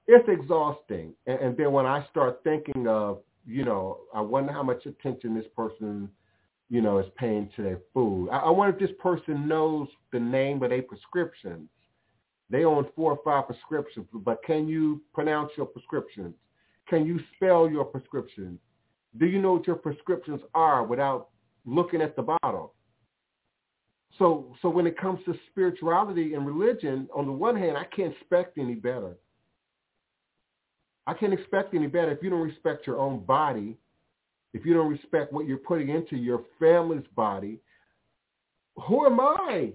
It's 0.06 0.28
exhausting. 0.28 1.14
And, 1.26 1.40
and 1.40 1.56
then 1.56 1.72
when 1.72 1.86
I 1.86 2.06
start 2.10 2.40
thinking 2.44 2.86
of, 2.86 3.20
you 3.44 3.64
know, 3.64 3.98
I 4.14 4.20
wonder 4.20 4.52
how 4.52 4.62
much 4.62 4.86
attention 4.86 5.34
this 5.34 5.46
person, 5.56 6.08
you 6.70 6.80
know, 6.80 6.98
is 6.98 7.06
paying 7.16 7.50
to 7.56 7.62
their 7.62 7.80
food. 7.92 8.28
I, 8.30 8.38
I 8.38 8.50
wonder 8.50 8.74
if 8.74 8.80
this 8.80 8.96
person 9.00 9.48
knows 9.48 9.88
the 10.12 10.20
name 10.20 10.62
of 10.62 10.70
their 10.70 10.82
prescriptions 10.82 11.68
they 12.53 12.64
own 12.66 12.86
four 12.94 13.12
or 13.12 13.18
five 13.24 13.46
prescriptions, 13.46 14.07
but 14.12 14.42
can 14.44 14.68
you 14.68 15.00
pronounce 15.14 15.50
your 15.57 15.64
prescriptions? 15.64 16.34
Can 16.86 17.07
you 17.07 17.18
spell 17.34 17.68
your 17.68 17.84
prescriptions? 17.84 18.59
Do 19.16 19.24
you 19.24 19.40
know 19.40 19.55
what 19.55 19.66
your 19.66 19.76
prescriptions 19.76 20.42
are 20.55 20.84
without 20.84 21.28
looking 21.64 22.03
at 22.03 22.14
the 22.14 22.22
bottle? 22.22 22.74
So, 24.18 24.55
so 24.61 24.68
when 24.68 24.86
it 24.86 24.98
comes 24.98 25.20
to 25.24 25.34
spirituality 25.50 26.34
and 26.34 26.46
religion, 26.46 27.09
on 27.14 27.24
the 27.24 27.32
one 27.32 27.57
hand, 27.57 27.78
I 27.78 27.84
can't 27.84 28.12
expect 28.12 28.59
any 28.59 28.74
better. 28.74 29.16
I 31.07 31.14
can't 31.14 31.32
expect 31.32 31.72
any 31.72 31.86
better 31.86 32.12
if 32.12 32.22
you 32.22 32.28
don't 32.28 32.42
respect 32.42 32.86
your 32.86 32.98
own 32.98 33.24
body, 33.24 33.78
if 34.53 34.66
you 34.66 34.74
don't 34.74 34.90
respect 34.90 35.32
what 35.32 35.46
you're 35.46 35.57
putting 35.57 35.88
into 35.88 36.16
your 36.16 36.44
family's 36.61 37.07
body. 37.16 37.61
Who 38.86 39.07
am 39.07 39.20
I 39.20 39.72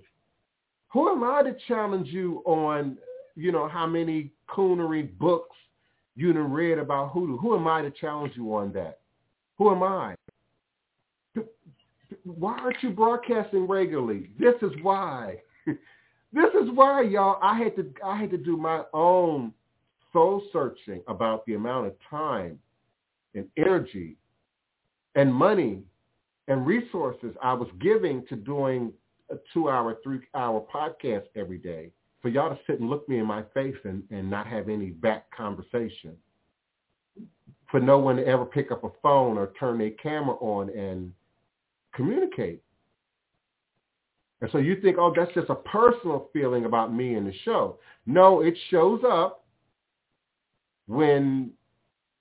who 0.98 1.12
am 1.12 1.24
I 1.24 1.44
to 1.44 1.56
challenge 1.68 2.08
you 2.08 2.42
on, 2.44 2.98
you 3.36 3.52
know, 3.52 3.68
how 3.68 3.86
many 3.86 4.32
coonery 4.50 5.16
books 5.20 5.56
you 6.16 6.34
done 6.34 6.52
read 6.52 6.80
about 6.80 7.12
hoodoo? 7.12 7.38
Who 7.38 7.56
am 7.56 7.68
I 7.68 7.84
to 7.84 7.92
challenge 7.92 8.34
you 8.36 8.56
on 8.56 8.74
that? 8.74 9.02
Who 9.60 9.70
am 9.70 9.84
I? 9.84 10.16
Why 12.24 12.58
aren't 12.58 12.82
you 12.82 12.90
broadcasting 12.90 13.68
regularly? 13.68 14.32
This 14.40 14.56
is 14.64 14.72
why. 14.82 15.36
this 15.68 16.50
is 16.60 16.72
why, 16.74 17.04
y'all. 17.04 17.38
I 17.44 17.56
had 17.60 17.76
to 17.76 17.94
I 18.04 18.20
had 18.20 18.32
to 18.32 18.38
do 18.38 18.58
my 18.58 18.82
own 18.92 19.54
soul 20.12 20.42
searching 20.52 21.04
about 21.08 21.46
the 21.46 21.54
amount 21.54 21.86
of 21.86 21.94
time 22.10 22.58
and 23.36 23.46
energy 23.56 24.18
and 25.14 25.32
money 25.32 25.84
and 26.48 26.66
resources 26.66 27.36
I 27.44 27.54
was 27.54 27.70
giving 27.80 28.26
to 28.30 28.36
doing 28.36 28.94
a 29.30 29.36
two-hour, 29.54 29.98
three-hour 30.04 30.66
podcast 30.74 31.26
every 31.36 31.58
day 31.58 31.92
for 32.22 32.30
y'all 32.30 32.50
to 32.50 32.60
sit 32.66 32.80
and 32.80 32.90
look 32.90 33.08
me 33.08 33.20
in 33.20 33.26
my 33.26 33.44
face 33.54 33.76
and, 33.84 34.04
and 34.10 34.30
not 34.30 34.48
have 34.48 34.70
any 34.70 34.88
back 34.88 35.26
conversation. 35.36 36.16
For 37.70 37.80
no 37.80 38.00
one 38.00 38.16
to 38.16 38.26
ever 38.26 38.46
pick 38.46 38.72
up 38.72 38.84
a 38.84 38.90
phone 39.02 39.38
or 39.38 39.52
turn 39.60 39.78
their 39.78 39.92
camera 39.92 40.36
on 40.36 40.70
and 40.70 41.12
communicate. 41.94 42.62
And 44.42 44.50
so 44.52 44.58
you 44.60 44.80
think, 44.82 44.98
oh, 45.00 45.14
that's 45.16 45.34
just 45.34 45.50
a 45.50 45.56
personal 45.56 46.30
feeling 46.32 46.66
about 46.66 46.94
me 46.94 47.16
and 47.16 47.28
the 47.28 47.34
show. 47.44 47.80
No, 48.06 48.42
it 48.42 48.56
shows 48.70 49.02
up 49.06 49.46
when 50.88 51.52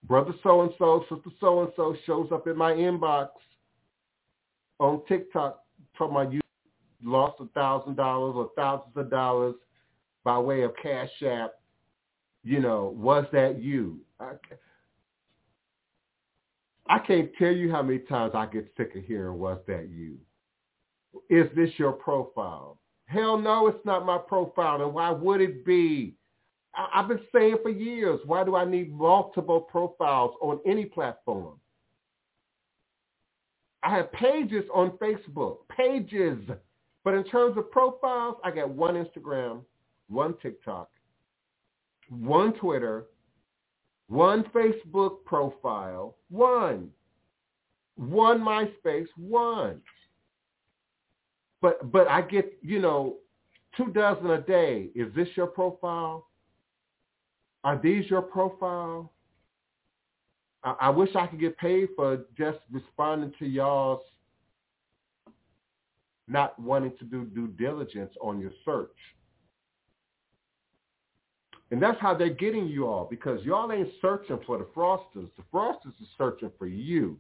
brother 0.05 0.33
so-and-so, 0.43 1.05
sister 1.09 1.31
so-and-so 1.41 1.97
shows 2.07 2.29
up 2.33 2.47
in 2.47 2.57
my 2.57 2.73
inbox 2.73 3.29
on 4.79 5.03
TikTok 5.07 5.63
from 5.97 6.13
my 6.13 6.25
lost 7.07 7.41
a 7.41 7.47
thousand 7.47 7.97
dollars 7.97 8.35
or 8.37 8.51
thousands 8.57 8.97
of 8.97 9.11
dollars 9.11 9.55
by 10.25 10.39
way 10.39 10.63
of 10.63 10.73
cash 10.83 11.11
app, 11.27 11.53
you 12.43 12.61
know, 12.61 12.95
was 12.97 13.25
that 13.33 13.63
you? 13.63 14.01
I, 14.21 14.33
I 16.89 16.99
can't 16.99 17.31
tell 17.39 17.53
you 17.53 17.71
how 17.71 17.83
many 17.83 18.01
times 18.01 18.33
I 18.35 18.47
get 18.47 18.73
sick 18.77 18.95
of 18.97 19.05
hearing 19.05 19.39
was 19.39 19.59
that 19.67 19.89
you? 19.91 20.17
Is 21.31 21.47
this 21.57 21.71
your 21.77 21.93
profile? 21.93 22.79
Hell 23.07 23.39
no, 23.39 23.69
it's 23.69 23.85
not 23.85 24.05
my 24.05 24.19
profile. 24.19 24.83
And 24.83 24.93
why 24.93 25.11
would 25.11 25.41
it 25.41 25.65
be? 25.65 26.17
I, 26.75 26.89
I've 26.95 27.09
been 27.09 27.21
saying 27.35 27.59
for 27.63 27.71
years, 27.71 28.21
why 28.27 28.45
do 28.45 28.57
I 28.57 28.65
need 28.65 28.93
multiple 28.93 29.61
profiles 29.61 30.35
on 30.41 30.61
any 30.67 30.85
platform? 30.85 31.59
I 33.83 33.97
have 33.97 34.13
pages 34.13 34.65
on 34.75 34.99
Facebook, 34.99 35.59
pages. 35.69 36.39
But 37.07 37.15
in 37.15 37.23
terms 37.23 37.57
of 37.57 37.71
profiles, 37.71 38.35
I 38.43 38.51
got 38.51 38.69
one 38.69 38.97
Instagram, 38.97 39.61
one 40.09 40.35
TikTok, 40.43 40.91
one 42.09 42.53
Twitter, 42.55 43.05
one 44.09 44.43
Facebook 44.53 45.25
profile, 45.25 46.17
one, 46.31 46.91
one 47.95 48.41
MySpace, 48.41 49.07
one. 49.17 49.81
But 51.63 51.93
but 51.93 52.09
I 52.09 52.23
get 52.23 52.59
you 52.61 52.81
know 52.81 53.19
two 53.77 53.93
dozen 53.93 54.31
a 54.31 54.41
day. 54.41 54.89
Is 54.97 55.15
this 55.15 55.29
your 55.37 55.47
profile? 55.47 56.27
Are 57.63 57.81
these 57.81 58.11
your 58.11 58.23
profile? 58.23 59.13
I, 60.65 60.75
I 60.81 60.91
wish 60.91 61.15
I 61.15 61.29
could 61.29 61.39
get 61.39 61.57
paid 61.57 61.91
for 61.95 62.25
just 62.37 62.59
responding 62.73 63.33
to 63.39 63.47
y'all's 63.47 64.03
not 66.29 66.59
wanting 66.59 66.93
to 66.99 67.05
do 67.05 67.25
due 67.25 67.49
diligence 67.49 68.13
on 68.21 68.41
your 68.41 68.53
search. 68.65 68.97
And 71.71 71.83
that's 71.83 72.01
how 72.01 72.15
they're 72.15 72.31
getting 72.31 72.67
you 72.69 72.87
all 72.87 73.07
because 73.11 73.45
y'all 73.45 73.73
ain't 73.73 73.89
searching 74.01 74.39
for 74.47 74.59
the 74.59 74.65
fraudsters. 74.77 75.31
The 75.37 75.43
fraudsters 75.53 76.01
are 76.01 76.17
searching 76.17 76.51
for 76.59 76.67
you. 76.67 77.19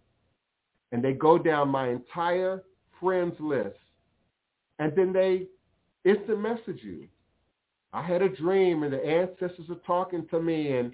And 0.92 1.02
they 1.02 1.12
go 1.12 1.36
down 1.36 1.68
my 1.68 1.88
entire 1.88 2.62
friends 3.00 3.34
list 3.40 3.76
and 4.78 4.92
then 4.94 5.12
they 5.12 5.46
instant 6.04 6.40
message 6.40 6.80
you. 6.82 7.08
I 7.92 8.02
had 8.02 8.22
a 8.22 8.28
dream 8.28 8.82
and 8.82 8.92
the 8.92 9.04
ancestors 9.04 9.68
are 9.68 9.80
talking 9.86 10.26
to 10.30 10.40
me 10.40 10.76
and 10.76 10.92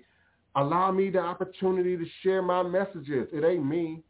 allow 0.56 0.90
me 0.90 1.10
the 1.10 1.18
opportunity 1.18 1.96
to 1.96 2.04
share 2.22 2.42
my 2.42 2.62
messages. 2.62 3.28
It 3.32 3.44
ain't 3.44 3.66
me. 3.66 4.02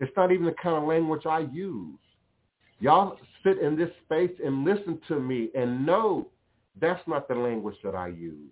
It's 0.00 0.12
not 0.16 0.32
even 0.32 0.46
the 0.46 0.54
kind 0.60 0.76
of 0.76 0.88
language 0.88 1.26
I 1.26 1.40
use. 1.52 1.98
Y'all 2.80 3.18
sit 3.42 3.58
in 3.58 3.76
this 3.76 3.90
space 4.04 4.32
and 4.44 4.64
listen 4.64 5.00
to 5.08 5.18
me 5.18 5.50
and 5.54 5.86
know 5.86 6.28
that's 6.80 7.06
not 7.06 7.28
the 7.28 7.34
language 7.34 7.76
that 7.82 7.94
I 7.94 8.08
use. 8.08 8.50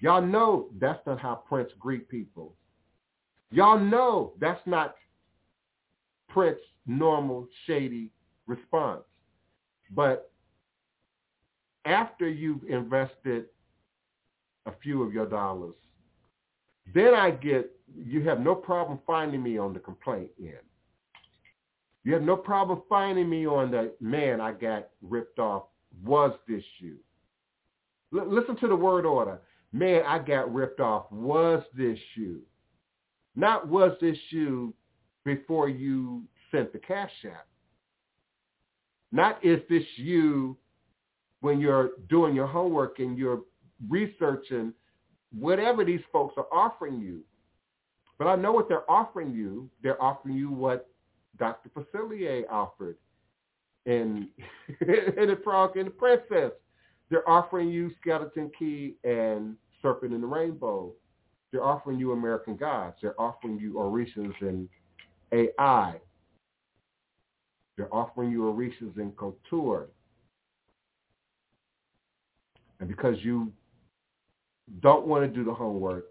Y'all 0.00 0.22
know 0.22 0.68
that's 0.80 1.04
not 1.06 1.20
how 1.20 1.42
Prince 1.48 1.70
greet 1.78 2.08
people. 2.08 2.54
Y'all 3.50 3.78
know 3.78 4.32
that's 4.40 4.60
not 4.66 4.96
Prince's 6.28 6.62
normal 6.86 7.46
shady 7.66 8.10
response. 8.46 9.04
But 9.90 10.30
after 11.84 12.28
you've 12.28 12.64
invested 12.64 13.46
a 14.66 14.72
few 14.82 15.02
of 15.02 15.12
your 15.12 15.26
dollars, 15.26 15.74
then 16.94 17.14
I 17.14 17.30
get, 17.30 17.70
you 17.96 18.22
have 18.28 18.40
no 18.40 18.54
problem 18.54 18.98
finding 19.06 19.42
me 19.42 19.58
on 19.58 19.72
the 19.72 19.78
complaint 19.78 20.30
end. 20.38 20.56
You 22.04 22.12
have 22.12 22.22
no 22.22 22.36
problem 22.36 22.82
finding 22.88 23.28
me 23.28 23.46
on 23.46 23.70
the, 23.70 23.92
man, 24.00 24.40
I 24.40 24.52
got 24.52 24.88
ripped 25.02 25.38
off. 25.38 25.64
Was 26.04 26.32
this 26.46 26.62
you? 26.78 26.96
L- 28.14 28.30
listen 28.30 28.56
to 28.56 28.68
the 28.68 28.76
word 28.76 29.06
order. 29.06 29.40
Man, 29.72 30.02
I 30.06 30.18
got 30.18 30.52
ripped 30.52 30.80
off. 30.80 31.10
Was 31.10 31.62
this 31.76 31.98
you? 32.14 32.42
Not 33.34 33.66
was 33.66 33.92
this 34.00 34.18
you 34.30 34.74
before 35.24 35.68
you 35.68 36.22
sent 36.52 36.72
the 36.72 36.78
cash 36.78 37.10
app. 37.24 37.46
Not 39.10 39.44
is 39.44 39.60
this 39.68 39.84
you 39.96 40.56
when 41.40 41.58
you're 41.58 41.90
doing 42.08 42.34
your 42.34 42.46
homework 42.46 42.98
and 42.98 43.18
you're 43.18 43.42
researching 43.88 44.72
whatever 45.32 45.84
these 45.84 46.00
folks 46.12 46.34
are 46.36 46.46
offering 46.52 47.00
you. 47.00 47.20
But 48.18 48.28
I 48.28 48.36
know 48.36 48.52
what 48.52 48.68
they're 48.68 48.88
offering 48.90 49.32
you. 49.32 49.68
They're 49.82 50.00
offering 50.00 50.36
you 50.36 50.50
what 50.50 50.88
Dr. 51.38 51.70
Facilier 51.70 52.44
offered 52.50 52.96
in, 53.86 54.28
in 54.80 55.28
The 55.28 55.38
Frog 55.42 55.76
and 55.76 55.86
the 55.86 55.90
Princess. 55.90 56.52
They're 57.10 57.28
offering 57.28 57.68
you 57.68 57.90
Skeleton 58.00 58.50
Key 58.58 58.94
and 59.04 59.56
Serpent 59.82 60.14
in 60.14 60.20
the 60.20 60.26
Rainbow. 60.26 60.92
They're 61.52 61.64
offering 61.64 61.98
you 61.98 62.12
American 62.12 62.56
Gods. 62.56 62.96
They're 63.00 63.20
offering 63.20 63.58
you 63.58 63.74
Orishas 63.74 64.34
and 64.40 64.68
AI. 65.32 66.00
They're 67.76 67.94
offering 67.94 68.30
you 68.30 68.40
Orishas 68.40 68.96
and 68.96 69.16
Couture. 69.16 69.88
And 72.80 72.88
because 72.88 73.16
you 73.20 73.52
don't 74.80 75.06
want 75.06 75.24
to 75.24 75.28
do 75.28 75.44
the 75.44 75.54
homework, 75.54 76.06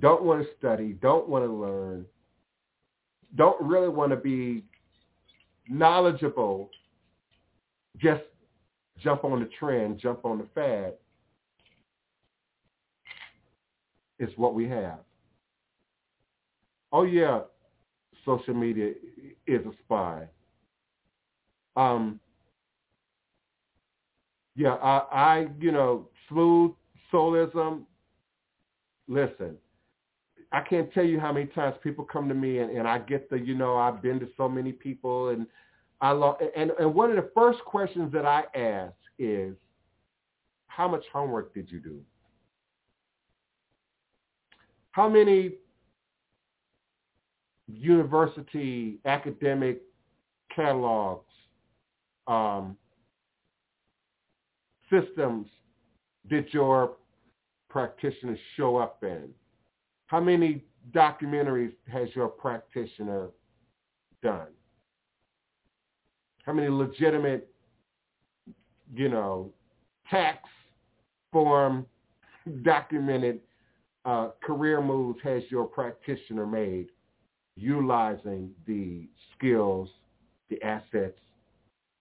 don't 0.00 0.22
want 0.22 0.42
to 0.42 0.48
study, 0.58 0.92
don't 1.00 1.28
want 1.28 1.44
to 1.44 1.52
learn, 1.52 2.04
don't 3.34 3.60
really 3.60 3.88
want 3.88 4.10
to 4.10 4.16
be 4.16 4.64
knowledgeable, 5.68 6.70
just 7.98 8.22
jump 8.98 9.24
on 9.24 9.40
the 9.40 9.48
trend, 9.58 9.98
jump 9.98 10.24
on 10.24 10.38
the 10.38 10.46
fad, 10.54 10.94
is 14.18 14.30
what 14.36 14.54
we 14.54 14.68
have. 14.68 15.00
Oh 16.92 17.02
yeah, 17.02 17.40
social 18.24 18.54
media 18.54 18.92
is 19.46 19.64
a 19.66 19.72
spy. 19.84 20.28
Um, 21.76 22.20
yeah, 24.54 24.74
I, 24.74 24.98
I, 25.12 25.46
you 25.60 25.72
know, 25.72 26.08
smooth 26.28 26.72
soulism. 27.12 27.82
Listen, 29.08 29.56
I 30.52 30.60
can't 30.60 30.92
tell 30.92 31.04
you 31.04 31.18
how 31.18 31.32
many 31.32 31.46
times 31.46 31.76
people 31.82 32.04
come 32.04 32.28
to 32.28 32.34
me 32.34 32.58
and, 32.58 32.70
and 32.70 32.86
I 32.86 32.98
get 32.98 33.28
the, 33.28 33.38
you 33.38 33.54
know, 33.54 33.76
I've 33.76 34.00
been 34.00 34.20
to 34.20 34.28
so 34.36 34.48
many 34.48 34.72
people 34.72 35.30
and 35.30 35.46
I 36.00 36.10
love, 36.10 36.36
and, 36.56 36.70
and 36.78 36.94
one 36.94 37.10
of 37.10 37.16
the 37.16 37.30
first 37.34 37.60
questions 37.64 38.12
that 38.12 38.24
I 38.26 38.44
ask 38.54 38.94
is, 39.18 39.56
how 40.68 40.86
much 40.86 41.04
homework 41.10 41.54
did 41.54 41.70
you 41.70 41.80
do? 41.80 42.00
How 44.92 45.08
many 45.08 45.52
university 47.66 48.98
academic 49.06 49.82
catalogs, 50.54 51.32
um, 52.26 52.76
systems 54.90 55.46
did 56.28 56.46
your 56.52 56.92
practitioners 57.68 58.38
show 58.56 58.76
up 58.76 59.02
in? 59.02 59.30
How 60.06 60.20
many 60.20 60.64
documentaries 60.92 61.72
has 61.92 62.08
your 62.14 62.28
practitioner 62.28 63.30
done? 64.22 64.48
How 66.44 66.52
many 66.52 66.68
legitimate, 66.68 67.52
you 68.94 69.08
know, 69.08 69.52
tax 70.08 70.48
form 71.32 71.86
documented 72.62 73.40
uh, 74.04 74.30
career 74.44 74.80
moves 74.80 75.18
has 75.24 75.42
your 75.50 75.64
practitioner 75.64 76.46
made 76.46 76.86
utilizing 77.56 78.50
the 78.66 79.08
skills, 79.36 79.88
the 80.50 80.62
assets 80.62 81.18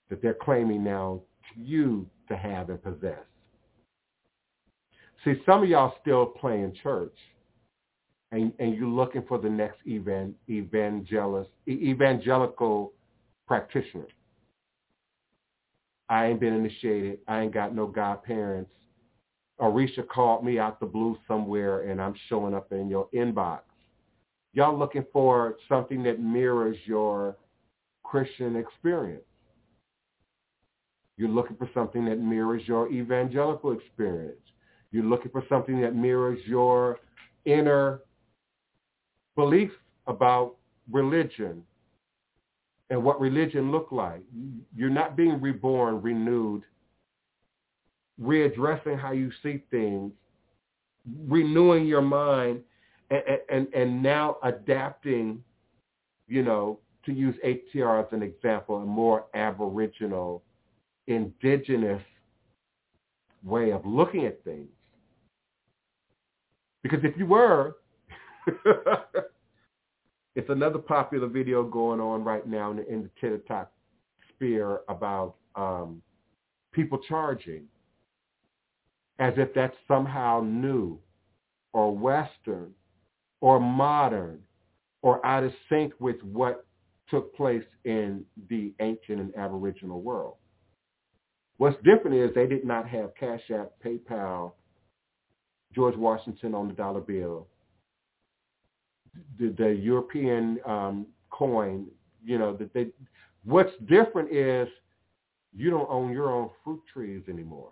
that 0.09 0.21
they're 0.21 0.37
claiming 0.39 0.83
now 0.83 1.21
to 1.53 1.61
you 1.61 2.05
to 2.27 2.37
have 2.37 2.69
and 2.69 2.83
possess? 2.83 3.23
See, 5.23 5.41
some 5.43 5.63
of 5.63 5.69
y'all 5.69 5.95
still 6.01 6.27
playing 6.27 6.75
church 6.83 7.17
and, 8.35 8.51
and 8.59 8.75
you're 8.75 8.87
looking 8.87 9.23
for 9.27 9.37
the 9.37 9.49
next 9.49 9.77
evan, 9.89 10.35
evangelist, 10.49 11.49
evangelical 11.69 12.91
practitioner. 13.47 14.07
I 16.09 16.27
ain't 16.27 16.41
been 16.41 16.53
initiated. 16.53 17.19
I 17.29 17.41
ain't 17.41 17.53
got 17.53 17.73
no 17.73 17.87
godparents. 17.87 18.71
Orisha 19.61 20.05
called 20.05 20.43
me 20.43 20.59
out 20.59 20.81
the 20.81 20.85
blue 20.85 21.17
somewhere 21.29 21.89
and 21.89 22.01
I'm 22.01 22.13
showing 22.27 22.53
up 22.53 22.73
in 22.73 22.89
your 22.89 23.07
inbox. 23.15 23.61
Y'all 24.51 24.77
looking 24.77 25.05
for 25.13 25.55
something 25.69 26.03
that 26.03 26.19
mirrors 26.19 26.77
your 26.85 27.37
Christian 28.03 28.57
experience. 28.57 29.23
You're 31.15 31.29
looking 31.29 31.55
for 31.55 31.69
something 31.73 32.03
that 32.05 32.19
mirrors 32.19 32.63
your 32.65 32.91
evangelical 32.91 33.71
experience. 33.71 34.41
You're 34.91 35.05
looking 35.05 35.31
for 35.31 35.43
something 35.47 35.79
that 35.81 35.95
mirrors 35.95 36.39
your 36.45 36.99
inner 37.45 38.01
belief 39.35 39.71
about 40.07 40.55
religion 40.91 41.63
and 42.89 43.03
what 43.03 43.19
religion 43.19 43.71
looked 43.71 43.93
like. 43.93 44.21
You're 44.75 44.89
not 44.89 45.15
being 45.15 45.41
reborn, 45.41 46.01
renewed, 46.01 46.63
readdressing 48.21 48.99
how 48.99 49.11
you 49.11 49.31
see 49.43 49.63
things, 49.71 50.11
renewing 51.27 51.85
your 51.85 52.01
mind, 52.01 52.61
and, 53.09 53.21
and, 53.49 53.67
and 53.73 54.03
now 54.03 54.37
adapting, 54.43 55.43
you 56.27 56.43
know, 56.43 56.79
to 57.05 57.13
use 57.13 57.35
ATR 57.45 58.05
as 58.05 58.11
an 58.11 58.23
example, 58.23 58.77
a 58.77 58.85
more 58.85 59.25
aboriginal, 59.33 60.41
indigenous 61.07 62.01
way 63.43 63.71
of 63.71 63.85
looking 63.85 64.25
at 64.25 64.43
things. 64.43 64.69
Because 66.81 66.99
if 67.03 67.17
you 67.17 67.25
were, 67.25 67.75
it's 70.35 70.49
another 70.49 70.79
popular 70.79 71.27
video 71.27 71.63
going 71.63 71.99
on 71.99 72.23
right 72.23 72.47
now 72.47 72.71
in 72.71 72.77
the, 72.77 72.87
in 72.91 73.03
the 73.03 73.11
TikTok 73.21 73.71
sphere 74.35 74.81
about 74.89 75.35
um, 75.55 76.01
people 76.73 76.99
charging 77.07 77.65
as 79.19 79.33
if 79.37 79.53
that's 79.53 79.75
somehow 79.87 80.41
new. 80.45 80.99
or 81.73 81.95
Western 81.95 82.71
or 83.41 83.59
modern 83.59 84.39
or 85.01 85.25
out 85.25 85.43
of 85.43 85.53
sync 85.69 85.93
with 85.99 86.17
what 86.23 86.65
took 87.09 87.35
place 87.35 87.63
in 87.85 88.25
the 88.49 88.73
ancient 88.81 89.19
and 89.21 89.35
aboriginal 89.37 90.01
world. 90.01 90.35
What's 91.57 91.77
different 91.83 92.17
is 92.17 92.31
they 92.35 92.47
did 92.47 92.65
not 92.65 92.89
have 92.89 93.15
Cash 93.15 93.43
App, 93.53 93.71
PayPal, 93.85 94.53
George 95.73 95.95
Washington 95.95 96.55
on 96.55 96.67
the 96.67 96.73
dollar 96.73 97.01
bill, 97.01 97.47
the, 99.39 99.49
the 99.57 99.69
European 99.69 100.59
um, 100.65 101.07
coin. 101.29 101.87
You 102.23 102.37
know 102.37 102.55
that 102.57 102.73
they. 102.73 102.87
What's 103.43 103.73
different 103.87 104.31
is 104.33 104.67
you 105.55 105.69
don't 105.69 105.89
own 105.89 106.11
your 106.11 106.31
own 106.31 106.49
fruit 106.63 106.81
trees 106.91 107.23
anymore. 107.29 107.71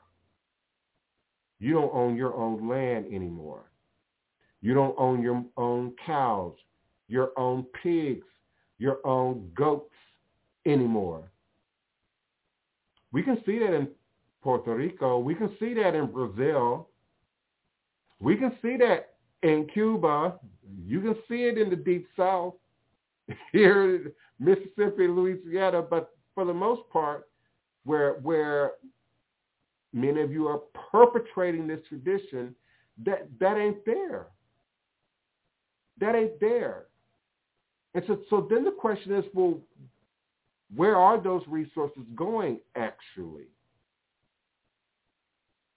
You 1.60 1.74
don't 1.74 1.92
own 1.94 2.16
your 2.16 2.36
own 2.36 2.68
land 2.68 3.06
anymore. 3.14 3.72
You 4.62 4.74
don't 4.74 4.96
own 4.98 5.22
your 5.22 5.44
own 5.58 5.94
cows, 6.06 6.54
your 7.08 7.32
own 7.38 7.66
pigs, 7.82 8.26
your 8.80 9.00
own 9.06 9.50
goats 9.56 9.94
anymore. 10.66 11.32
We 13.12 13.24
can 13.24 13.38
see 13.46 13.60
that 13.60 13.74
in 13.74 13.88
Puerto 14.42 14.76
Rico. 14.76 15.20
We 15.20 15.36
can 15.36 15.56
see 15.60 15.74
that 15.76 15.96
in 15.96 16.08
Brazil. 16.08 16.90
We 18.20 18.36
can 18.36 18.58
see 18.62 18.78
that 18.78 19.13
in 19.44 19.68
Cuba. 19.72 20.40
You 20.86 21.02
can 21.02 21.16
see 21.30 21.44
it 21.44 21.58
in 21.58 21.70
the 21.70 21.76
deep 21.76 22.08
south, 22.18 22.56
here 23.52 23.96
in 23.96 24.12
Mississippi, 24.40 25.08
Louisiana, 25.08 25.82
but 25.82 26.12
for 26.34 26.46
the 26.46 26.54
most 26.54 26.82
part, 26.92 27.28
where 27.86 28.14
where 28.24 28.72
many 29.94 30.22
of 30.22 30.32
you 30.32 30.48
are 30.48 30.62
perpetrating 30.92 31.68
this 31.68 31.82
tradition, 31.88 32.56
that 33.06 33.28
that 33.40 33.58
ain't 33.58 33.86
there. 33.86 34.28
That 36.00 36.16
ain't 36.16 36.40
there. 36.40 36.86
And 37.94 38.04
so, 38.08 38.20
so 38.30 38.48
then 38.50 38.66
the 38.66 38.72
question 38.72 39.14
is, 39.14 39.24
well, 39.34 39.60
where 40.76 40.96
are 40.96 41.22
those 41.22 41.44
resources 41.48 42.02
going 42.16 42.60
actually? 42.76 43.46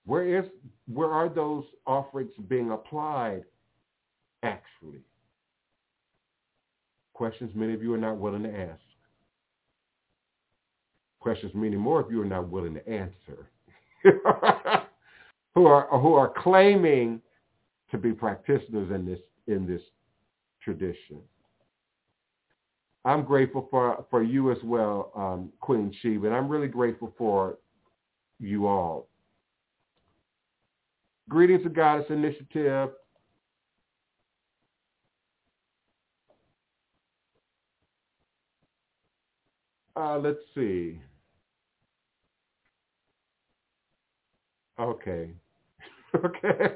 Where 0.07 0.39
is 0.39 0.47
where 0.87 1.11
are 1.11 1.29
those 1.29 1.65
offerings 1.87 2.31
being 2.49 2.71
applied 2.71 3.45
actually? 4.47 5.01
Questions 7.15 7.51
many 7.55 7.73
of 7.75 7.83
you 7.83 7.95
are 7.95 7.99
not 7.99 8.19
willing 8.19 8.43
to 8.43 8.55
ask. 8.55 8.81
Questions 11.21 11.53
many 11.55 11.77
more 11.77 12.01
of 12.01 12.11
you 12.11 12.21
are 12.23 12.27
not 12.27 12.49
willing 12.49 12.75
to 12.75 12.89
answer. 12.89 13.49
who 15.55 15.67
are 15.67 15.89
who 15.99 16.15
are 16.15 16.33
claiming 16.43 17.21
to 17.91 17.99
be 17.99 18.13
practitioners 18.13 18.91
in 18.91 19.07
this 19.07 19.19
in 19.47 19.67
this 19.67 19.81
tradition. 20.63 21.19
I'm 23.07 23.25
grateful 23.25 23.69
for, 23.71 24.05
for 24.11 24.25
you 24.25 24.51
as 24.51 24.59
well, 24.65 25.13
um, 25.15 25.53
Queen 25.61 25.95
Sheba, 26.03 26.27
and 26.27 26.35
I'm 26.35 26.49
really 26.49 26.67
grateful 26.67 27.15
for 27.17 27.59
you 28.41 28.67
all. 28.67 29.07
Greetings 31.29 31.63
to 31.63 31.69
Goddess 31.69 32.07
Initiative. 32.11 32.91
Uh, 39.97 40.19
let's 40.19 40.39
see. 40.55 41.01
Okay. 44.79 45.31
okay. 46.15 46.75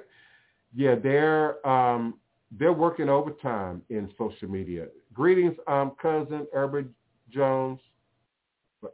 Yeah, 0.75 0.95
they're 0.95 1.67
um, 1.67 2.15
they're 2.51 2.73
working 2.73 3.09
overtime 3.09 3.83
in 3.91 4.11
social 4.17 4.49
media. 4.49 4.87
Greetings, 5.13 5.55
um, 5.67 5.93
cousin 6.01 6.47
Herbert 6.53 6.87
Jones, 7.31 7.81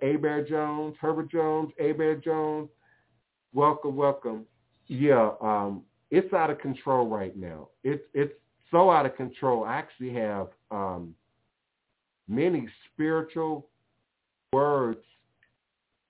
Bear 0.00 0.44
Jones, 0.44 0.96
Herbert 1.00 1.30
Jones, 1.30 1.70
Bear 1.78 2.16
Jones. 2.16 2.68
Welcome, 3.52 3.96
welcome. 3.96 4.46
Yeah, 4.88 5.30
um, 5.40 5.82
it's 6.10 6.32
out 6.32 6.50
of 6.50 6.58
control 6.58 7.08
right 7.08 7.36
now. 7.36 7.68
It's 7.84 8.02
it's 8.14 8.32
so 8.70 8.90
out 8.90 9.06
of 9.06 9.16
control. 9.16 9.64
I 9.64 9.76
actually 9.76 10.12
have 10.14 10.48
um, 10.70 11.14
many 12.28 12.66
spiritual 12.92 13.68
words 14.52 15.04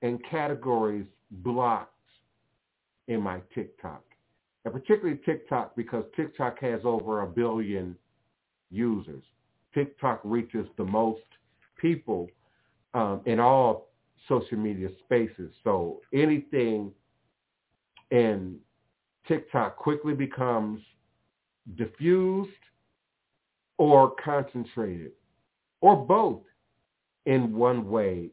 and 0.02 0.18
categories 0.30 1.06
blocked 1.30 1.92
in 3.08 3.20
my 3.20 3.40
TikTok 3.54 4.02
and 4.66 4.74
particularly 4.74 5.20
TikTok 5.24 5.76
because 5.76 6.04
TikTok 6.16 6.58
has 6.58 6.80
over 6.82 7.22
a 7.22 7.26
billion 7.26 7.96
users. 8.72 9.22
TikTok 9.72 10.20
reaches 10.24 10.66
the 10.76 10.84
most 10.84 11.22
people 11.80 12.28
um, 12.92 13.20
in 13.26 13.38
all 13.38 13.90
social 14.28 14.58
media 14.58 14.88
spaces. 15.04 15.52
So 15.62 16.00
anything 16.12 16.90
in 18.10 18.56
TikTok 19.28 19.76
quickly 19.76 20.14
becomes 20.14 20.80
diffused 21.76 22.50
or 23.78 24.16
concentrated 24.16 25.12
or 25.80 25.94
both 25.94 26.42
in 27.26 27.54
one 27.54 27.88
way 27.88 28.30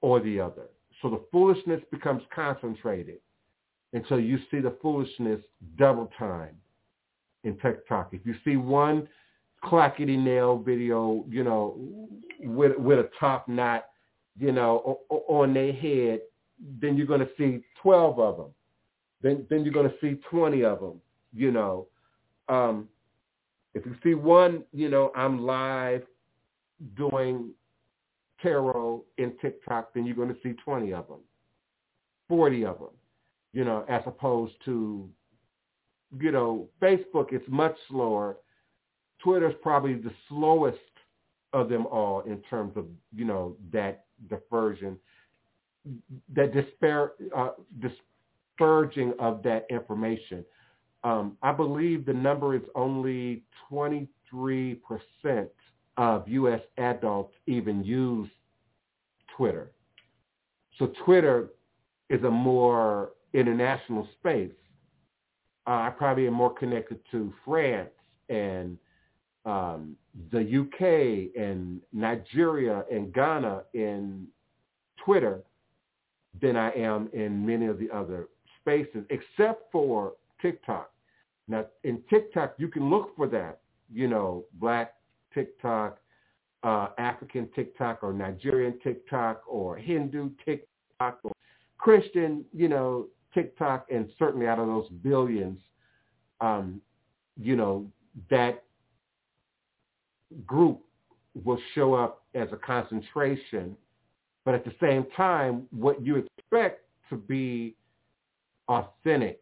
or 0.00 0.20
the 0.20 0.40
other. 0.40 0.68
So 1.02 1.10
the 1.10 1.22
foolishness 1.30 1.82
becomes 1.90 2.22
concentrated 2.34 3.18
and 3.92 4.04
so 4.08 4.16
you 4.16 4.38
see 4.50 4.60
the 4.60 4.76
foolishness 4.82 5.40
double 5.78 6.10
time 6.18 6.56
in 7.44 7.56
TikTok. 7.58 8.10
If 8.12 8.26
you 8.26 8.34
see 8.44 8.56
one 8.56 9.08
clackety 9.64 10.16
nail 10.18 10.58
video, 10.58 11.24
you 11.28 11.44
know, 11.44 11.78
with 12.40 12.76
with 12.76 12.98
a 12.98 13.08
top 13.18 13.48
knot, 13.48 13.86
you 14.38 14.52
know, 14.52 15.00
on 15.08 15.54
their 15.54 15.72
head, 15.72 16.20
then 16.80 16.96
you're 16.96 17.06
going 17.06 17.20
to 17.20 17.30
see 17.38 17.62
12 17.82 18.18
of 18.18 18.36
them. 18.36 18.50
Then 19.22 19.46
then 19.48 19.64
you're 19.64 19.72
going 19.72 19.88
to 19.88 19.96
see 20.00 20.20
20 20.30 20.62
of 20.64 20.80
them, 20.80 21.00
you 21.32 21.50
know. 21.50 21.86
Um, 22.48 22.88
if 23.74 23.86
you 23.86 23.94
see 24.02 24.14
one, 24.14 24.62
you 24.72 24.88
know, 24.88 25.10
I'm 25.16 25.40
live 25.40 26.02
doing 26.96 27.50
tarot 28.42 29.04
in 29.18 29.32
TikTok, 29.40 29.94
then 29.94 30.06
you're 30.06 30.16
going 30.16 30.28
to 30.28 30.40
see 30.42 30.52
20 30.64 30.92
of 30.92 31.08
them, 31.08 31.20
40 32.28 32.64
of 32.64 32.78
them 32.78 32.88
you 33.56 33.64
know, 33.64 33.86
as 33.88 34.02
opposed 34.04 34.52
to, 34.66 35.08
you 36.20 36.30
know, 36.30 36.68
Facebook, 36.80 37.32
it's 37.32 37.48
much 37.48 37.74
slower. 37.88 38.36
Twitter's 39.24 39.54
probably 39.62 39.94
the 39.94 40.12
slowest 40.28 40.76
of 41.54 41.70
them 41.70 41.86
all 41.86 42.20
in 42.20 42.42
terms 42.42 42.76
of, 42.76 42.84
you 43.14 43.24
know, 43.24 43.56
that 43.72 44.04
diversion, 44.28 44.98
that 46.34 46.52
despair, 46.52 47.12
uh, 47.34 47.52
disperging 47.80 49.14
of 49.18 49.42
that 49.42 49.64
information. 49.70 50.44
Um, 51.02 51.38
I 51.42 51.52
believe 51.52 52.04
the 52.04 52.12
number 52.12 52.54
is 52.54 52.62
only 52.74 53.42
23% 53.72 54.06
of 55.96 56.28
U.S. 56.28 56.60
adults 56.78 57.32
even 57.46 57.84
use 57.84 58.28
Twitter. 59.36 59.72
So 60.78 60.92
Twitter 61.04 61.48
is 62.10 62.22
a 62.24 62.30
more 62.30 63.10
international 63.32 64.08
space. 64.18 64.52
Uh, 65.66 65.70
I 65.70 65.90
probably 65.90 66.26
am 66.26 66.34
more 66.34 66.54
connected 66.54 67.00
to 67.10 67.32
France 67.44 67.90
and 68.28 68.78
um, 69.44 69.96
the 70.32 70.40
UK 70.40 71.40
and 71.40 71.80
Nigeria 71.92 72.84
and 72.90 73.12
Ghana 73.12 73.62
in 73.74 74.26
Twitter 75.04 75.42
than 76.40 76.56
I 76.56 76.70
am 76.72 77.08
in 77.12 77.44
many 77.46 77.66
of 77.66 77.78
the 77.78 77.90
other 77.90 78.28
spaces, 78.60 79.04
except 79.10 79.70
for 79.72 80.14
TikTok. 80.42 80.90
Now, 81.48 81.66
in 81.84 82.02
TikTok, 82.10 82.54
you 82.58 82.68
can 82.68 82.90
look 82.90 83.14
for 83.16 83.28
that, 83.28 83.60
you 83.92 84.08
know, 84.08 84.44
black 84.54 84.94
TikTok, 85.36 85.98
uh, 86.62 86.88
African 86.98 87.48
TikTok, 87.54 88.02
or 88.02 88.12
Nigerian 88.12 88.78
TikTok, 88.82 89.42
or 89.46 89.76
Hindu 89.76 90.30
TikTok, 90.44 91.20
or 91.22 91.32
Christian, 91.78 92.44
you 92.52 92.68
know, 92.68 93.06
TikTok, 93.34 93.86
and 93.92 94.10
certainly 94.18 94.46
out 94.48 94.58
of 94.58 94.66
those 94.66 94.88
billions, 95.02 95.60
um, 96.40 96.80
you 97.38 97.54
know, 97.54 97.86
that 98.30 98.64
group 100.46 100.80
will 101.44 101.60
show 101.74 101.94
up 101.94 102.24
as 102.34 102.48
a 102.52 102.56
concentration. 102.56 103.76
But 104.44 104.54
at 104.54 104.64
the 104.64 104.72
same 104.80 105.06
time, 105.16 105.66
what 105.70 106.04
you 106.04 106.16
expect 106.16 106.84
to 107.10 107.16
be 107.16 107.76
authentic 108.68 109.40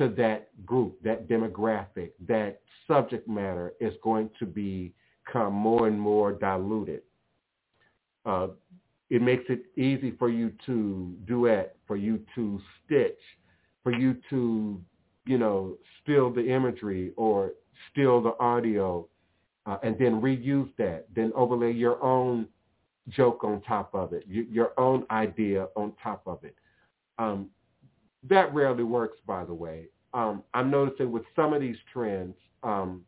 to 0.00 0.08
that 0.08 0.48
group, 0.64 0.96
that 1.02 1.28
demographic, 1.28 2.12
that 2.26 2.62
subject 2.88 3.28
matter 3.28 3.74
is 3.80 3.92
going 4.02 4.30
to 4.38 4.46
become 4.46 5.52
more 5.52 5.88
and 5.88 6.00
more 6.00 6.32
diluted. 6.32 7.02
Uh, 8.24 8.48
it 9.10 9.20
makes 9.20 9.44
it 9.50 9.66
easy 9.76 10.12
for 10.18 10.30
you 10.30 10.52
to 10.64 11.14
duet, 11.26 11.76
for 11.86 11.96
you 11.96 12.18
to 12.34 12.58
stitch, 12.86 13.18
for 13.82 13.92
you 13.92 14.16
to, 14.30 14.80
you 15.26 15.36
know, 15.36 15.76
steal 16.02 16.32
the 16.32 16.48
imagery 16.48 17.12
or 17.16 17.52
steal 17.90 18.22
the 18.22 18.34
audio 18.40 19.06
uh, 19.66 19.76
and 19.82 19.98
then 19.98 20.18
reuse 20.18 20.70
that, 20.78 21.06
then 21.14 21.30
overlay 21.34 21.72
your 21.72 22.02
own 22.02 22.48
joke 23.10 23.44
on 23.44 23.60
top 23.62 23.94
of 23.94 24.14
it, 24.14 24.24
your 24.26 24.72
own 24.80 25.04
idea 25.10 25.66
on 25.76 25.92
top 26.02 26.22
of 26.24 26.42
it. 26.42 26.56
Um, 27.18 27.50
that 28.28 28.52
rarely 28.52 28.84
works, 28.84 29.18
by 29.26 29.44
the 29.44 29.54
way. 29.54 29.88
Um, 30.12 30.42
I'm 30.54 30.70
noticing 30.70 31.12
with 31.12 31.22
some 31.36 31.52
of 31.52 31.60
these 31.60 31.76
trends, 31.92 32.34
um, 32.62 33.02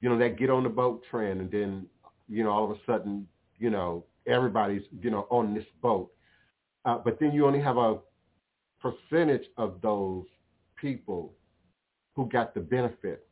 you 0.00 0.08
know, 0.08 0.18
that 0.18 0.38
get 0.38 0.50
on 0.50 0.62
the 0.62 0.70
boat 0.70 1.02
trend, 1.10 1.40
and 1.40 1.50
then, 1.50 1.86
you 2.28 2.42
know, 2.42 2.50
all 2.50 2.64
of 2.64 2.70
a 2.70 2.80
sudden, 2.86 3.26
you 3.58 3.70
know, 3.70 4.04
everybody's, 4.26 4.82
you 5.02 5.10
know, 5.10 5.26
on 5.30 5.54
this 5.54 5.66
boat. 5.82 6.10
Uh, 6.84 6.98
but 6.98 7.18
then 7.20 7.32
you 7.32 7.46
only 7.46 7.60
have 7.60 7.76
a 7.76 7.98
percentage 8.80 9.44
of 9.58 9.80
those 9.82 10.24
people 10.76 11.34
who 12.16 12.26
got 12.28 12.54
the 12.54 12.60
benefit 12.60 13.28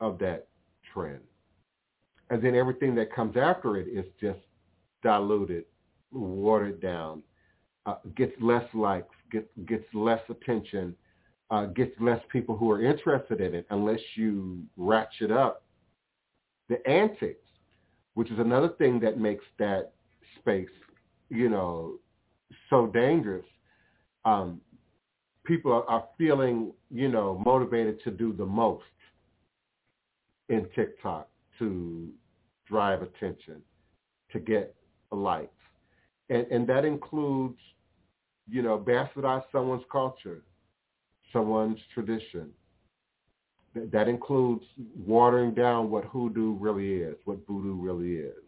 of 0.00 0.18
that 0.18 0.48
trend. 0.92 1.20
And 2.30 2.42
then 2.42 2.54
everything 2.54 2.94
that 2.94 3.12
comes 3.14 3.36
after 3.36 3.76
it 3.76 3.86
is 3.86 4.06
just 4.20 4.40
diluted, 5.02 5.64
watered 6.10 6.80
down, 6.80 7.22
uh, 7.84 7.96
gets 8.16 8.32
less 8.40 8.64
likes, 8.72 9.14
gets, 9.30 9.48
gets 9.66 9.84
less 9.94 10.20
attention, 10.28 10.94
uh, 11.50 11.66
gets 11.66 11.92
less 12.00 12.20
people 12.30 12.56
who 12.56 12.70
are 12.70 12.82
interested 12.82 13.40
in 13.40 13.54
it 13.54 13.66
unless 13.70 14.00
you 14.16 14.62
ratchet 14.76 15.30
up 15.30 15.62
the 16.68 16.86
antics, 16.88 17.46
which 18.14 18.30
is 18.30 18.38
another 18.38 18.70
thing 18.70 18.98
that 19.00 19.18
makes 19.18 19.44
that 19.58 19.92
space, 20.38 20.68
you 21.28 21.48
know, 21.48 21.94
so 22.70 22.86
dangerous. 22.86 23.44
Um, 24.24 24.60
people 25.44 25.72
are, 25.72 25.84
are 25.84 26.04
feeling, 26.16 26.72
you 26.90 27.08
know, 27.08 27.42
motivated 27.44 28.02
to 28.04 28.10
do 28.10 28.32
the 28.32 28.46
most 28.46 28.84
in 30.48 30.66
TikTok 30.74 31.28
to 31.58 32.08
drive 32.66 33.02
attention, 33.02 33.60
to 34.32 34.40
get 34.40 34.74
likes. 35.12 35.50
And, 36.30 36.46
and 36.50 36.66
that 36.66 36.84
includes, 36.84 37.58
you 38.48 38.62
know, 38.62 38.78
bastardize 38.78 39.44
someone's 39.50 39.84
culture, 39.90 40.42
someone's 41.32 41.78
tradition. 41.92 42.50
That 43.74 44.06
includes 44.06 44.64
watering 44.96 45.52
down 45.54 45.90
what 45.90 46.04
hoodoo 46.04 46.52
really 46.52 47.02
is, 47.02 47.16
what 47.24 47.38
voodoo 47.46 47.74
really 47.74 48.16
is. 48.16 48.44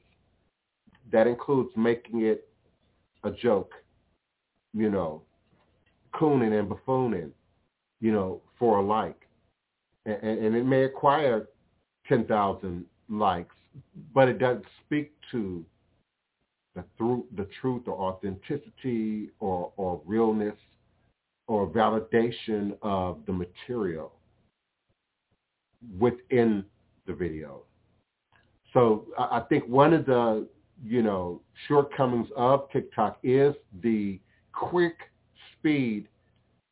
That 1.11 1.27
includes 1.27 1.71
making 1.77 2.23
it 2.23 2.49
a 3.25 3.31
joke, 3.31 3.73
you 4.73 4.89
know, 4.91 5.23
cooning 6.15 6.59
and 6.59 6.69
buffooning, 6.69 7.31
you 8.01 8.13
know, 8.13 8.41
for 8.59 8.79
a 8.79 8.83
like. 8.83 9.21
And, 10.05 10.23
and 10.23 10.55
it 10.55 10.65
may 10.65 10.85
acquire 10.85 11.49
10,000 12.09 12.85
likes, 13.09 13.55
but 14.15 14.29
it 14.29 14.39
doesn't 14.39 14.65
speak 14.85 15.13
to 15.33 15.65
the, 16.77 16.85
through, 16.97 17.25
the 17.37 17.49
truth 17.61 17.83
or 17.87 17.95
authenticity 17.95 19.31
or, 19.41 19.73
or 19.77 20.01
realness 20.05 20.55
or 21.49 21.67
validation 21.67 22.77
of 22.83 23.19
the 23.27 23.33
material 23.33 24.13
within 25.99 26.65
the 27.07 27.15
video. 27.15 27.63
So 28.73 29.07
I 29.19 29.41
think 29.49 29.65
one 29.67 29.95
of 29.95 30.07
the, 30.07 30.47
you 30.85 31.03
know, 31.03 31.41
shortcomings 31.67 32.29
of 32.37 32.71
TikTok 32.71 33.19
is 33.23 33.55
the 33.83 34.21
quick 34.53 34.97
speed 35.53 36.09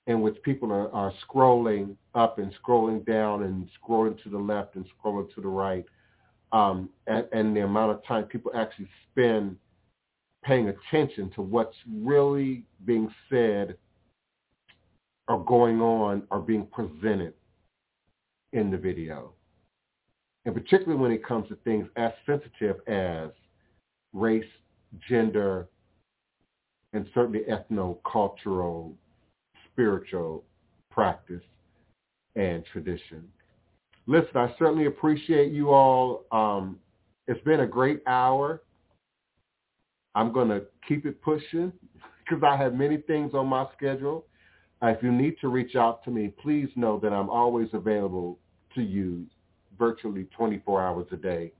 in 0.07 0.20
which 0.20 0.36
people 0.42 0.70
are, 0.70 0.92
are 0.92 1.12
scrolling 1.26 1.96
up 2.14 2.38
and 2.38 2.52
scrolling 2.62 3.07
down 3.07 3.44
and 3.44 3.68
scrolling 3.80 4.22
to 4.22 4.28
the 4.28 4.38
left 4.38 4.74
and 4.74 4.84
scrolling 5.02 5.32
to 5.34 5.40
the 5.40 5.48
right, 5.48 5.86
um, 6.52 6.90
and, 7.07 7.26
and 7.32 7.57
the 7.57 7.61
amount 7.61 7.92
of 7.92 8.05
time 8.05 8.24
people 8.24 8.52
actually 8.55 8.88
spend 9.11 9.57
paying 10.45 10.68
attention 10.68 11.30
to 11.34 11.42
what's 11.42 11.76
really 11.90 12.64
being 12.84 13.12
said 13.30 13.76
or 15.26 15.42
going 15.45 15.80
on 15.80 16.22
or 16.30 16.40
being 16.40 16.66
presented 16.66 17.32
in 18.53 18.70
the 18.70 18.76
video. 18.76 19.32
And 20.45 20.55
particularly 20.55 21.01
when 21.01 21.11
it 21.11 21.24
comes 21.24 21.49
to 21.49 21.57
things 21.64 21.88
as 21.97 22.12
sensitive 22.26 22.76
as 22.86 23.30
race, 24.12 24.45
gender, 25.09 25.68
and 26.92 27.07
certainly 27.14 27.40
ethno-cultural, 27.51 28.95
spiritual 29.72 30.45
practice 30.90 31.42
and 32.36 32.64
tradition. 32.66 33.24
Listen, 34.07 34.36
I 34.36 34.55
certainly 34.59 34.86
appreciate 34.86 35.51
you 35.53 35.70
all. 35.70 36.24
Um, 36.30 36.78
it's 37.26 37.42
been 37.45 37.61
a 37.61 37.66
great 37.66 38.03
hour. 38.07 38.61
I'm 40.15 40.33
going 40.33 40.49
to 40.49 40.62
keep 40.87 41.07
it 41.07 41.23
pushing 41.23 41.73
because 42.25 42.43
I 42.43 42.57
have 42.57 42.75
many 42.75 42.99
things 42.99 43.33
on 43.35 43.47
my 43.47 43.67
schedule. 43.77 44.27
Uh, 44.83 44.89
if 44.89 45.03
you 45.03 45.12
need 45.12 45.37
to 45.41 45.49
reach 45.49 45.77
out 45.77 46.05
to 46.05 46.11
me, 46.11 46.33
please 46.43 46.69
know 46.77 46.99
that 47.01 47.12
I'm 47.12 47.31
always 47.31 47.69
available 47.73 48.39
to 48.75 48.83
you 48.83 49.25
virtually 49.79 50.27
24 50.37 50.83
hours 50.83 51.07
a 51.12 51.17
day, 51.17 51.53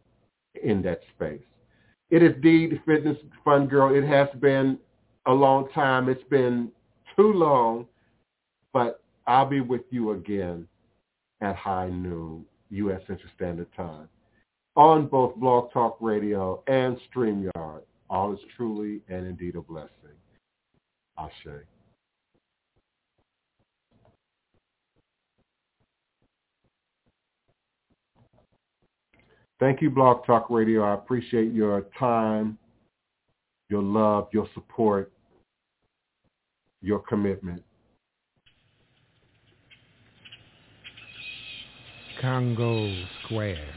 in 0.62 0.82
that 0.82 1.00
space. 1.14 1.42
It 2.10 2.22
is 2.22 2.34
the 2.42 2.78
Fitness 2.86 3.18
Fun 3.44 3.66
Girl. 3.66 3.94
It 3.94 4.06
has 4.06 4.28
been 4.40 4.78
a 5.26 5.32
long 5.32 5.68
time. 5.74 6.08
It's 6.08 6.22
been 6.30 6.70
too 7.16 7.32
long, 7.32 7.86
but 8.72 9.02
I'll 9.26 9.46
be 9.46 9.60
with 9.60 9.82
you 9.90 10.12
again 10.12 10.68
at 11.40 11.56
high 11.56 11.88
noon, 11.88 12.44
U.S. 12.70 13.00
Central 13.06 13.30
Standard 13.34 13.68
Time, 13.76 14.08
on 14.76 15.06
both 15.06 15.34
Blog 15.36 15.72
Talk 15.72 15.96
Radio 16.00 16.62
and 16.68 16.96
StreamYard. 17.12 17.82
All 18.08 18.32
is 18.32 18.38
truly 18.56 19.00
and 19.08 19.26
indeed 19.26 19.56
a 19.56 19.60
blessing. 19.60 19.90
Ashe. 21.18 21.64
Thank 29.58 29.80
you, 29.80 29.90
Blog 29.90 30.24
Talk 30.26 30.50
Radio. 30.50 30.82
I 30.82 30.94
appreciate 30.94 31.52
your 31.52 31.86
time, 31.98 32.58
your 33.70 33.82
love, 33.82 34.28
your 34.32 34.48
support, 34.54 35.12
your 36.82 37.00
commitment. 37.00 37.62
Congo 42.20 42.94
Square. 43.24 43.68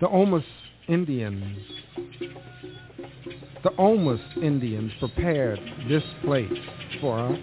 The 0.00 0.08
Houmas 0.08 0.44
Indians 0.88 1.58
the 3.62 3.70
Houmas 3.70 4.20
Indians 4.42 4.90
prepared 4.98 5.60
this 5.88 6.02
place 6.24 6.52
for 7.00 7.28
us 7.28 7.38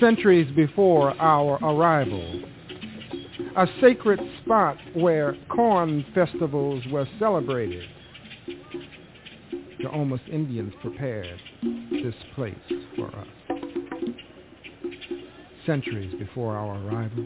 centuries 0.00 0.50
before 0.56 1.10
our 1.20 1.58
arrival. 1.62 2.42
A 3.56 3.66
sacred 3.80 4.18
spot 4.42 4.78
where 4.94 5.36
corn 5.50 6.04
festivals 6.14 6.82
were 6.90 7.06
celebrated. 7.18 7.86
The 9.78 9.88
Houmas 9.88 10.26
Indians 10.30 10.72
prepared 10.80 11.38
this 11.90 12.14
place 12.34 12.54
for 12.96 13.08
us 13.08 13.26
centuries 15.66 16.14
before 16.18 16.56
our 16.56 16.78
arrival. 16.86 17.24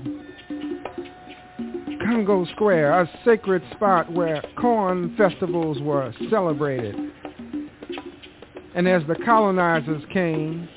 Congo 2.05 2.45
Square, 2.55 3.01
a 3.03 3.11
sacred 3.25 3.63
spot 3.75 4.13
where 4.13 4.43
corn 4.61 5.15
festivals 5.17 5.81
were 5.81 6.13
celebrated. 6.31 6.95
And 8.75 8.87
as 8.87 9.03
the 9.09 9.17
colonizers 9.25 10.03
came, 10.13 10.69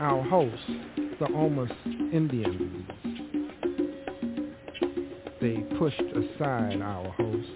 our 0.00 0.22
hosts, 0.22 0.70
the 1.18 1.26
Omas 1.26 1.70
Indians, 2.12 2.88
they 5.46 5.60
pushed 5.78 6.00
aside 6.00 6.80
our 6.82 7.08
hosts. 7.12 7.50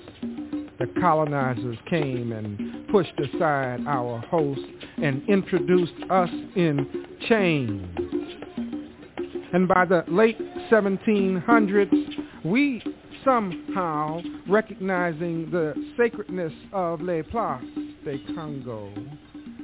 The 0.79 0.87
colonizers 1.01 1.77
came 1.89 2.31
and 2.33 2.87
pushed 2.89 3.19
aside 3.19 3.81
our 3.87 4.19
hosts 4.31 4.65
and 5.03 5.29
introduced 5.29 5.93
us 6.09 6.31
in 6.55 7.07
chains. 7.29 7.97
And 9.53 9.67
by 9.67 9.85
the 9.85 10.05
late 10.09 10.39
1700s, 10.71 12.45
we 12.45 12.81
somehow, 13.25 14.21
recognizing 14.49 15.51
the 15.51 15.75
sacredness 15.97 16.53
of 16.73 17.01
Les 17.01 17.23
Places 17.25 17.69
de 18.05 18.19
Congo, 18.35 18.93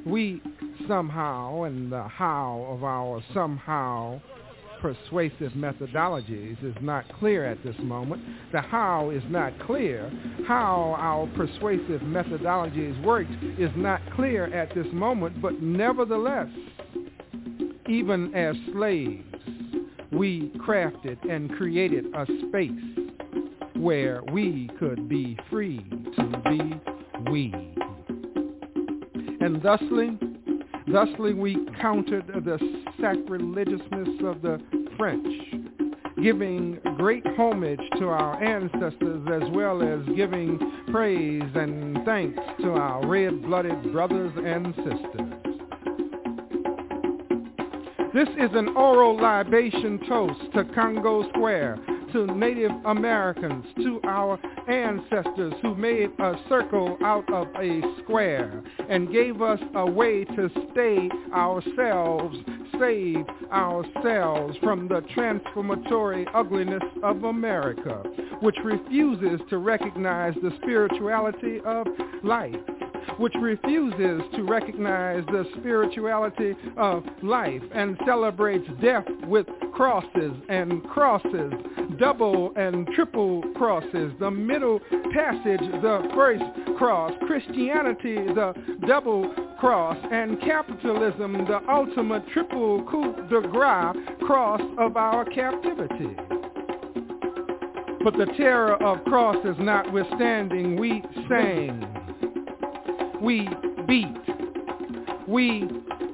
we 0.05 0.43
somehow, 0.89 1.63
and 1.63 1.93
the 1.93 2.03
how 2.03 2.67
of 2.69 2.83
our 2.83 3.23
somehow 3.33 4.21
persuasive 4.81 5.53
methodologies 5.53 6.63
is 6.65 6.75
not 6.81 7.05
clear 7.19 7.45
at 7.45 7.63
this 7.65 7.77
moment. 7.81 8.23
The 8.53 8.61
how 8.61 9.11
is 9.11 9.23
not 9.29 9.53
clear. 9.67 10.11
How 10.47 10.97
our 10.99 11.27
persuasive 11.37 12.01
methodologies 12.03 13.03
worked 13.05 13.33
is 13.59 13.71
not 13.77 14.01
clear 14.15 14.47
at 14.55 14.75
this 14.75 14.87
moment, 14.93 15.41
but 15.43 15.61
nevertheless, 15.63 16.49
even 17.89 18.35
as 18.35 18.57
slaves, 18.73 19.25
we 20.13 20.53
crafted 20.59 21.19
and 21.31 21.51
created 21.57 22.07
a 22.15 22.27
space 22.49 23.07
where 23.77 24.23
we 24.33 24.71
could 24.79 25.09
be 25.09 25.39
free 25.51 25.85
to 26.17 26.43
be 26.49 27.31
we. 27.31 27.53
And 29.41 29.63
thusly, 29.63 30.19
thusly 30.93 31.35
we 31.35 31.66
countered 31.81 32.27
the 32.27 32.59
sacrilegiousness 33.01 34.25
of 34.25 34.43
the 34.43 34.61
French, 34.97 35.27
giving 36.23 36.79
great 36.97 37.27
homage 37.37 37.81
to 37.99 38.09
our 38.09 38.43
ancestors 38.43 39.27
as 39.31 39.49
well 39.53 39.83
as 39.83 40.01
giving 40.17 40.59
praise 40.91 41.43
and 41.55 42.05
thanks 42.05 42.41
to 42.61 42.71
our 42.71 43.07
red-blooded 43.07 43.93
brothers 43.93 44.33
and 44.37 44.75
sisters. 44.77 45.33
This 48.15 48.29
is 48.39 48.51
an 48.55 48.69
oral 48.77 49.21
libation 49.21 50.01
toast 50.09 50.41
to 50.55 50.65
Congo 50.75 51.29
Square, 51.31 51.79
to 52.13 52.27
Native 52.35 52.73
Americans, 52.87 53.67
to 53.77 54.01
our 54.05 54.39
ancestors 54.69 55.55
who 55.63 55.75
made 55.75 56.11
a 56.19 56.35
circle 56.49 56.97
out 57.03 57.31
of 57.33 57.49
a 57.57 57.81
square 58.03 58.63
and 58.89 59.13
gave 59.13 59.41
us 59.43 59.61
a 59.75 59.91
way 59.91 60.25
to 60.25 60.51
stay 60.73 61.09
ourselves, 61.33 62.37
save 62.79 63.25
ourselves 63.53 64.57
from 64.63 64.89
the 64.89 65.03
transformatory 65.15 66.27
ugliness 66.35 66.83
of 67.03 67.25
America, 67.25 68.03
which 68.41 68.57
refuses 68.65 69.41
to 69.51 69.59
recognize 69.59 70.35
the 70.43 70.53
spirituality 70.63 71.61
of 71.65 71.87
life 72.23 72.55
which 73.19 73.35
refuses 73.41 74.21
to 74.35 74.43
recognize 74.43 75.25
the 75.27 75.47
spirituality 75.59 76.55
of 76.77 77.05
life 77.23 77.63
and 77.73 77.97
celebrates 78.05 78.69
death 78.83 79.07
with 79.27 79.47
crosses 79.77 80.33
and 80.49 80.83
crosses, 80.85 81.53
double 81.99 82.53
and 82.57 82.89
triple 82.95 83.43
crosses, 83.55 84.11
the 84.19 84.31
middle 84.31 84.81
passage, 85.13 85.61
the 85.61 86.09
first 86.15 86.43
cross, 86.79 87.13
Christianity, 87.27 88.15
the 88.15 88.55
double 88.87 89.33
cross, 89.61 89.99
and 90.11 90.41
capitalism, 90.41 91.45
the 91.47 91.61
ultimate 91.71 92.27
triple 92.33 92.83
coup 92.91 93.15
de 93.29 93.47
grace 93.49 93.97
cross 94.27 94.63
of 94.79 94.97
our 94.97 95.25
captivity. 95.27 96.17
But 98.03 98.17
the 98.17 98.27
terror 98.37 98.83
of 98.83 99.05
crosses 99.05 99.57
notwithstanding, 99.59 100.81
we 100.81 101.03
sang 101.29 101.97
we 103.21 103.49
beat, 103.87 104.07
we 105.27 105.69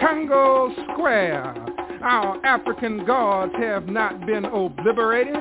Congo 0.00 0.72
Square. 0.92 1.54
Our 2.02 2.44
African 2.46 3.04
gods 3.04 3.52
have 3.58 3.88
not 3.88 4.26
been 4.26 4.44
obliterated. 4.44 5.36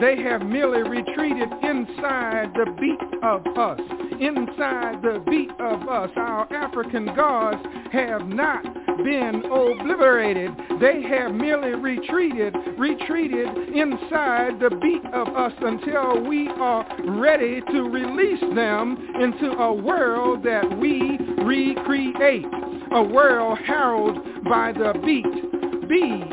They 0.00 0.20
have 0.22 0.42
merely 0.42 0.82
retreated 0.82 1.48
inside 1.62 2.52
the 2.54 2.66
beat 2.78 3.22
of 3.22 3.46
us. 3.56 3.80
Inside 4.20 5.00
the 5.02 5.22
beat 5.28 5.50
of 5.60 5.88
us. 5.88 6.10
Our 6.16 6.52
African 6.52 7.06
gods 7.14 7.64
have 7.92 8.26
not 8.26 8.64
been 8.98 9.42
obliterated. 9.44 10.50
They 10.80 11.02
have 11.02 11.32
merely 11.32 11.74
retreated, 11.74 12.54
retreated 12.78 13.48
inside 13.74 14.58
the 14.60 14.70
beat 14.80 15.04
of 15.12 15.28
us 15.28 15.52
until 15.60 16.24
we 16.26 16.48
are 16.48 16.86
ready 17.20 17.60
to 17.60 17.82
release 17.82 18.40
them 18.54 18.96
into 19.20 19.52
a 19.52 19.72
world 19.72 20.42
that 20.44 20.78
we 20.78 21.18
recreate. 21.44 22.46
A 22.92 23.02
world 23.02 23.58
heralded 23.64 24.44
by 24.44 24.72
the 24.72 24.92
beat, 25.04 25.88
be, 25.88 26.24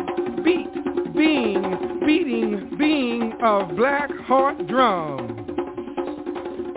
beat, 0.43 1.13
being, 1.13 1.99
beating, 2.05 2.77
being 2.77 3.33
of 3.41 3.75
black 3.75 4.09
heart 4.25 4.67
drum. 4.67 5.35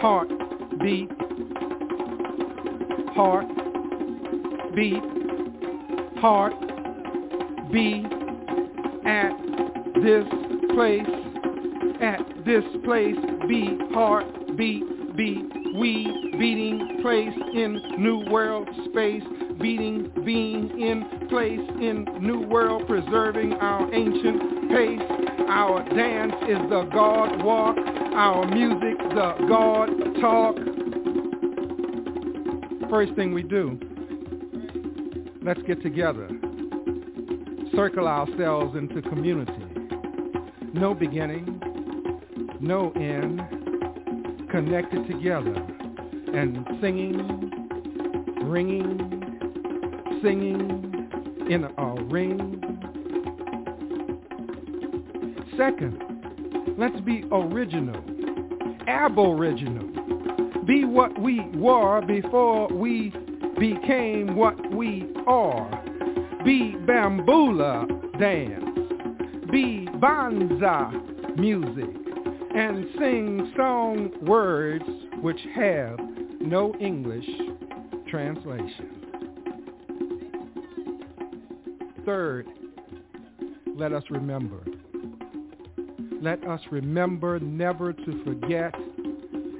Heart, 0.01 0.29
beat, 0.81 1.11
heart, 3.15 3.47
beat, 4.75 5.12
heart 6.23 6.53
be 7.73 8.07
at 9.05 9.33
this 10.05 10.25
place, 10.73 11.03
at 12.01 12.21
this 12.47 12.63
place, 12.85 13.17
be 13.49 13.77
heart 13.93 14.25
beat, 14.57 14.85
be 15.17 15.43
we 15.75 16.07
beating 16.39 17.01
place 17.03 17.35
in 17.55 17.83
new 17.99 18.31
world 18.31 18.69
space, 18.89 19.25
beating 19.61 20.13
being 20.25 20.71
in 20.81 21.29
place 21.29 21.59
in 21.81 22.07
new 22.21 22.47
world, 22.47 22.87
preserving 22.87 23.55
our 23.55 23.93
ancient 23.93 24.71
pace. 24.71 25.03
Our 25.49 25.83
dance 25.93 26.35
is 26.43 26.71
the 26.71 26.89
God 26.95 27.43
walk, 27.43 27.77
our 28.15 28.47
music 28.47 28.97
the 29.09 29.35
God 29.49 29.89
talk. 30.21 30.55
First 32.89 33.17
thing 33.17 33.35
we 33.35 33.43
do 33.43 33.92
Let's 35.45 35.61
get 35.63 35.83
together. 35.83 36.29
Circle 37.75 38.07
ourselves 38.07 38.77
into 38.77 39.03
community. 39.03 39.53
No 40.73 40.95
beginning, 40.95 41.61
no 42.61 42.93
end, 42.93 43.43
connected 44.53 45.05
together 45.09 45.55
and 46.33 46.65
singing, 46.81 47.51
ringing, 48.45 50.21
singing 50.23 51.09
in 51.51 51.65
a 51.65 52.05
ring. 52.05 52.63
Second, 55.57 56.77
let's 56.79 57.01
be 57.01 57.25
original, 57.33 58.01
aboriginal. 58.87 59.89
Be 60.67 60.85
what 60.85 61.21
we 61.21 61.41
were 61.57 62.01
before 62.03 62.69
we 62.69 63.13
became 63.59 64.37
what 64.37 64.75
we 64.75 65.09
are. 65.27 65.71
Be 66.45 66.77
bambula 66.87 67.87
dance. 68.19 68.79
Be 69.51 69.87
banza 69.99 71.37
music. 71.37 71.97
And 72.55 72.87
sing 72.99 73.53
song 73.57 74.11
words 74.23 74.85
which 75.23 75.41
have 75.55 75.99
no 76.41 76.75
English 76.81 77.27
translation. 78.09 78.91
Third, 82.05 82.47
let 83.77 83.93
us 83.93 84.03
remember. 84.11 84.61
Let 86.21 86.47
us 86.47 86.61
remember 86.71 87.41
never 87.41 87.93
to 87.93 88.25
forget. 88.25 88.75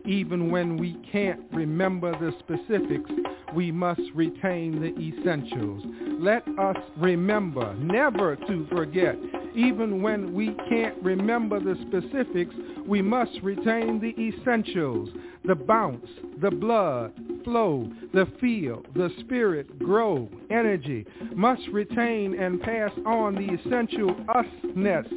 Even 0.05 0.51
when 0.51 0.77
we 0.77 0.97
can't 1.11 1.41
remember 1.53 2.13
the 2.13 2.33
specifics, 2.41 3.11
we 3.55 3.71
must 3.71 4.01
retain 4.15 4.81
the 4.81 4.95
essentials. 4.99 5.85
Let 6.21 6.47
us 6.59 6.77
remember 6.99 7.75
never 7.75 8.37
to 8.37 8.67
forget. 8.73 9.17
Even 9.55 10.03
when 10.03 10.33
we 10.33 10.57
can't 10.69 10.97
remember 11.03 11.61
the 11.61 11.77
specifics, 11.89 12.55
we 12.87 13.03
must 13.03 13.33
retain 13.43 14.01
the 14.01 14.15
essentials. 14.21 15.11
The 15.45 15.55
bounce, 15.55 16.07
the 16.41 16.51
blood, 16.51 17.13
flow, 17.45 17.91
the 18.15 18.27
feel, 18.41 18.85
the 18.95 19.11
spirit, 19.21 19.79
grow, 19.79 20.29
energy, 20.51 21.05
must 21.35 21.63
retain 21.73 22.39
and 22.39 22.61
pass 22.61 22.93
on 23.05 23.35
the 23.35 23.55
essential 23.55 24.15
usness 24.15 25.09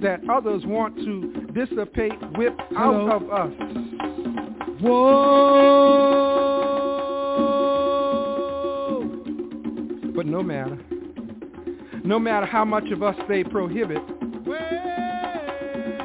that 0.00 0.20
others 0.30 0.62
want 0.64 0.96
to 0.96 1.46
dissipate, 1.52 2.12
whip 2.36 2.56
out 2.76 3.10
of 3.10 3.30
us. 3.30 3.52
Whoa! 4.80 6.35
But 10.26 10.32
no 10.32 10.42
matter, 10.42 10.76
no 12.04 12.18
matter 12.18 12.46
how 12.46 12.64
much 12.64 12.90
of 12.90 13.00
us 13.00 13.14
they 13.28 13.44
prohibit, 13.44 14.02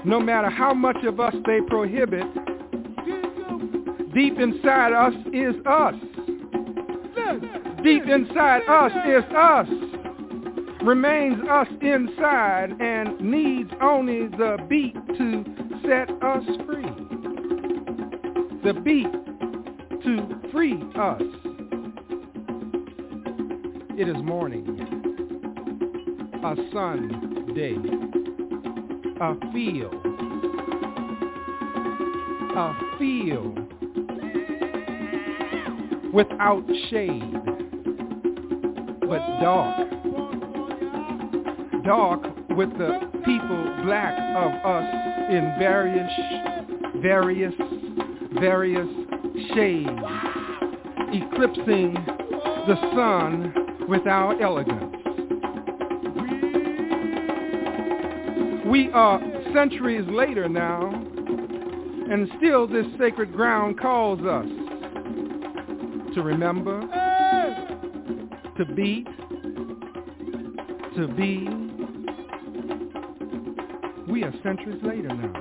no 0.06 0.20
matter 0.20 0.50
how 0.50 0.76
much 0.76 1.04
of 1.06 1.20
us 1.20 1.34
they 1.48 1.60
prohibit, 1.68 2.28
deep 4.14 4.38
inside 4.38 4.94
us 4.94 5.14
is 5.34 5.56
us. 5.66 5.96
Deep 7.84 8.04
inside 8.06 8.62
us 8.70 8.92
is 9.08 9.24
us. 9.36 9.68
Remains 10.84 11.42
us 11.50 11.68
inside 11.82 12.76
and 12.80 13.20
needs 13.22 13.72
only 13.82 14.28
the 14.28 14.58
beat 14.70 14.94
to 15.18 15.44
set 15.82 16.12
us 16.22 16.44
free. 16.68 16.94
The 18.64 18.80
beat 18.84 19.12
to 20.04 20.52
free 20.52 20.80
us. 20.96 21.41
It 24.02 24.10
is 24.10 24.24
morning, 24.24 24.66
a 26.44 26.56
Sunday, 26.74 27.76
a 29.22 29.36
field, 29.54 29.94
a 32.58 32.74
field. 32.98 33.60
Without 36.12 36.66
shade, 36.90 37.32
but 39.02 39.22
dark. 39.40 39.88
Dark 41.86 42.24
with 42.58 42.76
the 42.80 43.08
people 43.24 43.84
black 43.84 44.18
of 44.36 44.52
us 44.66 44.96
in 45.30 45.54
various, 45.60 46.12
various, 47.04 47.54
various 48.40 48.90
shades, 49.54 49.90
eclipsing 51.14 51.94
the 52.66 52.76
sun 52.96 53.61
with 53.88 54.08
our 54.08 54.42
elegance. 54.42 54.96
We 58.66 58.90
are 58.94 59.20
centuries 59.54 60.08
later 60.10 60.48
now, 60.48 60.90
and 60.90 62.30
still 62.38 62.68
this 62.68 62.86
sacred 62.98 63.34
ground 63.34 63.80
calls 63.80 64.20
us 64.22 64.46
to 66.16 66.22
remember, 66.22 66.80
to 68.58 68.66
beat, 68.74 69.08
to 70.96 71.08
be. 71.16 71.48
We 74.12 74.24
are 74.24 74.34
centuries 74.44 74.82
later 74.84 75.10
now. 75.10 75.34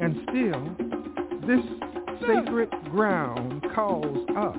And 0.00 0.16
still, 0.28 0.76
this 1.46 1.64
sacred 2.20 2.70
ground 2.90 3.64
calls 3.74 4.28
us 4.36 4.56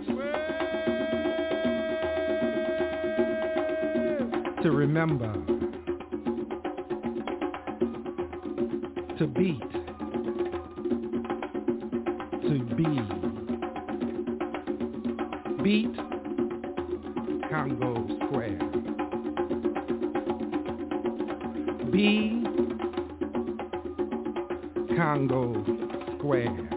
to 4.68 4.74
remember, 4.74 5.32
to 9.18 9.28
beat, 9.28 9.62
to 12.42 12.60
be. 12.76 13.02
Beat 15.64 15.96
Congo 17.50 18.06
Square. 18.26 18.60
Be 21.90 22.44
Congo 24.98 25.64
Square. 26.18 26.77